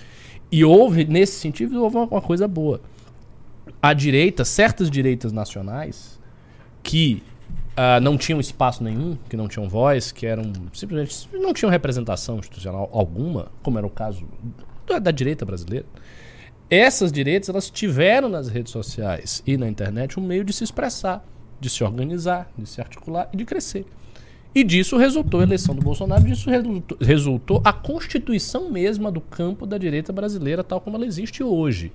[0.52, 2.80] E houve, nesse sentido, houve uma, uma coisa boa.
[3.82, 6.20] A direita, certas direitas nacionais,
[6.82, 7.22] que
[7.76, 12.38] ah, não tinham espaço nenhum, que não tinham voz, que eram simplesmente não tinham representação
[12.38, 14.26] institucional alguma, como era o caso
[14.86, 15.84] da, da direita brasileira.
[16.70, 21.22] Essas direitas elas tiveram nas redes sociais e na internet um meio de se expressar,
[21.60, 23.84] de se organizar, de se articular e de crescer.
[24.54, 29.66] E disso resultou a eleição do Bolsonaro, disso resultou, resultou a constituição mesma do campo
[29.66, 31.92] da direita brasileira, tal como ela existe hoje.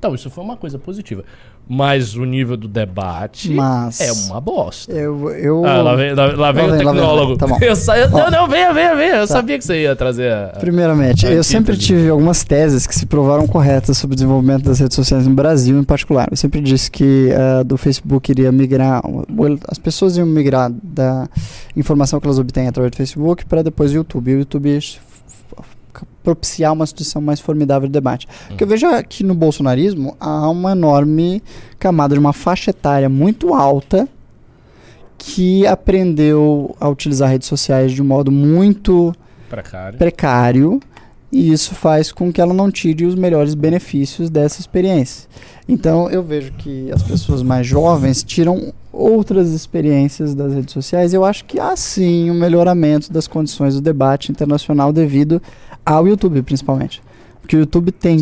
[0.00, 1.22] Então, isso foi uma coisa positiva.
[1.68, 4.90] Mas o nível do debate Mas- é uma bosta.
[4.90, 5.64] Eu, eu...
[5.66, 7.36] Ah, lá vem, lá, lá vem Lá o vem, lá vem, tecnólogo.
[7.36, 7.46] tá.
[7.60, 9.16] Eu sa- eu- não, não, venha, venha, venha.
[9.16, 9.34] Eu Tá.
[9.34, 10.46] sabia que você ia trazer a.
[10.58, 14.80] Primeiramente, a eu sempre tive algumas teses que se provaram corretas sobre o desenvolvimento das
[14.80, 16.28] redes sociais no Brasil em particular.
[16.30, 19.02] Eu sempre disse que eh, do Facebook iria migrar,
[19.68, 21.28] as pessoas iam migrar da
[21.76, 24.30] informação que elas obtêm através do Facebook para depois o YouTube.
[24.30, 24.78] E o YouTube
[26.30, 28.28] propiciar uma situação mais formidável de debate.
[28.46, 31.42] Porque eu vejo aqui no bolsonarismo há uma enorme
[31.78, 34.08] camada de uma faixa etária muito alta
[35.18, 39.14] que aprendeu a utilizar redes sociais de um modo muito
[39.48, 39.98] Precário.
[39.98, 40.80] precário
[41.32, 45.28] e isso faz com que ela não tire os melhores benefícios dessa experiência.
[45.68, 51.14] Então eu vejo que as pessoas mais jovens tiram outras experiências das redes sociais.
[51.14, 55.40] Eu acho que há sim um melhoramento das condições do debate internacional devido
[55.84, 57.02] ao YouTube, principalmente.
[57.40, 58.18] Porque o YouTube tem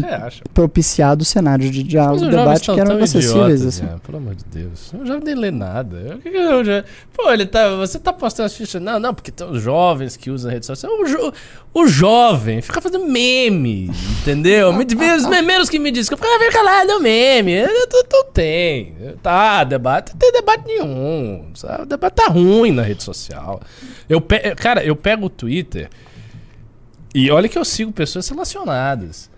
[0.55, 3.61] propiciado cenários de diálogo, debate que eram inacessíveis.
[3.61, 3.85] idiotas, Assim.
[3.87, 4.91] Jean, pelo amor de Deus.
[4.99, 6.19] Eu já nem lê nada.
[6.25, 6.83] Eu- eu já-
[7.13, 8.81] Pô, ele tá, você tá postando as fichas.
[8.81, 10.91] Não, não, porque tem os jovens que usam a rede social.
[10.99, 11.33] O, jo-
[11.75, 13.91] o jovem fica fazendo meme,
[14.23, 14.73] entendeu?
[14.73, 14.87] Me,
[15.17, 17.63] os memeiros que me dizem que eu ficava calado, é meme.
[17.67, 18.95] Não tem.
[19.23, 20.13] Tá, debate.
[20.13, 21.51] Não tem debate nenhum.
[21.55, 21.83] Sabe?
[21.83, 23.61] O debate tá ruim na rede social.
[24.09, 24.39] Eu pe...
[24.55, 25.91] Cara, eu pego o Twitter
[27.27, 29.31] e olha que eu sigo pessoas relacionadas.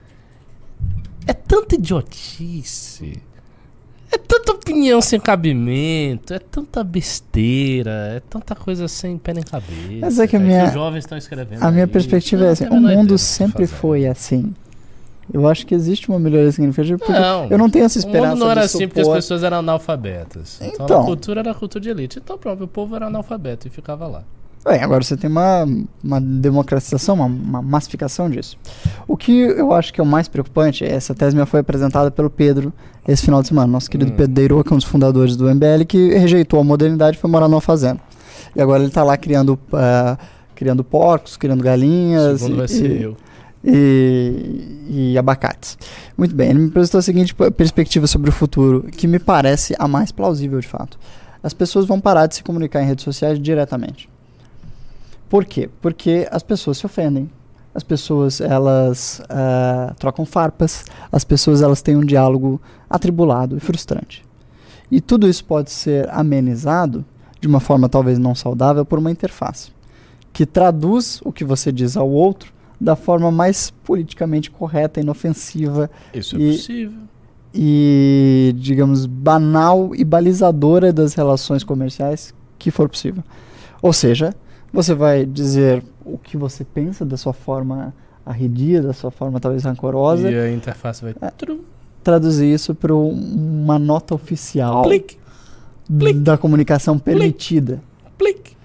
[1.26, 3.22] É tanta idiotice.
[4.12, 6.34] É tanta opinião sem cabimento.
[6.34, 7.90] É tanta besteira.
[8.16, 9.98] É tanta coisa sem pé nem cabeça.
[10.00, 11.62] Mas é que a cara, minha- os jovens estão escrevendo.
[11.62, 11.90] A minha aí.
[11.90, 14.52] perspectiva Não, é assim: o mundo que sempre foi assim.
[15.32, 17.46] Eu acho que existe uma melhoria significativa porque Não.
[17.48, 20.58] eu não tenho essa O esperança mundo não era assim porque as pessoas eram analfabetas.
[20.60, 21.02] Então, Então.
[21.02, 22.18] a cultura era a cultura de elite.
[22.18, 24.24] Então, pronto, o povo era analfabeto e ficava lá.
[24.62, 25.66] Bem, agora você tem uma,
[26.04, 28.58] uma democratização, uma, uma massificação disso.
[29.08, 32.28] O que eu acho que é o mais preocupante, essa tese minha foi apresentada pelo
[32.28, 32.70] Pedro
[33.08, 34.16] esse final de semana, nosso querido Hum.
[34.16, 37.30] Pedro Deiro, que é um dos fundadores do MBL, que rejeitou a modernidade e foi
[37.30, 38.00] morar numa fazenda.
[38.54, 40.18] E agora ele está lá criando, ah,
[40.54, 43.16] criando porcos, criando galinhas Segundo vai e, ser eu.
[43.64, 45.78] e, e abacates.
[46.18, 49.88] Muito bem, ele me apresentou a seguinte perspectiva sobre o futuro, que me parece a
[49.88, 50.98] mais plausível de fato.
[51.42, 54.09] As pessoas vão parar de se comunicar em redes sociais diretamente.
[55.30, 55.70] Por quê?
[55.80, 57.30] Porque as pessoas se ofendem.
[57.74, 60.84] As pessoas, elas ah, trocam farpas.
[61.10, 64.22] As pessoas, elas têm um diálogo atribulado e frustrante.
[64.90, 67.04] E tudo isso pode ser amenizado
[67.40, 69.70] de uma forma talvez não saudável por uma interface
[70.32, 76.36] que traduz o que você diz ao outro da forma mais politicamente correta, inofensiva Isso
[76.36, 76.98] é E- possível.
[77.54, 83.22] e, digamos, banal e balizadora das relações comerciais que for possível.
[83.82, 84.34] Ou seja,
[84.72, 87.92] você vai dizer o que você pensa da sua forma
[88.24, 91.14] arredia, da sua forma talvez rancorosa, E a interface vai.
[91.20, 91.32] É.
[92.02, 95.16] Traduzir isso para uma nota oficial Plic,
[95.98, 96.18] plic.
[96.20, 97.80] da comunicação permitida.
[98.16, 98.56] plic.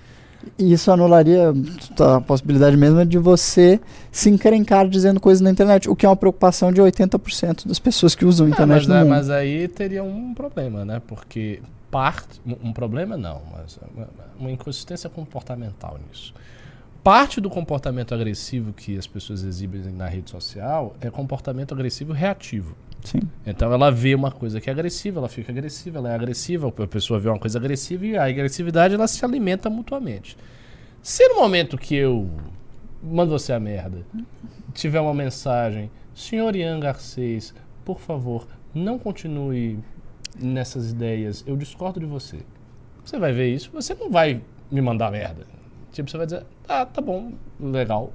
[0.57, 1.52] E isso anularia
[1.99, 3.80] a possibilidade mesmo de você
[4.11, 8.15] se encrencar dizendo coisas na internet, o que é uma preocupação de 80% das pessoas
[8.15, 9.10] que usam a Ah, internet mas, no é- mundo.
[9.10, 11.02] mas aí teria um problema, né?
[11.06, 11.60] Porque
[11.96, 12.42] parte.
[12.62, 16.34] Um problema não, mas uma, uma inconsistência comportamental nisso.
[17.02, 22.76] parte do comportamento agressivo que as pessoas exibem na rede social é comportamento agressivo reativo.
[23.02, 23.22] Sim.
[23.46, 26.88] Então ela vê uma coisa que é agressiva, ela fica agressiva, ela é agressiva, a
[26.88, 30.36] pessoa vê uma coisa agressiva e a agressividade ela se alimenta mutuamente.
[31.02, 32.30] Se no momento que eu
[33.02, 34.06] mando você a merda,
[34.74, 37.54] tiver uma mensagem, senhor Ian Garcês,
[37.86, 39.80] por favor, não continue
[40.40, 42.40] nessas ideias, eu discordo de você.
[43.03, 44.41] Você vai ver isso, você não vai
[44.72, 45.45] me mandar merda.
[45.91, 48.12] Tipo, você vai dizer, ah, tá bom, legal.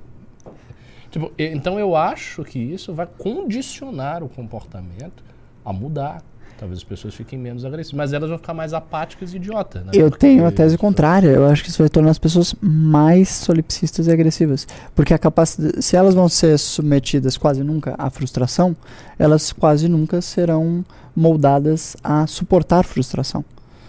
[1.10, 5.24] Tipo, então eu acho que isso vai condicionar o comportamento
[5.64, 6.22] a mudar.
[6.60, 9.92] Talvez as pessoas fiquem menos agressivas, mas elas vão ficar mais apáticas e idiotas, né?
[9.94, 11.28] Eu Porque- tenho a tese contrária.
[11.28, 14.66] Eu acho que isso vai tornar as pessoas mais solipsistas e agressivas.
[14.94, 18.76] Porque a capacidade, se elas vão ser submetidas quase nunca à frustração,
[19.18, 20.84] elas quase nunca serão
[21.16, 23.42] moldadas a suportar frustração.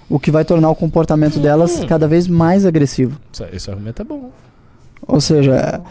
[0.10, 1.88] O que vai tornar o comportamento delas Hum.
[1.88, 3.20] cada vez mais agressivo.
[3.34, 4.32] Esse- Esse argumento é bom.
[5.06, 5.82] Ou seja,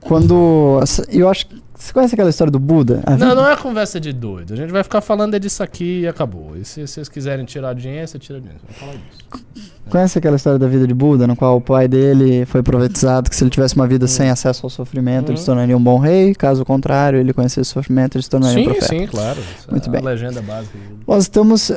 [0.00, 0.80] quando.
[1.08, 1.62] Eu acho que.
[1.78, 3.02] Você conhece aquela história do Buda?
[3.04, 4.54] A Não, vida- não é conversa de doido.
[4.54, 6.56] A gente vai ficar falando é disso aqui e acabou.
[6.56, 8.60] E se vocês quiserem tirar audiência, tira audiência.
[8.66, 9.44] Vamos falar disso.
[9.90, 13.36] Conhece aquela história da vida de Buda, no qual o pai dele foi profetizado que
[13.36, 15.36] se ele tivesse uma vida sem acesso ao sofrimento, ele Uhum.
[15.36, 18.64] se tornaria um bom rei, caso contrário, ele conhecesse o sofrimento, ele se tornaria um
[18.64, 18.86] Sim, profeta.
[18.98, 19.38] sim, claro.
[19.38, 20.00] Isso Muito é bem.
[20.02, 20.76] legenda básica.
[21.06, 21.76] Nós estamos eh,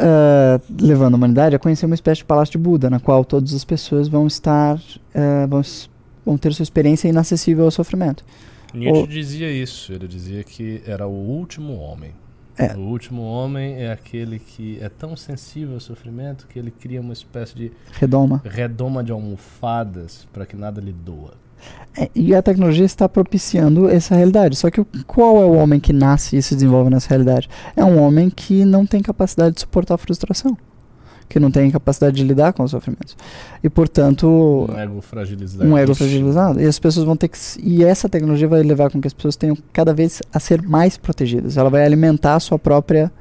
[0.82, 3.64] levando a humanidade a conhecer uma espécie de palácio de Buda, na qual todas as
[3.64, 4.80] pessoas vão estar,
[5.14, 5.62] eh, vão,
[6.26, 8.24] vão ter sua experiência inacessível ao sofrimento.
[8.74, 9.92] Nietzsche O- dizia isso.
[9.94, 12.12] Ele dizia que era o último homem.
[12.58, 12.76] É.
[12.76, 17.14] O último homem é aquele que é tão sensível ao sofrimento que ele cria uma
[17.14, 18.42] espécie de Redoma.
[18.44, 21.36] redoma de almofadas para que nada lhe doa.
[21.98, 24.56] É, e a tecnologia está propiciando essa realidade.
[24.58, 27.50] Só que qual é o homem que nasce e se desenvolve nessa realidade?
[27.76, 30.58] É um homem que não tem capacidade de suportar a frustração.
[31.30, 33.16] Que não tem capacidade de lidar com os sofrimentos.
[33.64, 34.28] E, portanto,
[34.68, 35.70] Um ego fragilizado.
[35.70, 36.60] um ego fragilizado.
[36.60, 37.38] E as pessoas vão ter que.
[37.64, 40.98] E essa tecnologia vai levar com que as pessoas tenham cada vez a ser mais
[40.98, 41.56] protegidas.
[41.56, 43.12] Ela vai alimentar a sua própria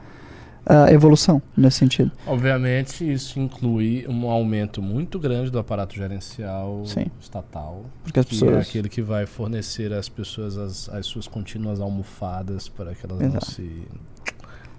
[0.65, 2.11] ah, evolução nesse sentido.
[2.27, 7.07] Obviamente, isso inclui um aumento muito grande do aparato gerencial Sim.
[7.21, 8.69] estatal, Porque as que é pessoas.
[8.69, 13.29] aquele que vai fornecer às pessoas as, as suas contínuas almofadas para que elas não
[13.29, 13.51] Exato.
[13.51, 13.83] se,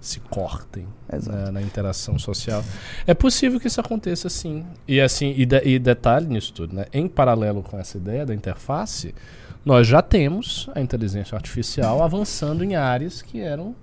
[0.00, 2.64] se cortem né, na interação social.
[3.06, 4.64] É possível que isso aconteça sim.
[4.88, 6.86] E assim, e, de- e detalhe nisso tudo, né?
[6.92, 9.14] Em paralelo com essa ideia da interface,
[9.64, 13.74] nós já temos a inteligência artificial avançando em áreas que eram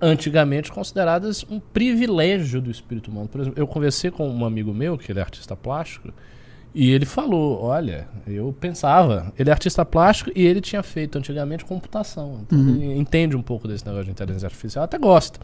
[0.00, 3.28] antigamente consideradas um privilégio do espírito humano.
[3.28, 6.12] Por exemplo, eu conversei com um amigo meu, que ele é artista plástico,
[6.78, 11.64] e ele falou: Olha, eu pensava, ele é artista plástico e ele tinha feito antigamente
[11.64, 12.40] computação.
[12.46, 12.76] Então Uhum.
[12.82, 15.40] ele entende um pouco desse negócio de inteligência artificial, até gosta.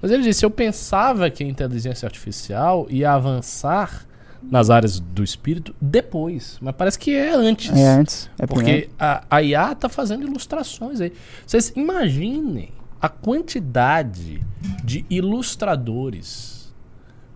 [0.00, 4.06] Mas ele disse: Eu pensava que a inteligência artificial ia avançar
[4.42, 7.70] nas áreas do espírito depois, mas parece que é antes.
[7.76, 8.30] É antes.
[8.38, 8.46] É.
[8.46, 11.12] Porque a, a IA está fazendo ilustrações aí.
[11.46, 12.70] Vocês imaginem
[13.00, 14.40] a quantidade
[14.82, 16.72] de ilustradores,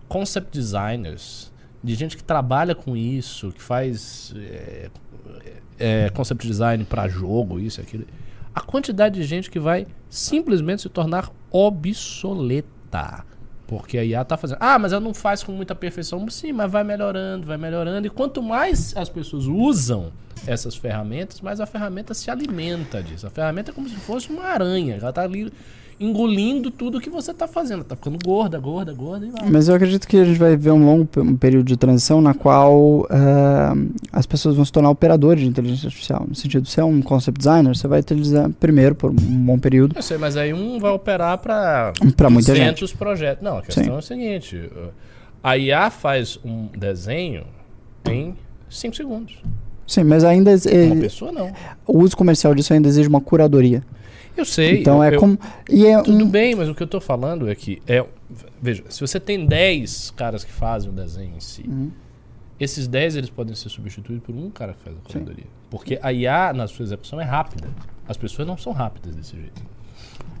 [0.07, 1.51] concept designers,
[1.83, 4.89] de gente que trabalha com isso, que faz é,
[5.77, 8.05] é, concept design para jogo, isso, aquilo.
[8.53, 13.25] A quantidade de gente que vai simplesmente se tornar obsoleta.
[13.65, 14.57] Porque a IA tá fazendo.
[14.59, 16.27] Ah, mas ela não faz com muita perfeição.
[16.29, 18.07] Sim, mas vai melhorando, vai melhorando.
[18.07, 20.11] E quanto mais as pessoas usam
[20.47, 23.27] essas ferramentas, mais a ferramenta se alimenta disso.
[23.27, 24.95] A ferramenta é como se fosse uma aranha.
[24.95, 25.53] Ela tá ali
[25.99, 27.83] engolindo tudo que você tá fazendo.
[27.83, 29.49] Tá ficando gorda, gorda, gorda e vai.
[29.49, 32.33] Mas eu acredito que a gente vai ver um longo um período de transição na
[32.33, 33.75] qual ah,
[34.13, 36.25] as pessoas vão se tornar operadores de inteligência artificial.
[36.27, 39.95] No sentido, se é um concept designer, você vai utilizar primeiro por um bom período
[39.97, 42.79] Eu sei, mas aí um vai operar para para muita gente.
[42.79, 43.43] 200 projetos.
[43.43, 43.91] Não, a questão Sim.
[43.91, 44.89] é o seguinte: uh,
[45.43, 47.43] a IA faz um desenho
[48.09, 48.35] em
[48.69, 49.41] 5 segundos.
[49.85, 51.51] Sim, mas ainda Uma eh, pessoa não.
[51.87, 53.83] o uso comercial disso ainda exige uma curadoria.
[54.39, 54.81] Eu sei.
[54.81, 55.37] então eu- é eu- como
[55.69, 58.05] e é Tudo um, bem, mas o que eu tô falando é que é.
[58.61, 61.91] Veja, se você tem 10 caras que fazem o desenho em si, Uhum.
[62.59, 65.19] esses 10 eles podem ser substituídos por um cara que faz a Sim.
[65.19, 65.45] curadoria.
[65.69, 67.67] Porque a IA na sua execução é rápida.
[68.07, 69.61] As pessoas não são rápidas desse jeito.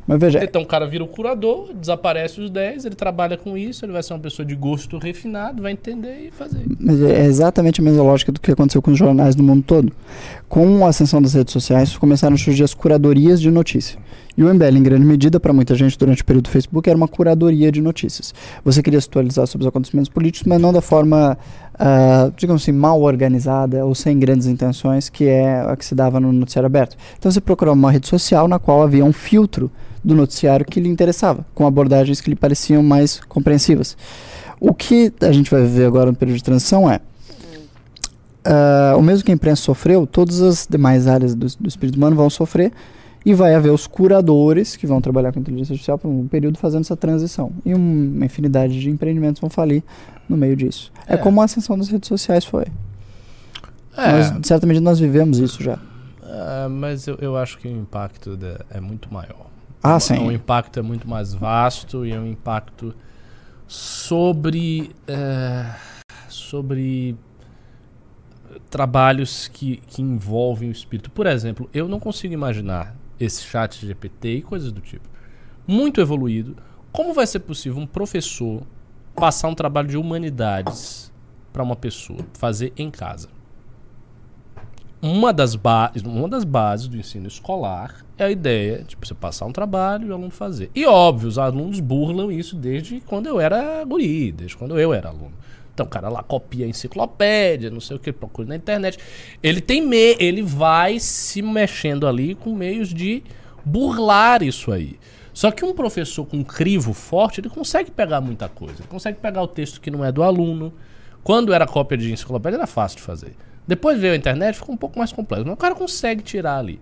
[0.09, 3.85] Mas veja, Então o cara vira o curador, desaparece os 10, ele trabalha com isso,
[3.85, 6.65] ele vai ser uma pessoa de gosto refinado, vai entender e fazer.
[6.79, 9.93] Mas é exatamente a mesma lógica do que aconteceu com os jornais no mundo todo.
[10.47, 13.99] Com a ascensão das redes sociais, começaram a surgir as curadorias de notícia.
[14.39, 16.95] E o MBL, em grande medida, para muita gente durante o período do Facebook, era
[16.95, 18.33] uma curadoria de notícias.
[18.63, 21.37] Você queria se atualizar sobre os acontecimentos políticos, mas não da forma,
[21.77, 26.21] ah, digamos assim, mal organizada ou sem grandes intenções, que é a que se dava
[26.21, 26.95] no noticiário aberto.
[27.17, 29.69] Então você procurava uma rede social na qual havia um filtro
[30.01, 33.97] do noticiário que lhe interessava, com abordagens que lhe pareciam mais compreensivas.
[34.57, 37.01] O que a gente vai ver agora no período de transição é
[38.45, 42.15] ah, o mesmo que a imprensa sofreu, todas as demais áreas do, do espírito humano
[42.15, 42.71] vão sofrer
[43.25, 46.81] e vai haver os curadores que vão trabalhar com inteligência artificial por um período fazendo
[46.81, 47.51] essa transição.
[47.65, 49.83] E um- uma infinidade de empreendimentos vão falir
[50.27, 50.91] no meio disso.
[51.07, 51.17] É, É.
[51.17, 52.65] como a ascensão das redes sociais foi.
[53.97, 55.77] É, Nós, de certa medida, nós vivemos isso já.
[56.23, 59.47] é, mas eu, eu acho que o impacto da- é muito maior.
[59.83, 60.17] Ah, O- sim.
[60.27, 62.93] O impacto é muito mais vasto e é um impacto
[63.67, 64.91] sobre.
[65.07, 65.65] é,
[66.29, 67.15] sobre
[68.69, 71.09] trabalhos que, que envolvem o espírito.
[71.11, 75.07] Por exemplo, eu não consigo imaginar esse chat GPT e coisas do tipo.
[75.67, 76.55] Muito evoluído.
[76.91, 78.63] Como vai ser possível um professor
[79.15, 81.11] passar um trabalho de humanidades
[81.51, 83.29] para uma pessoa fazer em casa?
[85.01, 89.45] Uma das, ba uma das bases do ensino escolar é a ideia de você passar
[89.45, 90.69] um trabalho e o aluno fazer.
[90.75, 95.07] E óbvio, os alunos burlam isso desde quando eu era guri, desde quando eu era
[95.07, 95.33] aluno.
[95.79, 98.97] Então o cara lá copia a enciclopédia, não sei o que, procura na internet.
[99.41, 103.23] Ele tem me ele vai se mexendo ali com meios de
[103.63, 104.99] burlar isso aí.
[105.33, 108.75] Só que um professor com um crivo forte, ele consegue pegar muita coisa.
[108.79, 110.73] Ele consegue pegar o texto que não é do aluno.
[111.23, 113.37] Quando era cópia de enciclopédia, era fácil de fazer.
[113.65, 115.45] Depois veio a internet, ficou um pouco mais complexo.
[115.45, 116.81] Mas o cara consegue tirar ali.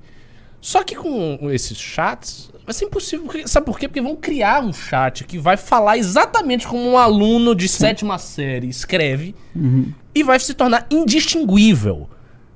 [0.67, 3.25] Só que com esses chats, vai ser impossível.
[3.45, 3.87] Sabe por quê?
[3.87, 8.67] Porque vão criar um chat que vai falar exatamente como um aluno de sétima série
[8.67, 9.33] escreve
[10.13, 12.09] e vai se tornar indistinguível.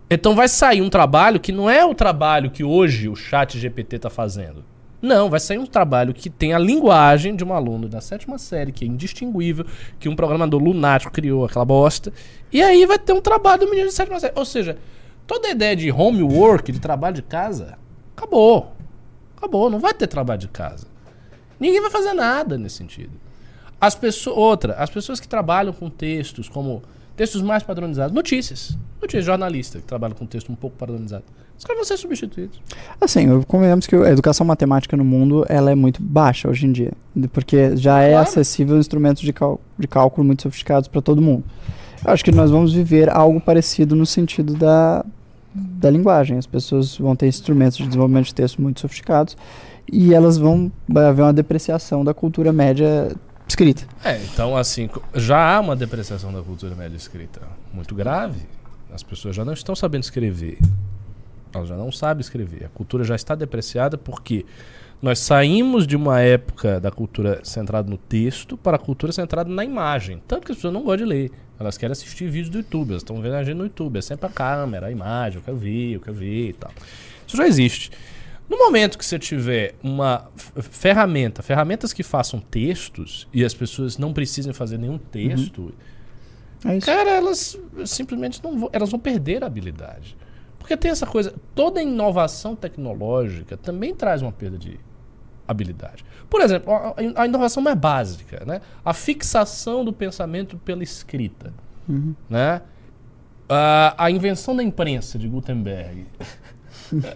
[0.10, 3.96] Então vai sair um trabalho que não é o trabalho que hoje o chat GPT
[3.96, 4.62] está fazendo.
[5.02, 8.74] Não, vai sair um trabalho que tem a linguagem de um aluno da sétima série,
[8.74, 9.66] que é indistinguível,
[9.98, 12.12] que um programador lunático criou aquela bosta.
[12.52, 14.34] E aí vai ter um trabalho do menino de sétima série.
[14.36, 14.78] Ou seja,
[15.26, 17.80] toda a ideia de homework, de trabalho de casa,
[18.22, 18.72] acabou.
[19.38, 20.86] Acabou, não vai ter trabalho de casa.
[21.60, 23.12] Ninguém vai fazer nada nesse sentido.
[23.80, 26.84] As pessoas, outra, as pessoas que trabalham com textos como
[27.16, 31.24] textos mais padronizados, notícias, notícias jornalista que trabalham com texto um pouco padronizado,
[31.58, 32.60] os caras vão ser substituídos.
[33.00, 36.94] Assim, convenhamos que a educação matemática no mundo ela é muito baixa hoje em dia,
[37.32, 38.28] porque já é Claro.
[38.28, 39.34] acessível instrumentos de,
[39.78, 41.44] de cálculo muito sofisticados para todo mundo.
[42.04, 45.06] Eu acho que nós vamos viver algo parecido no sentido da,
[45.54, 46.38] da linguagem.
[46.38, 49.38] As pessoas vão ter instrumentos de desenvolvimento de texto muito sofisticados
[49.92, 53.16] e elas vão vai haver uma depreciação da cultura média
[53.48, 53.84] escrita.
[54.04, 57.42] É, então assim, já há uma depreciação da cultura média escrita
[57.74, 58.42] muito grave.
[58.94, 60.58] As pessoas já não estão sabendo escrever.
[61.54, 62.66] Elas já não sabem escrever.
[62.66, 64.46] A cultura já está depreciada porque
[65.02, 69.66] nós saímos de uma época da cultura centrada no texto para a cultura centrada na
[69.66, 70.22] imagem.
[70.28, 71.32] Tanto que as pessoas não gostam de ler.
[71.62, 72.90] Elas querem assistir vídeos do YouTube.
[72.92, 73.98] Elas estão vendo a gente no YouTube.
[73.98, 75.38] É sempre a câmera, a imagem.
[75.40, 76.72] Eu quero ver, eu quero ver e tal.
[77.26, 77.92] Isso já existe.
[78.50, 80.30] No momento que você tiver uma
[80.60, 85.74] ferramenta, ferramentas que façam textos e as pessoas não precisem fazer nenhum texto,
[86.66, 86.86] É isso.
[86.86, 90.18] cara, elas simplesmente não vão, elas vão perder a habilidade.
[90.60, 94.78] Porque tem essa coisa, toda inovação tecnológica também traz uma perda de
[95.48, 96.04] habilidade.
[96.32, 96.72] Por exemplo,
[97.18, 98.62] a, inovação mais básica, né?
[98.86, 101.54] A fixação do pensamento pela escrita,
[101.90, 102.16] Uhum.
[102.30, 102.62] né?
[103.50, 106.06] A, a invenção da imprensa de Gutenberg.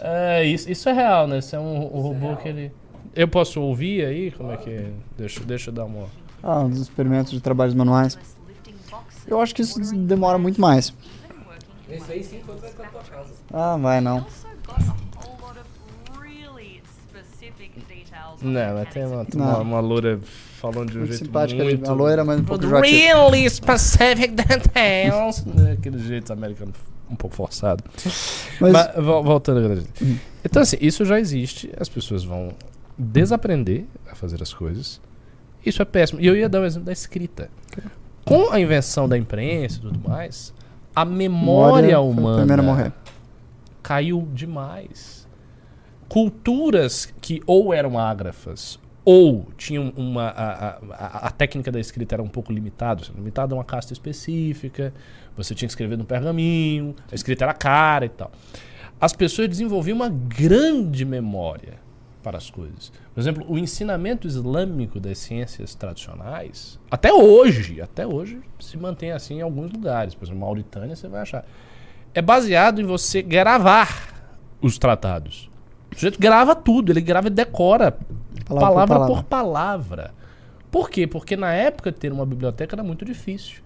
[0.00, 1.38] é, isso, isso é real, né?
[1.38, 2.72] Isso é um, um robô que ele.
[3.14, 4.32] Eu posso ouvir aí?
[4.32, 4.70] Como é que.
[4.70, 4.90] é?
[5.16, 6.08] Deixa, deixa eu dar uma.
[6.42, 8.18] Ah, um dos experimentos de trabalhos manuais.
[9.28, 10.92] Eu acho que isso demora muito mais.
[11.88, 13.34] Esse aí sim foi pra pra tua casa.
[13.52, 14.26] Ah, vai não.
[18.42, 20.18] Não, mas tem uma, uma, uma loura
[20.62, 21.90] falando de um Muito jeito simpática, muito...
[21.90, 22.90] a loira, mas um pouco joaquim.
[22.90, 25.44] Really specific details.
[25.44, 26.72] Né, Aquele jeito americano
[27.10, 27.84] um pouco forçado.
[28.60, 29.82] Mas, Mas, vol- voltando agora.
[30.00, 30.16] Hum.
[30.44, 31.70] Então, assim, isso já existe.
[31.78, 32.52] As pessoas vão
[32.96, 35.00] desaprender a fazer as coisas.
[35.64, 36.20] Isso é péssimo.
[36.20, 37.50] E eu ia dar um exemplo da escrita.
[38.24, 40.54] Com a invenção da imprensa e tudo mais,
[40.94, 42.92] a memória foi a humana a
[43.82, 45.21] caiu demais.
[46.12, 50.24] Culturas que ou eram ágrafas ou tinham uma.
[50.28, 54.92] A, a, a- técnica da escrita era um pouco limitada, limitada a uma casta específica,
[55.34, 58.30] você tinha que escrever no pergaminho, a escrita era cara e tal.
[59.00, 61.78] As pessoas desenvolviam uma grande memória
[62.22, 62.92] para as coisas.
[63.14, 69.38] Por exemplo, o ensinamento islâmico das ciências tradicionais, até hoje, até hoje, se mantém assim
[69.38, 70.14] em alguns lugares.
[70.14, 71.42] Por exemplo, Mauritânia você vai achar.
[72.12, 75.50] É baseado em você gravar os tratados.
[75.92, 77.96] O sujeito grava tudo, ele grava e decora
[78.46, 80.10] Palavra palavra, por por palavra.
[80.70, 81.06] Por quê?
[81.06, 83.60] Porque na época ter uma biblioteca era muito difícil.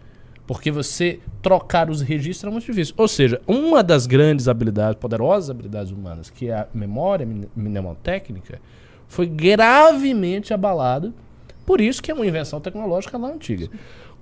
[0.46, 2.94] Porque você trocar os registros era muito difícil.
[2.96, 8.60] Ou seja, uma das grandes habilidades, poderosas habilidades humanas, que é a memória mne- mnemotécnica,
[9.08, 11.12] foi gravemente abalada.
[11.64, 13.68] Por isso que é uma invenção tecnológica lá antiga.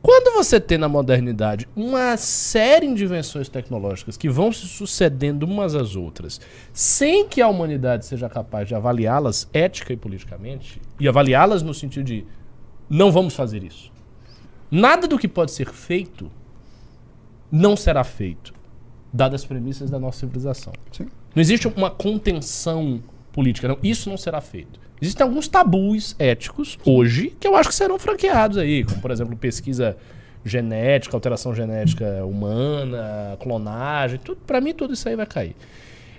[0.06, 5.74] Quando você tem na modernidade uma série de invenções tecnológicas que vão se sucedendo umas
[5.74, 6.38] às outras,
[6.74, 12.04] sem que a humanidade seja capaz de avaliá-las ética e politicamente, e avaliá-las no sentido
[12.04, 12.26] de
[12.86, 13.90] não vamos fazer isso.
[14.70, 16.30] Nada do que pode ser feito
[17.50, 18.52] não será feito,
[19.10, 20.74] dadas as premissas da nossa civilização.
[20.92, 21.06] Sim.
[21.34, 23.02] Não existe uma contenção
[23.32, 23.78] política, não.
[23.82, 24.83] Isso não será feito.
[25.00, 29.36] Existem alguns tabus éticos hoje que eu acho que serão franqueados aí, como por exemplo
[29.36, 29.96] pesquisa
[30.44, 35.56] genética, alteração genética humana, clonagem, tudo para mim tudo isso aí vai cair.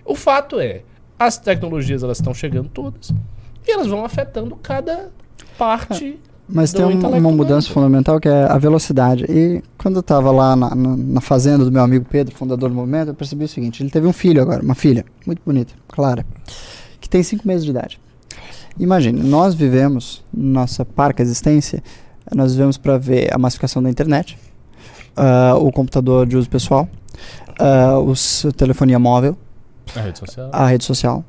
[0.04, 0.82] O fato é,
[1.18, 3.12] as tecnologias elas estão chegando todas
[3.68, 5.10] e elas vão afetando cada
[5.58, 6.20] parte.
[6.48, 9.26] Mas do tem um- uma mudança fundamental que é a velocidade.
[9.28, 12.76] E quando eu estava lá na, na- na fazenda do meu amigo Pedro, fundador do
[12.76, 16.24] movimento, eu percebi o seguinte: ele teve um filho agora, uma filha, muito bonita, Clara,
[17.02, 18.00] que tem 5 meses de idade.
[18.80, 21.82] Imagine, nós vivemos, nossa parca existência,
[22.34, 24.38] nós vivemos para ver a massificação da internet,
[25.16, 26.88] ah, o computador de uso pessoal,
[27.60, 29.38] ah, os, a telefonia móvel,
[29.96, 30.50] A rede social.
[30.52, 31.24] a rede social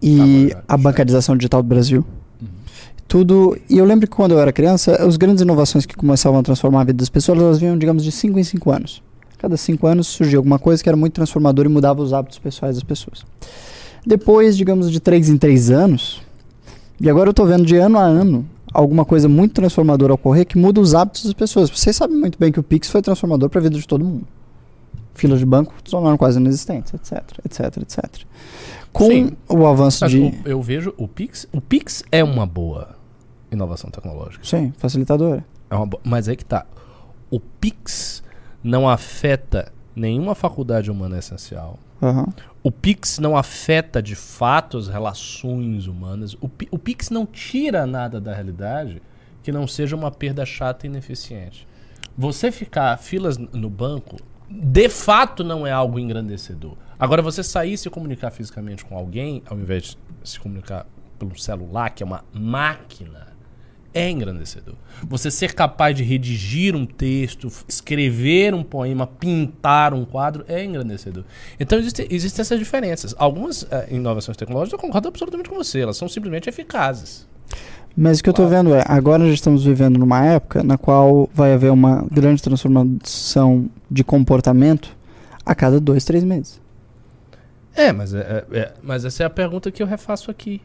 [0.00, 0.16] e
[0.46, 0.64] bancário.
[0.68, 2.04] a bancarização digital do Brasil.
[2.40, 2.48] Uhum.
[3.06, 3.58] Tudo.
[3.68, 6.80] E eu lembro que quando eu era criança, as grandes inovações que começavam a transformar
[6.80, 9.02] a vida das pessoas, elas vinham, digamos, de 5 em 5 anos.
[9.38, 12.76] Cada 5 anos surgia alguma coisa que era muito transformadora e mudava os hábitos pessoais
[12.76, 13.24] das pessoas.
[14.06, 16.22] Depois, digamos, de 3 em 3 anos,
[17.02, 20.56] e agora eu tô vendo de ano a ano alguma coisa muito transformadora ocorrer que
[20.56, 21.68] muda os hábitos das pessoas.
[21.68, 24.26] Vocês sabem muito bem que o Pix foi transformador para a vida de todo mundo.
[25.14, 28.04] Filas de banco tornaram quase inexistentes, etc, etc, etc.
[28.92, 29.32] Com Sim.
[29.48, 30.40] o avanço Mas de...
[30.44, 31.46] eu vejo o Pix.
[31.52, 32.96] O Pix é uma boa
[33.50, 34.42] inovação tecnológica.
[34.44, 35.44] Sim, facilitadora.
[35.70, 36.64] É uma bo- Mas aí que tá.
[37.30, 38.22] O Pix
[38.64, 41.78] não afeta nenhuma faculdade humana essencial.
[42.02, 42.26] Aham.
[42.62, 46.34] O Pix não afeta de fato as relações humanas.
[46.34, 49.00] O, o Pix não tira nada da realidade
[49.42, 51.66] que não seja uma perda chata e ineficiente.
[52.16, 54.16] Você ficar filas no banco,
[54.48, 56.76] de fato não é algo engrandecedor.
[56.98, 60.86] Agora, você sair e se comunicar fisicamente com alguém, ao invés de se comunicar
[61.18, 63.28] pelo celular, que é uma máquina,
[63.94, 64.74] é engrandecedor.
[65.04, 71.24] Você ser capaz de redigir um texto, escrever um poema, pintar um quadro, é engrandecedor.
[71.58, 73.14] Então existe, existem essas diferenças.
[73.18, 77.26] Algumas eh, inovações tecnológicas eu concordo absolutamente com você, elas são simplesmente eficazes.
[77.96, 81.28] Mas o que eu tô vendo é, agora já estamos vivendo numa época na qual
[81.34, 84.96] vai haver uma grande transformação de comportamento
[85.44, 86.60] a cada dois, três meses.
[87.74, 90.60] É, mas, é, é- é- mas essa é a pergunta que eu refaço aqui.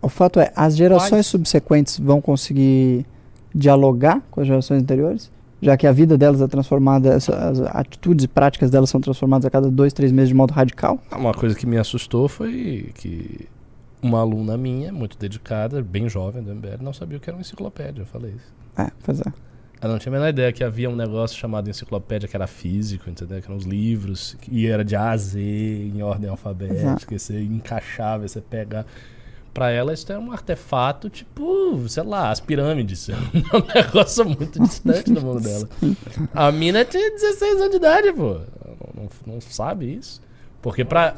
[0.00, 1.26] O fato é, as gerações Quais?
[1.26, 3.06] subsequentes vão conseguir
[3.54, 5.30] dialogar com as gerações anteriores?
[5.60, 7.28] Já que a vida delas é transformada, as
[7.72, 11.00] atitudes e práticas delas são transformadas a cada dois, três meses de modo radical?
[11.10, 13.48] Uma coisa que me assustou foi que
[14.00, 17.40] uma aluna minha, muito dedicada, bem jovem do MBL, não sabia o que era uma
[17.40, 18.02] enciclopédia.
[18.02, 18.54] Eu falei isso.
[18.76, 19.32] É, pois é.
[19.80, 23.08] Ela não tinha a menor ideia que havia um negócio chamado enciclopédia que era físico,
[23.08, 23.40] entendeu?
[23.40, 27.40] Que eram os livros, e era de A a Z, em ordem alfabética, e você
[27.40, 28.86] encaixava, e você pegava.
[29.58, 33.08] Pra ela, isso é um artefato, tipo, sei lá, as pirâmides.
[33.52, 35.68] É um negócio muito distante do mundo dela.
[36.32, 38.34] A mina tinha 16 anos de idade, pô.
[38.94, 40.22] Não, não, não sabe isso.
[40.62, 41.16] Porque pra.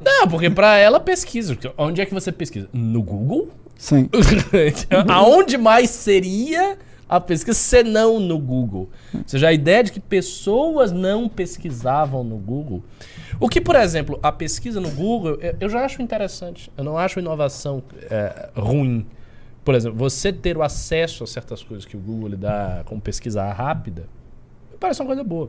[0.00, 1.58] Não, porque pra ela pesquisa.
[1.76, 2.68] Onde é que você pesquisa?
[2.72, 3.48] No Google?
[3.76, 4.08] Sim.
[5.10, 8.88] Aonde mais seria a pesquisa senão no Google?
[9.12, 12.82] Ou seja, a ideia de que pessoas não pesquisavam no Google.
[13.38, 16.70] O que, por exemplo, a pesquisa no Google, eu, já acho interessante.
[16.76, 19.06] Eu não acho inovação é, ruim.
[19.64, 23.00] Por exemplo, você ter o acesso a certas coisas que o Google lhe dá como
[23.00, 24.06] pesquisa rápida,
[24.78, 25.48] parece uma coisa boa.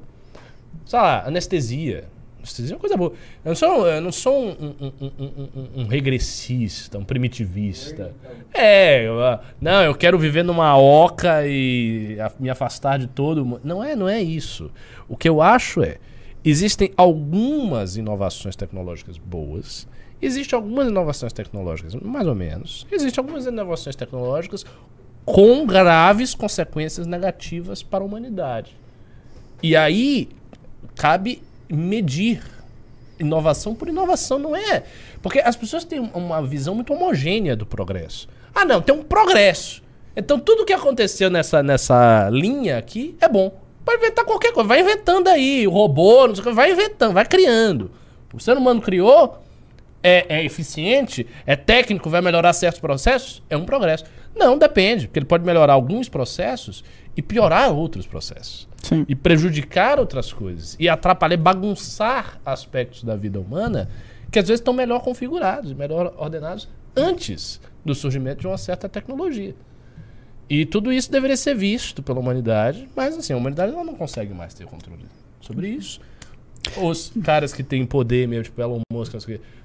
[0.85, 2.05] Sei lá, anestesia.
[2.45, 3.11] Anestesia é uma coisa boa.
[3.43, 8.13] Eu não sou, eu não sou um- um- um- um regressista, um primitivista.
[8.53, 13.43] É, eu, ah, não, eu quero viver numa oca e a- me afastar de todo
[13.45, 13.61] mundo.
[13.63, 14.71] Não é, não é isso.
[15.09, 15.97] O que eu acho é,
[16.43, 19.87] existem algumas inovações tecnológicas boas,
[20.21, 24.63] existem algumas inovações tecnológicas mais ou menos, existem algumas inovações tecnológicas
[25.25, 28.77] com graves consequências negativas para a humanidade.
[29.63, 30.29] E aí
[30.95, 32.41] cabe medir
[33.19, 34.83] inovação por inovação, não é?
[35.21, 38.27] Porque as pessoas têm uma visão muito homogênea do progresso.
[38.53, 39.83] Ah, não, tem um progresso.
[40.15, 43.59] Então tudo que aconteceu nessa, nessa linha aqui é bom.
[43.83, 47.13] Pode inventar qualquer coisa, vai inventando aí, o robô, não sei o que, vai inventando,
[47.13, 47.91] vai criando.
[48.33, 49.43] O ser humano criou,
[50.01, 54.05] é, é eficiente, é técnico, vai melhorar certos processos, é um progresso.
[54.35, 56.83] Não, depende, porque ele pode melhorar alguns processos
[57.15, 59.05] e piorar outros processos Sim.
[59.07, 63.89] e prejudicar outras coisas e atrapalhar, bagunçar aspectos da vida humana
[64.29, 69.55] que às vezes estão melhor configurados, melhor ordenados antes do surgimento de uma certa tecnologia.
[70.49, 74.33] E tudo isso deveria ser visto pela humanidade, mas assim, a humanidade ela não consegue
[74.33, 75.05] mais ter controle
[75.39, 75.99] sobre isso.
[76.77, 79.15] Os caras que têm poder mesmo, tipo Elon Musk,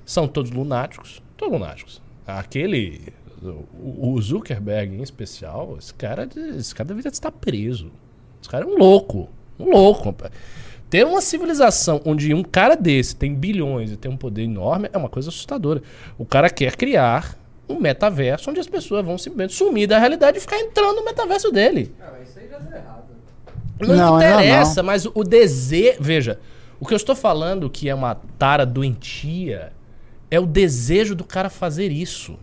[0.04, 1.22] são todos lunáticos.
[1.36, 2.02] Todos lunáticos.
[2.26, 3.12] Aquele.
[3.42, 7.90] O Zuckerberg em especial, esse cara, esse cara deveria estar preso.
[8.40, 9.28] Esse cara é um louco.
[9.58, 10.32] Um louco, rapaz.
[10.90, 14.98] Ter uma civilização onde um cara desse tem bilhões e tem um poder enorme é
[14.98, 15.82] uma coisa assustadora.
[16.18, 17.38] O cara quer criar
[17.68, 21.52] um metaverso onde as pessoas vão simplesmente sumir da realidade e ficar entrando no metaverso
[21.52, 21.94] dele.
[22.22, 23.04] isso aí já deu errado.
[23.80, 25.96] Não, Não, interessa, mas o desejo.
[26.00, 26.40] Veja,
[26.80, 29.72] o que eu estou falando que é uma tara doentia
[30.30, 32.36] é o desejo do cara fazer isso.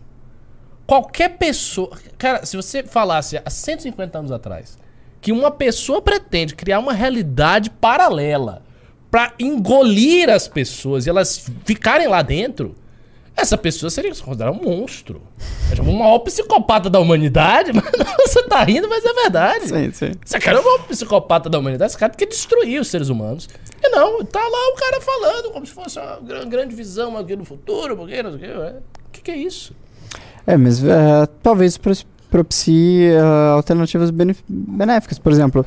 [0.88, 1.90] Qualquer pessoa.
[2.16, 4.78] Cara, se você falasse há 150 anos atrás
[5.20, 8.62] que uma pessoa pretende criar uma realidade paralela
[9.10, 12.74] pra engolir as pessoas e elas ficarem lá dentro,
[13.36, 15.20] essa pessoa seria considerada um monstro.
[15.70, 17.84] É tipo, o maior psicopata da humanidade, mas
[18.32, 19.68] você tá rindo, mas é verdade.
[19.68, 20.12] Sim, sim.
[20.24, 21.90] Esse cara é o maior psicopata da humanidade.
[21.90, 23.46] Esse cara quer destruir os seres humanos.
[23.82, 27.36] E não, tá lá o cara falando como se fosse uma gran- grande visão aqui
[27.36, 28.58] no futuro, porque não sei o que.
[28.58, 29.74] O que, que é isso?
[30.48, 31.92] É, mas é, talvez pro-
[32.30, 33.20] propicie é,
[33.52, 34.10] alternativas
[34.48, 35.18] benéficas.
[35.18, 35.64] Por exemplo,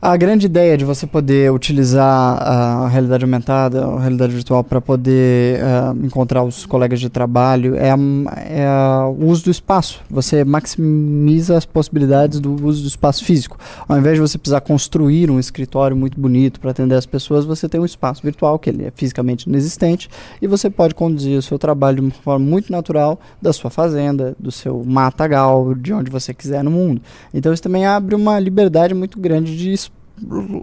[0.00, 5.58] a grande ideia de você poder utilizar a realidade aumentada, a realidade virtual, para poder
[5.58, 8.68] é, encontrar os colegas de trabalho é, é
[9.08, 10.00] o uso do espaço.
[10.08, 13.58] Você maximiza as possibilidades do uso do espaço físico.
[13.88, 17.68] Ao invés de você precisar construir um escritório muito bonito para atender as pessoas, você
[17.68, 20.08] tem um espaço virtual que ele é fisicamente inexistente
[20.40, 24.36] e você pode conduzir o seu trabalho de uma forma muito natural da sua fazenda,
[24.38, 27.02] do seu matagal, de onde você quiser no mundo.
[27.34, 29.87] Então isso também abre uma liberdade muito grande de es- lo-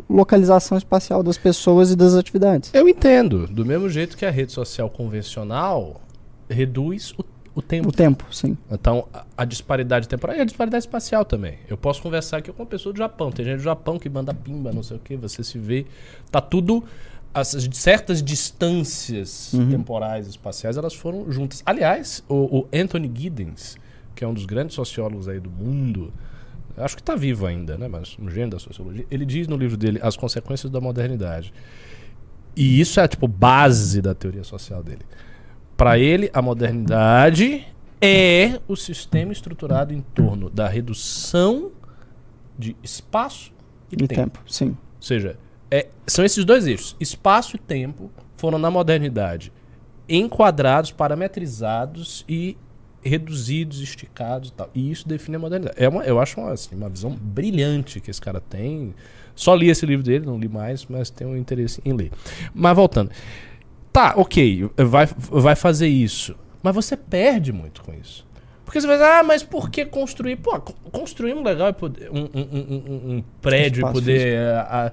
[0.09, 2.71] localização espacial das pessoas e das atividades.
[2.73, 3.47] Eu entendo.
[3.47, 6.01] Do mesmo jeito que a rede social convencional
[6.49, 7.25] reduz o,
[7.55, 7.89] o tempo.
[7.89, 8.57] O tempo, sim.
[8.69, 11.57] Então, a, a disparidade temporal e a disparidade espacial também.
[11.67, 13.31] Eu posso conversar aqui com uma pessoa do Japão.
[13.31, 15.15] Tem gente do Japão que manda pimba, não sei o que.
[15.15, 15.85] Você se vê.
[16.29, 16.83] Tá tudo.
[17.33, 21.61] As certas distâncias temporais e espaciais elas foram juntas.
[21.65, 23.75] Aliás, o, o Anthony Giddens,
[24.15, 26.13] que é um dos grandes sociólogos aí do mundo,
[26.77, 27.87] acho que está vivo ainda, né?
[27.87, 31.53] Mas um gênio da sociologia, ele diz no livro dele As Consequências da Modernidade.
[32.55, 35.01] E isso é tipo base da teoria social dele.
[35.75, 37.65] Para ele, a modernidade
[38.01, 41.71] é o sistema estruturado em torno da redução
[42.57, 43.51] de espaço
[43.91, 44.13] e, E tempo.
[44.15, 44.69] tempo, sim.
[44.69, 45.37] Ou seja,
[45.69, 46.95] é- são esses dois eixos.
[46.99, 49.51] Espaço e tempo foram na modernidade
[50.07, 52.55] enquadrados, parametrizados e
[53.05, 54.69] reduzidos, esticados e tal.
[54.73, 55.75] E isso define a modernidade.
[55.81, 58.93] É uma, eu acho uma, assim, uma visão brilhante que esse cara tem.
[59.35, 62.11] Só li esse livro dele, não li mais, mas tenho um interesse em ler.
[62.53, 63.11] Mas voltando.
[63.91, 66.35] Tá, ok, vai, vai fazer isso.
[66.63, 68.25] Mas você perde muito com isso.
[68.65, 70.37] Porque você vai dizer, ah, mas por que construir?
[70.37, 74.37] Pô, co- construir um legal e poder, um, um- um- um- prédio e poder.
[74.55, 74.91] ah, ah,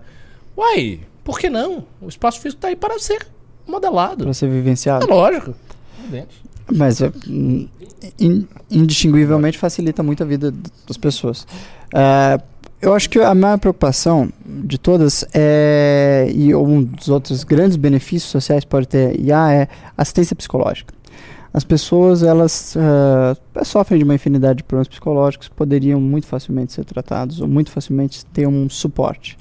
[0.56, 1.86] Uai, por que não?
[2.00, 3.26] O espaço físico tá aí para ser
[3.66, 4.24] modelado.
[4.24, 5.06] Para ser É vivenciado.
[5.08, 5.54] lógico.
[6.00, 6.34] Evidente.
[6.70, 7.66] Mas é, hum,
[8.18, 10.52] in- indistinguivelmente facilita muito a vida
[10.86, 11.46] das pessoas.
[11.94, 12.40] É,
[12.80, 18.30] eu acho que a maior preocupação de todas é, e um dos outros grandes benefícios
[18.30, 20.92] sociais pode ter IA é assistência psicológica.
[21.54, 26.82] As pessoas, elas eh, sofrem de uma infinidade de problemas psicológicos poderiam muito facilmente ser
[26.86, 29.36] tratados ou muito facilmente ter um suporte.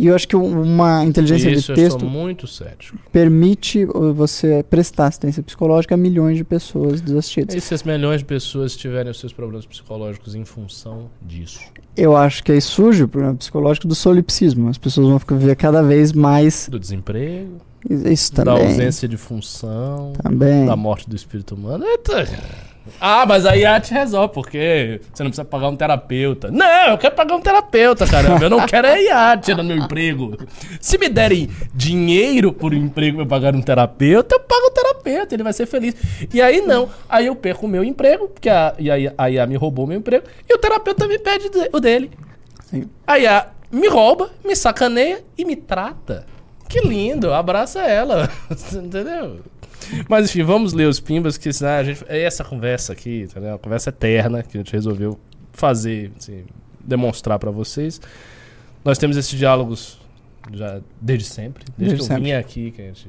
[0.00, 2.96] E eu acho que um- uma inteligência Isso de texto muito cético.
[3.10, 3.84] permite
[4.14, 7.52] você prestar assistência psicológica a milhões de pessoas desassistidas.
[7.56, 11.58] E se as milhões de pessoas tiverem os seus problemas psicológicos em função disso?
[11.96, 14.68] Eu acho que aí surge o problema psicológico do solipsismo.
[14.68, 17.56] As pessoas vão ficar viver cada vez mais Do desemprego,
[17.90, 18.66] isso da também.
[18.68, 20.64] ausência de função, Também.
[20.64, 21.84] da morte do espírito humano.
[21.84, 22.24] Eita.
[23.00, 26.50] Ah, mas aí a te resolve, porque você não precisa pagar um terapeuta.
[26.50, 28.44] Não, eu quero pagar um terapeuta, caramba.
[28.44, 30.36] Eu não quero é IA tirando meu emprego.
[30.80, 34.70] Se me derem dinheiro por um emprego pra eu pagar um terapeuta, eu pago o
[34.70, 35.94] terapeuta, ele vai ser feliz.
[36.32, 36.88] E aí não.
[37.08, 39.88] Aí eu perco o meu emprego, porque a, e aí a IA me roubou o
[39.88, 42.10] meu emprego, e o terapeuta me pede de- o dele.
[42.70, 42.88] Sim.
[43.06, 46.26] A IA me rouba, me sacaneia e me trata.
[46.68, 48.28] Que lindo, abraça ela.
[48.72, 49.38] Entendeu?
[50.08, 52.04] Mas enfim, vamos ler os pimbas, que senão a gente.
[52.08, 53.50] É essa conversa aqui, entendeu?
[53.50, 55.18] Uma conversa eterna que a gente resolveu
[55.52, 56.44] fazer, assim,
[56.84, 58.00] demonstrar pra vocês.
[58.84, 59.98] Nós temos esses diálogos
[60.52, 62.22] já desde sempre, desde, Desde que eu sempre.
[62.24, 63.08] vim aqui, que a gente.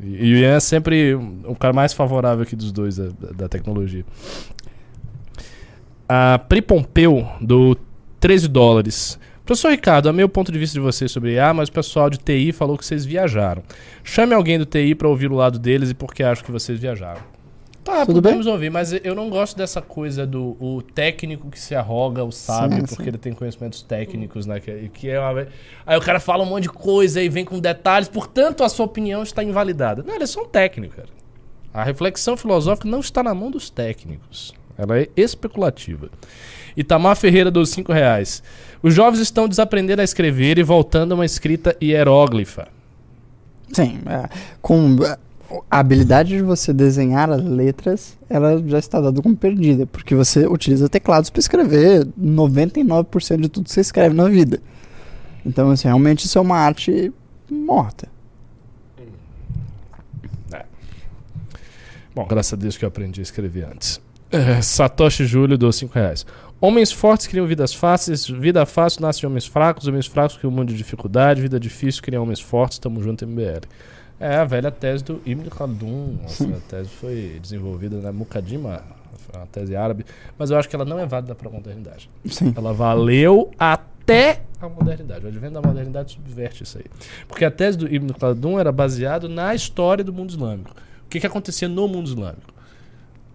[0.00, 3.48] E e o Ian é sempre o cara mais favorável aqui dos dois da, da
[3.48, 4.04] tecnologia.
[6.08, 7.76] A Pri Pompeu, do
[8.20, 9.18] 13 dólares.
[9.46, 12.18] Professor Ricardo, a meu ponto de vista de vocês sobre IA, mas o pessoal de
[12.18, 13.62] TI falou que vocês viajaram.
[14.02, 16.80] Chame alguém do TI para ouvir o lado deles e por que acho que vocês
[16.80, 17.20] viajaram.
[17.84, 21.76] Tá, Tudo podemos ouvir, mas eu não gosto dessa coisa do o técnico que se
[21.76, 23.08] arroga o sábio porque sim.
[23.08, 24.58] ele tem conhecimentos técnicos, né?
[24.58, 25.46] Que, que é uma...
[25.86, 28.86] Aí o cara fala um monte de coisa e vem com detalhes, portanto a sua
[28.86, 30.02] opinião está invalidada.
[30.04, 31.08] Não, ele é só um técnico, cara.
[31.72, 34.52] A reflexão filosófica não está na mão dos técnicos.
[34.76, 36.10] Ela é especulativa.
[36.76, 38.42] Itamar Ferreira dos 5 reais.
[38.86, 42.68] Os jovens estão desaprendendo a escrever e voltando a uma escrita hieróglifa.
[43.72, 44.28] Sim, é,
[44.62, 45.18] com é,
[45.68, 50.46] a habilidade de você desenhar as letras, ela já está dada como perdida, porque você
[50.46, 54.60] utiliza teclados para escrever 99% de tudo que você escreve na vida.
[55.44, 57.12] Então, assim, realmente isso é uma arte
[57.50, 58.06] morta.
[62.14, 64.00] Bom, graças a Deus que eu aprendi a escrever antes.
[64.30, 66.24] É, Satoshi Júlio dos 5 reais.
[66.58, 70.68] Homens fortes criam vidas fáceis, vida fácil nasce homens fracos, homens fracos criam um mundo
[70.68, 73.66] de dificuldade, vida difícil criam homens fortes, tamo junto MBL.
[74.18, 76.18] É a velha tese do Ibn Khaldun.
[76.24, 78.82] Essa tese foi desenvolvida na Mukaddima,
[79.18, 80.06] foi uma tese árabe,
[80.38, 82.08] mas eu acho que ela não é válida para a modernidade.
[82.24, 82.54] Sim.
[82.56, 85.26] Ela valeu até a modernidade.
[85.26, 86.86] O advento da modernidade subverte isso aí.
[87.28, 90.70] Porque a tese do Ibn Khaldun era baseado na história do mundo islâmico.
[91.04, 92.55] O que, que acontecia no mundo islâmico?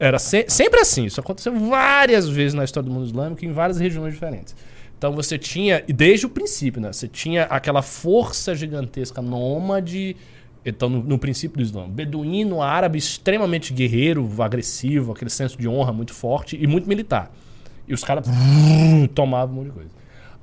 [0.01, 1.05] Era se- sempre assim.
[1.05, 4.55] Isso aconteceu várias vezes na história do mundo islâmico, em várias regiões diferentes.
[4.97, 6.91] Então você tinha, e desde o princípio, né?
[6.91, 10.15] Você tinha aquela força gigantesca nômade.
[10.65, 15.91] Então, no, no princípio do Islã, beduíno árabe extremamente guerreiro, agressivo, aquele senso de honra
[15.91, 17.31] muito forte e muito militar.
[17.87, 18.27] E os caras
[19.15, 19.89] tomavam um monte de coisa.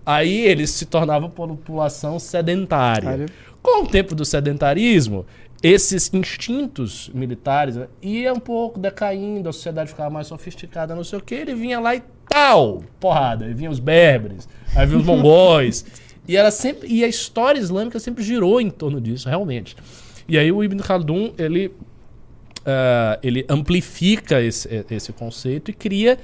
[0.05, 3.27] Aí eles se tornavam população sedentária.
[3.63, 5.27] Com o tempo do sedentarismo,
[5.63, 11.19] esses instintos militares né, iam um pouco decaindo, a sociedade ficava mais sofisticada, não sei
[11.19, 13.45] o que, ele vinha lá e tal, porrada.
[13.45, 15.85] Aí vinham os berberes, aí vinham os mongóis.
[16.27, 19.77] E, era sempre, e a história islâmica sempre girou em torno disso, realmente.
[20.29, 21.73] E aí o Ibn Khaldun, ele,
[22.65, 26.19] ah, ele amplifica esse, esse conceito e cria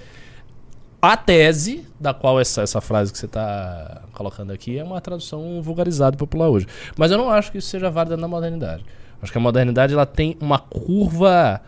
[1.01, 5.61] a tese, da qual essa, essa frase que você está colocando aqui é uma tradução
[5.61, 6.67] vulgarizada e popular hoje.
[6.97, 8.85] Mas eu não acho que isso seja válida na modernidade.
[9.23, 11.61] Acho que a modernidade ela tem uma curva.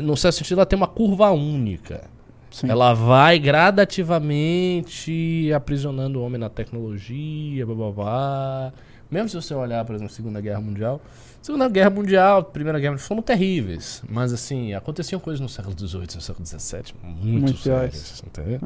[0.00, 2.04] No certo sentido, ela tem uma curva única.
[2.50, 2.70] Sim.
[2.70, 8.72] Ela vai gradativamente aprisionando o homem na tecnologia, blá blá blá.
[9.10, 11.00] Mesmo se você olhar, por exemplo, a Segunda Guerra Mundial.
[11.42, 14.02] Segunda Guerra Mundial, Primeira Guerra Mundial foram terríveis.
[14.08, 18.22] Mas assim, aconteciam coisas no século XVIII, no século XVII, muito, Muito sérias.
[18.26, 18.60] Entendeu?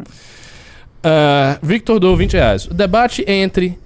[1.03, 2.67] Ah, Victor dou 20 reais.
[2.67, 3.79] O debate entre.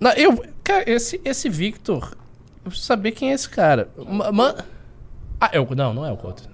[0.00, 2.16] Não, eu, cara, esse, esse Victor.
[2.64, 3.88] Eu preciso saber quem é esse cara.
[4.32, 4.54] Ma-
[5.40, 6.48] ah, é o, não, não é o Couto.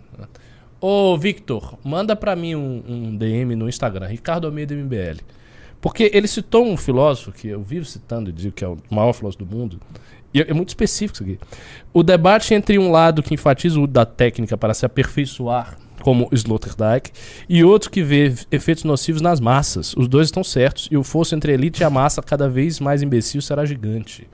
[0.81, 5.21] Ô, Victor, manda pra mim um, um DM no Instagram, Ricardo Almeida MBL.
[5.81, 9.13] Porque ele citou um filósofo que eu vivo citando e digo que é o maior
[9.13, 9.81] filósofo do mundo.
[10.33, 11.39] E é é muito específico isso aqui.
[11.93, 17.11] O debate entre um lado que enfatiza o da técnica para se aperfeiçoar, como Sloterdijk,
[17.49, 19.95] e outro que vê efeitos nocivos nas massas.
[19.97, 22.81] Os dois estão certos, e o fosso entre a elite e a massa cada vez
[22.81, 24.27] mais imbecil será gigante.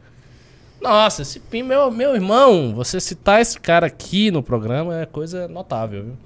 [0.81, 6.05] Nossa, esse meu, meu irmão, você citar esse cara aqui no programa é coisa notável,
[6.05, 6.17] viu?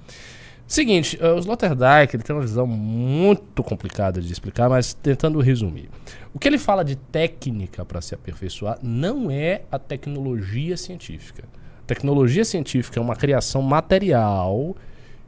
[0.67, 5.89] Seguinte, eh, o Sloterdijk ele tem uma visão muito complicada de explicar, mas tentando resumir.
[6.33, 11.43] O que ele fala de técnica para se aperfeiçoar não é a tecnologia científica.
[11.85, 14.73] Tecnologia científica é uma criação material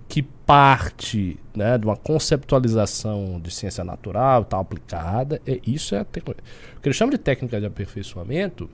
[0.07, 5.41] que parte né, de uma conceptualização de ciência natural, tal aplicada.
[5.45, 6.03] É, isso é a.
[6.03, 8.69] O que ele chama de técnica de aperfeiçoamento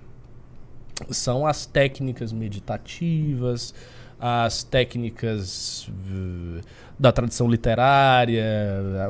[1.10, 3.74] são as técnicas meditativas,
[4.20, 6.62] as técnicas eh,
[7.00, 8.44] da tradição literária,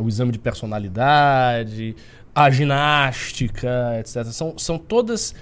[0.02, 1.96] o exame de personalidade,
[2.34, 4.24] a ginástica, etc.
[4.26, 5.34] São, são todas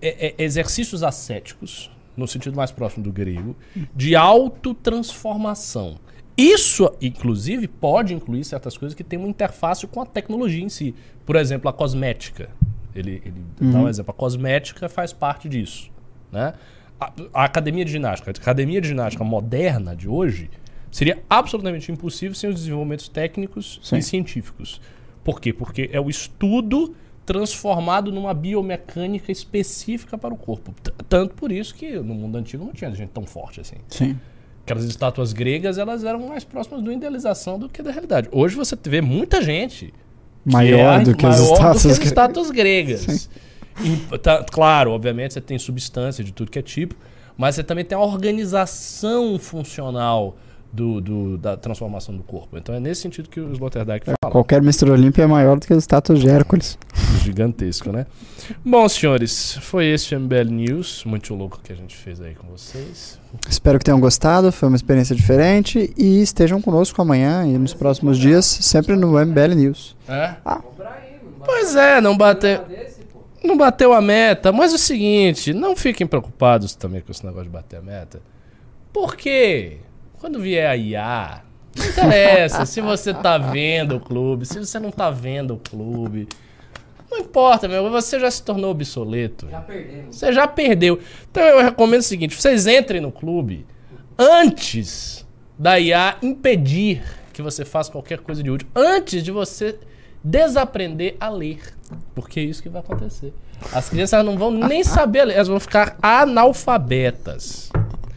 [0.00, 3.56] é, é, exercícios ascéticos, no sentido mais próximo do grego,
[3.94, 5.98] de autotransformação.
[6.36, 10.94] Isso, inclusive, pode incluir certas coisas que têm uma interface com a tecnologia em si.
[11.26, 12.48] Por exemplo, a cosmética.
[12.94, 14.10] Ele, ele dá um exemplo.
[14.10, 15.90] A cosmética faz parte disso.
[16.32, 16.54] Né?
[17.00, 20.50] A, a academia de ginástica, a academia de ginástica moderna de hoje,
[20.90, 23.98] seria absolutamente impossível sem os desenvolvimentos técnicos Sim.
[23.98, 24.80] e científicos.
[25.22, 25.52] Por quê?
[25.52, 26.94] Porque é o estudo
[27.26, 30.72] transformado numa biomecânica específica para o corpo.
[30.82, 33.76] T- Tanto por isso que no mundo antigo não tinha gente tão forte assim.
[33.88, 34.18] Sim.
[34.64, 38.28] Aquelas estátuas gregas, elas eram mais próximas da idealização do que da realidade.
[38.32, 39.92] Hoje você vê muita gente
[40.52, 41.82] Maior do que as maior estátuas.
[41.82, 43.30] do que as estátuas gregas.
[43.80, 46.94] E, tá- claro, obviamente você tem substância de tudo que é tipo,
[47.36, 50.36] mas você também tem a organização funcional
[50.72, 52.56] do, do- da transformação do corpo.
[52.58, 54.32] Então é nesse sentido que o Sloterdijk fala.
[54.32, 54.90] Qualquer Mr.
[54.90, 56.78] Olímpia é maior do que a estátua de Hércules.
[57.22, 58.06] Gigantesco, né?
[58.64, 61.04] Bom, senhores, foi esse o MBL News.
[61.04, 63.18] Muito louco que a gente fez aí com vocês.
[63.48, 68.18] Espero que tenham gostado, foi uma experiência diferente e estejam conosco amanhã e nos próximos
[68.18, 69.96] dias, sempre no MBL News.
[70.08, 70.34] É?
[70.44, 70.64] Mano.
[71.44, 72.60] Pois é, não bateu,
[73.42, 74.52] não bateu a meta.
[74.52, 78.20] Mas o seguinte, não fiquem preocupados também com esse negócio de bater a meta.
[78.92, 79.78] Por quê?
[80.20, 81.42] Quando vier a IA,
[81.76, 86.28] não interessa se você tá vendo o clube, se você não tá vendo o clube.
[87.10, 89.48] Não importa, meu, você já se tornou obsoleto.
[89.48, 90.16] Já perdemos.
[90.16, 90.98] Você já perdeu.
[91.30, 93.64] Então eu recomendo o seguinte: vocês entrem no clube
[94.18, 95.26] antes
[95.58, 98.68] da IA impedir que você faça qualquer coisa de útil.
[98.74, 99.78] Antes de você
[100.22, 101.60] desaprender a ler.
[102.14, 103.32] Porque é isso que vai acontecer.
[103.72, 107.70] As crianças não vão nem saber ler, elas vão ficar analfabetas.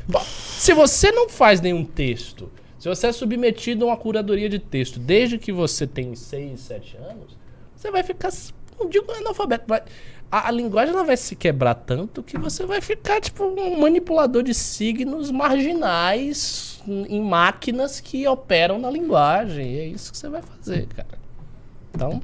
[0.07, 4.59] Bom, se você não faz nenhum texto, se você é submetido a uma curadoria de
[4.59, 7.37] texto desde que você tem 6, 7 anos,
[7.75, 8.31] você vai ficar,
[8.79, 9.71] não digo analfabeto,
[10.31, 14.43] a, a linguagem ela vai se quebrar tanto que você vai ficar tipo um manipulador
[14.43, 19.73] de signos marginais em em máquinas que operam na linguagem.
[19.73, 21.19] E é isso que você vai fazer, cara.
[21.93, 22.21] Então,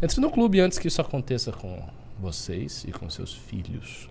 [0.00, 1.82] entre no clube antes que isso aconteça com
[2.18, 4.08] vocês e com seus filhos.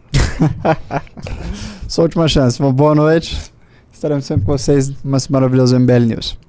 [1.88, 2.60] Sua última chance.
[2.60, 3.52] Uma boa noite.
[3.92, 6.45] Estaremos sempre com vocês numa maravilhosa MBL News.